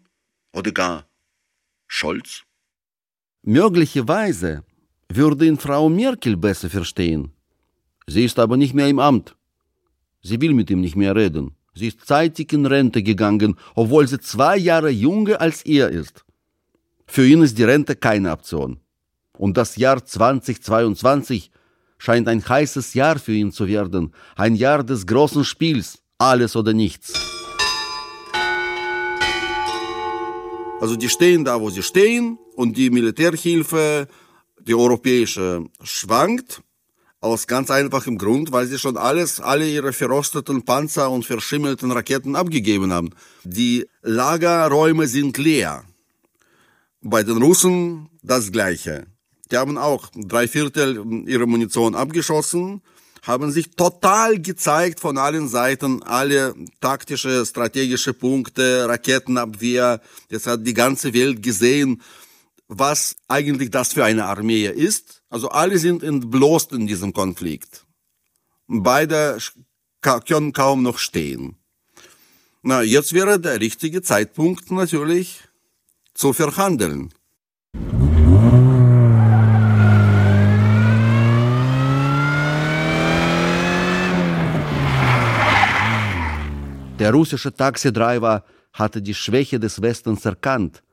oder 0.53 0.71
gar 0.71 1.07
Scholz? 1.87 2.43
Möglicherweise 3.41 4.63
würde 5.09 5.45
ihn 5.45 5.57
Frau 5.57 5.89
Merkel 5.89 6.37
besser 6.37 6.69
verstehen. 6.69 7.31
Sie 8.05 8.25
ist 8.25 8.37
aber 8.37 8.57
nicht 8.57 8.73
mehr 8.73 8.87
im 8.87 8.99
Amt. 8.99 9.35
Sie 10.21 10.39
will 10.39 10.53
mit 10.53 10.69
ihm 10.69 10.81
nicht 10.81 10.95
mehr 10.95 11.15
reden. 11.15 11.55
Sie 11.73 11.87
ist 11.87 12.05
zeitig 12.05 12.51
in 12.53 12.65
Rente 12.65 13.01
gegangen, 13.01 13.57
obwohl 13.75 14.07
sie 14.07 14.19
zwei 14.19 14.57
Jahre 14.57 14.89
jünger 14.89 15.39
als 15.39 15.63
er 15.63 15.89
ist. 15.89 16.25
Für 17.07 17.25
ihn 17.25 17.41
ist 17.41 17.57
die 17.57 17.63
Rente 17.63 17.95
keine 17.95 18.31
Option. 18.31 18.79
Und 19.37 19.57
das 19.57 19.75
Jahr 19.75 20.05
2022 20.05 21.51
scheint 21.97 22.27
ein 22.27 22.47
heißes 22.47 22.93
Jahr 22.93 23.19
für 23.19 23.33
ihn 23.33 23.51
zu 23.51 23.67
werden, 23.67 24.13
ein 24.35 24.55
Jahr 24.55 24.83
des 24.83 25.05
großen 25.07 25.45
Spiels, 25.45 25.99
alles 26.17 26.55
oder 26.55 26.73
nichts. 26.73 27.13
Also 30.81 30.95
die 30.95 31.09
stehen 31.09 31.45
da, 31.45 31.61
wo 31.61 31.69
sie 31.69 31.83
stehen 31.83 32.39
und 32.55 32.75
die 32.75 32.89
Militärhilfe 32.89 34.07
die 34.59 34.75
europäische 34.75 35.65
schwankt, 35.83 36.61
aus 37.21 37.45
ganz 37.45 37.69
einfachem 37.69 38.17
Grund, 38.17 38.51
weil 38.51 38.65
sie 38.65 38.79
schon 38.79 38.97
alles, 38.97 39.39
alle 39.39 39.69
ihre 39.69 39.93
verrosteten 39.93 40.63
Panzer 40.63 41.09
und 41.09 41.23
verschimmelten 41.23 41.91
Raketen 41.91 42.35
abgegeben 42.35 42.91
haben. 42.91 43.11
Die 43.43 43.87
Lagerräume 44.01 45.07
sind 45.07 45.37
leer. 45.37 45.83
Bei 47.01 47.23
den 47.23 47.37
Russen 47.37 48.09
das 48.23 48.51
Gleiche. 48.51 49.05
Die 49.51 49.57
haben 49.57 49.77
auch 49.77 50.09
drei 50.15 50.47
Viertel 50.47 51.27
ihrer 51.27 51.45
Munition 51.45 51.93
abgeschossen, 51.93 52.81
haben 53.21 53.51
sich 53.51 53.71
total 53.71 54.41
gezeigt 54.41 54.99
von 54.99 55.17
allen 55.19 55.47
Seiten, 55.47 56.01
alle 56.01 56.55
taktische, 56.79 57.45
strategische 57.45 58.13
Punkte, 58.13 58.87
Raketenabwehr. 58.87 60.01
Jetzt 60.29 60.47
hat 60.47 60.65
die 60.65 60.73
ganze 60.73 61.13
Welt 61.13 61.43
gesehen, 61.43 62.01
was 62.73 63.17
eigentlich 63.27 63.69
das 63.69 63.91
für 63.91 64.05
eine 64.05 64.25
Armee 64.25 64.65
ist. 64.65 65.23
Also 65.29 65.49
alle 65.49 65.77
sind 65.77 66.03
entblößt 66.03 66.71
in 66.71 66.87
diesem 66.87 67.11
Konflikt. 67.11 67.85
Beide 68.67 69.37
können 70.01 70.53
kaum 70.53 70.81
noch 70.81 70.97
stehen. 70.97 71.57
Na, 72.63 72.81
jetzt 72.81 73.11
wäre 73.11 73.41
der 73.41 73.59
richtige 73.59 74.01
Zeitpunkt 74.01 74.71
natürlich 74.71 75.41
zu 76.13 76.31
verhandeln. 76.31 77.13
Der 86.99 87.11
russische 87.11 87.53
Taxidriver 87.53 88.45
hatte 88.71 89.01
die 89.01 89.15
Schwäche 89.15 89.59
des 89.59 89.81
Westens 89.81 90.23
erkannt 90.23 90.83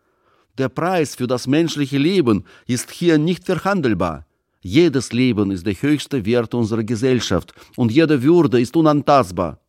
der 0.58 0.68
Preis 0.68 1.14
für 1.14 1.26
das 1.26 1.46
menschliche 1.46 1.98
Leben 1.98 2.44
ist 2.66 2.90
hier 2.90 3.18
nicht 3.18 3.44
verhandelbar. 3.44 4.26
Jedes 4.60 5.12
Leben 5.12 5.50
ist 5.50 5.66
der 5.66 5.74
höchste 5.74 6.24
Wert 6.26 6.52
unserer 6.54 6.84
Gesellschaft 6.84 7.52
und 7.76 7.92
jede 7.92 8.22
Würde 8.22 8.60
ist 8.60 8.76
unantastbar. 8.76 9.60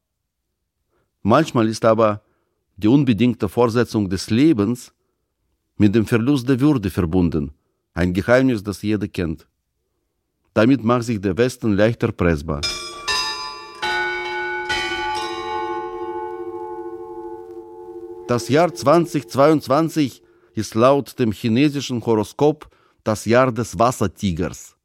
Manchmal 1.21 1.67
ist 1.67 1.85
aber 1.85 2.21
die 2.75 2.87
unbedingte 2.87 3.47
Fortsetzung 3.49 4.09
des 4.09 4.29
Lebens 4.29 4.91
mit 5.77 5.93
dem 5.93 6.05
Verlust 6.05 6.47
der 6.49 6.59
Würde 6.59 6.89
verbunden, 6.89 7.51
ein 7.93 8.13
Geheimnis, 8.13 8.63
das 8.63 8.81
jeder 8.81 9.07
kennt. 9.07 9.47
Damit 10.53 10.83
macht 10.83 11.03
sich 11.03 11.21
der 11.21 11.37
Westen 11.37 11.73
leichter 11.73 12.11
pressbar. 12.11 12.61
Das 18.27 18.47
Jahr 18.47 18.73
2022 18.73 20.21
ist 20.59 20.75
laut 20.75 21.17
dem 21.17 21.31
chinesischen 21.31 22.05
Horoskop 22.05 22.69
das 23.03 23.25
Jahr 23.25 23.51
des 23.51 23.79
Wassertigers. 23.79 24.75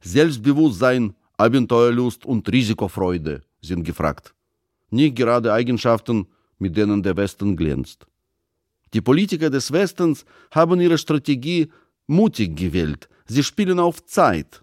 Selbstbewusstsein, 0.00 1.14
Abenteuerlust 1.36 2.24
und 2.24 2.50
Risikofreude 2.50 3.42
sind 3.60 3.82
gefragt. 3.84 4.34
Nicht 4.90 5.16
gerade 5.16 5.52
Eigenschaften, 5.52 6.26
mit 6.58 6.76
denen 6.76 7.02
der 7.02 7.16
Westen 7.16 7.56
glänzt. 7.56 8.06
Die 8.92 9.00
Politiker 9.00 9.50
des 9.50 9.72
Westens 9.72 10.24
haben 10.52 10.80
ihre 10.80 10.98
Strategie 10.98 11.68
mutig 12.06 12.56
gewählt. 12.56 13.08
Sie 13.26 13.42
spielen 13.42 13.80
auf 13.80 14.04
Zeit. 14.04 14.62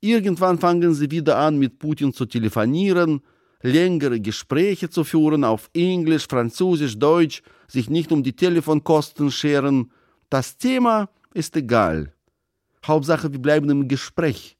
Irgendwann 0.00 0.58
fangen 0.58 0.94
sie 0.94 1.10
wieder 1.10 1.38
an, 1.38 1.58
mit 1.58 1.80
Putin 1.80 2.12
zu 2.12 2.24
telefonieren, 2.26 3.20
längere 3.62 4.20
Gespräche 4.20 4.88
zu 4.88 5.02
führen 5.02 5.42
auf 5.42 5.70
Englisch, 5.74 6.28
Französisch, 6.28 6.96
Deutsch, 6.96 7.42
sich 7.68 7.90
nicht 7.90 8.10
um 8.10 8.22
die 8.22 8.34
Telefonkosten 8.34 9.30
scheren. 9.30 9.92
Das 10.30 10.56
Thema 10.56 11.08
ist 11.34 11.54
egal. 11.56 12.14
Hauptsache, 12.84 13.32
wir 13.32 13.40
bleiben 13.40 13.68
im 13.70 13.86
Gespräch. 13.86 14.56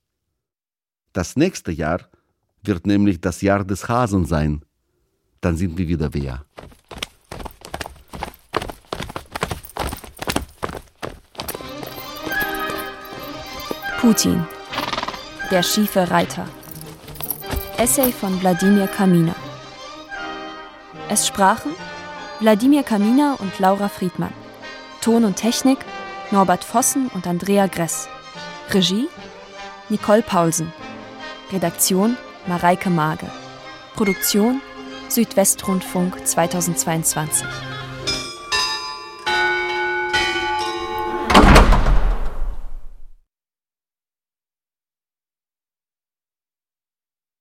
Das 1.12 1.36
nächste 1.36 1.72
Jahr 1.72 2.08
wird 2.62 2.86
nämlich 2.86 3.20
das 3.20 3.40
Jahr 3.40 3.64
des 3.64 3.88
Hasen 3.88 4.26
sein. 4.26 4.64
Dann 5.40 5.56
sind 5.56 5.78
wir 5.78 5.88
wieder 5.88 6.12
wer. 6.12 6.44
Putin. 14.00 14.46
Der 15.50 15.62
schiefe 15.62 16.10
Reiter. 16.10 16.46
Essay 17.78 18.12
von 18.12 18.40
Wladimir 18.40 18.86
Kaminer. 18.86 19.34
Es 21.08 21.26
sprachen 21.26 21.72
Wladimir 22.40 22.84
Kaminer 22.84 23.36
und 23.40 23.58
Laura 23.58 23.88
Friedmann. 23.88 24.32
Ton 25.00 25.24
und 25.24 25.36
Technik 25.36 25.78
Norbert 26.30 26.62
Vossen 26.62 27.08
und 27.08 27.26
Andrea 27.26 27.66
Gress. 27.66 28.08
Regie 28.70 29.08
Nicole 29.88 30.22
Paulsen. 30.22 30.72
Redaktion 31.52 32.16
Mareike 32.46 32.90
Mage. 32.90 33.26
Produktion 33.96 34.60
Südwestrundfunk 35.08 36.24
2022. 36.26 37.44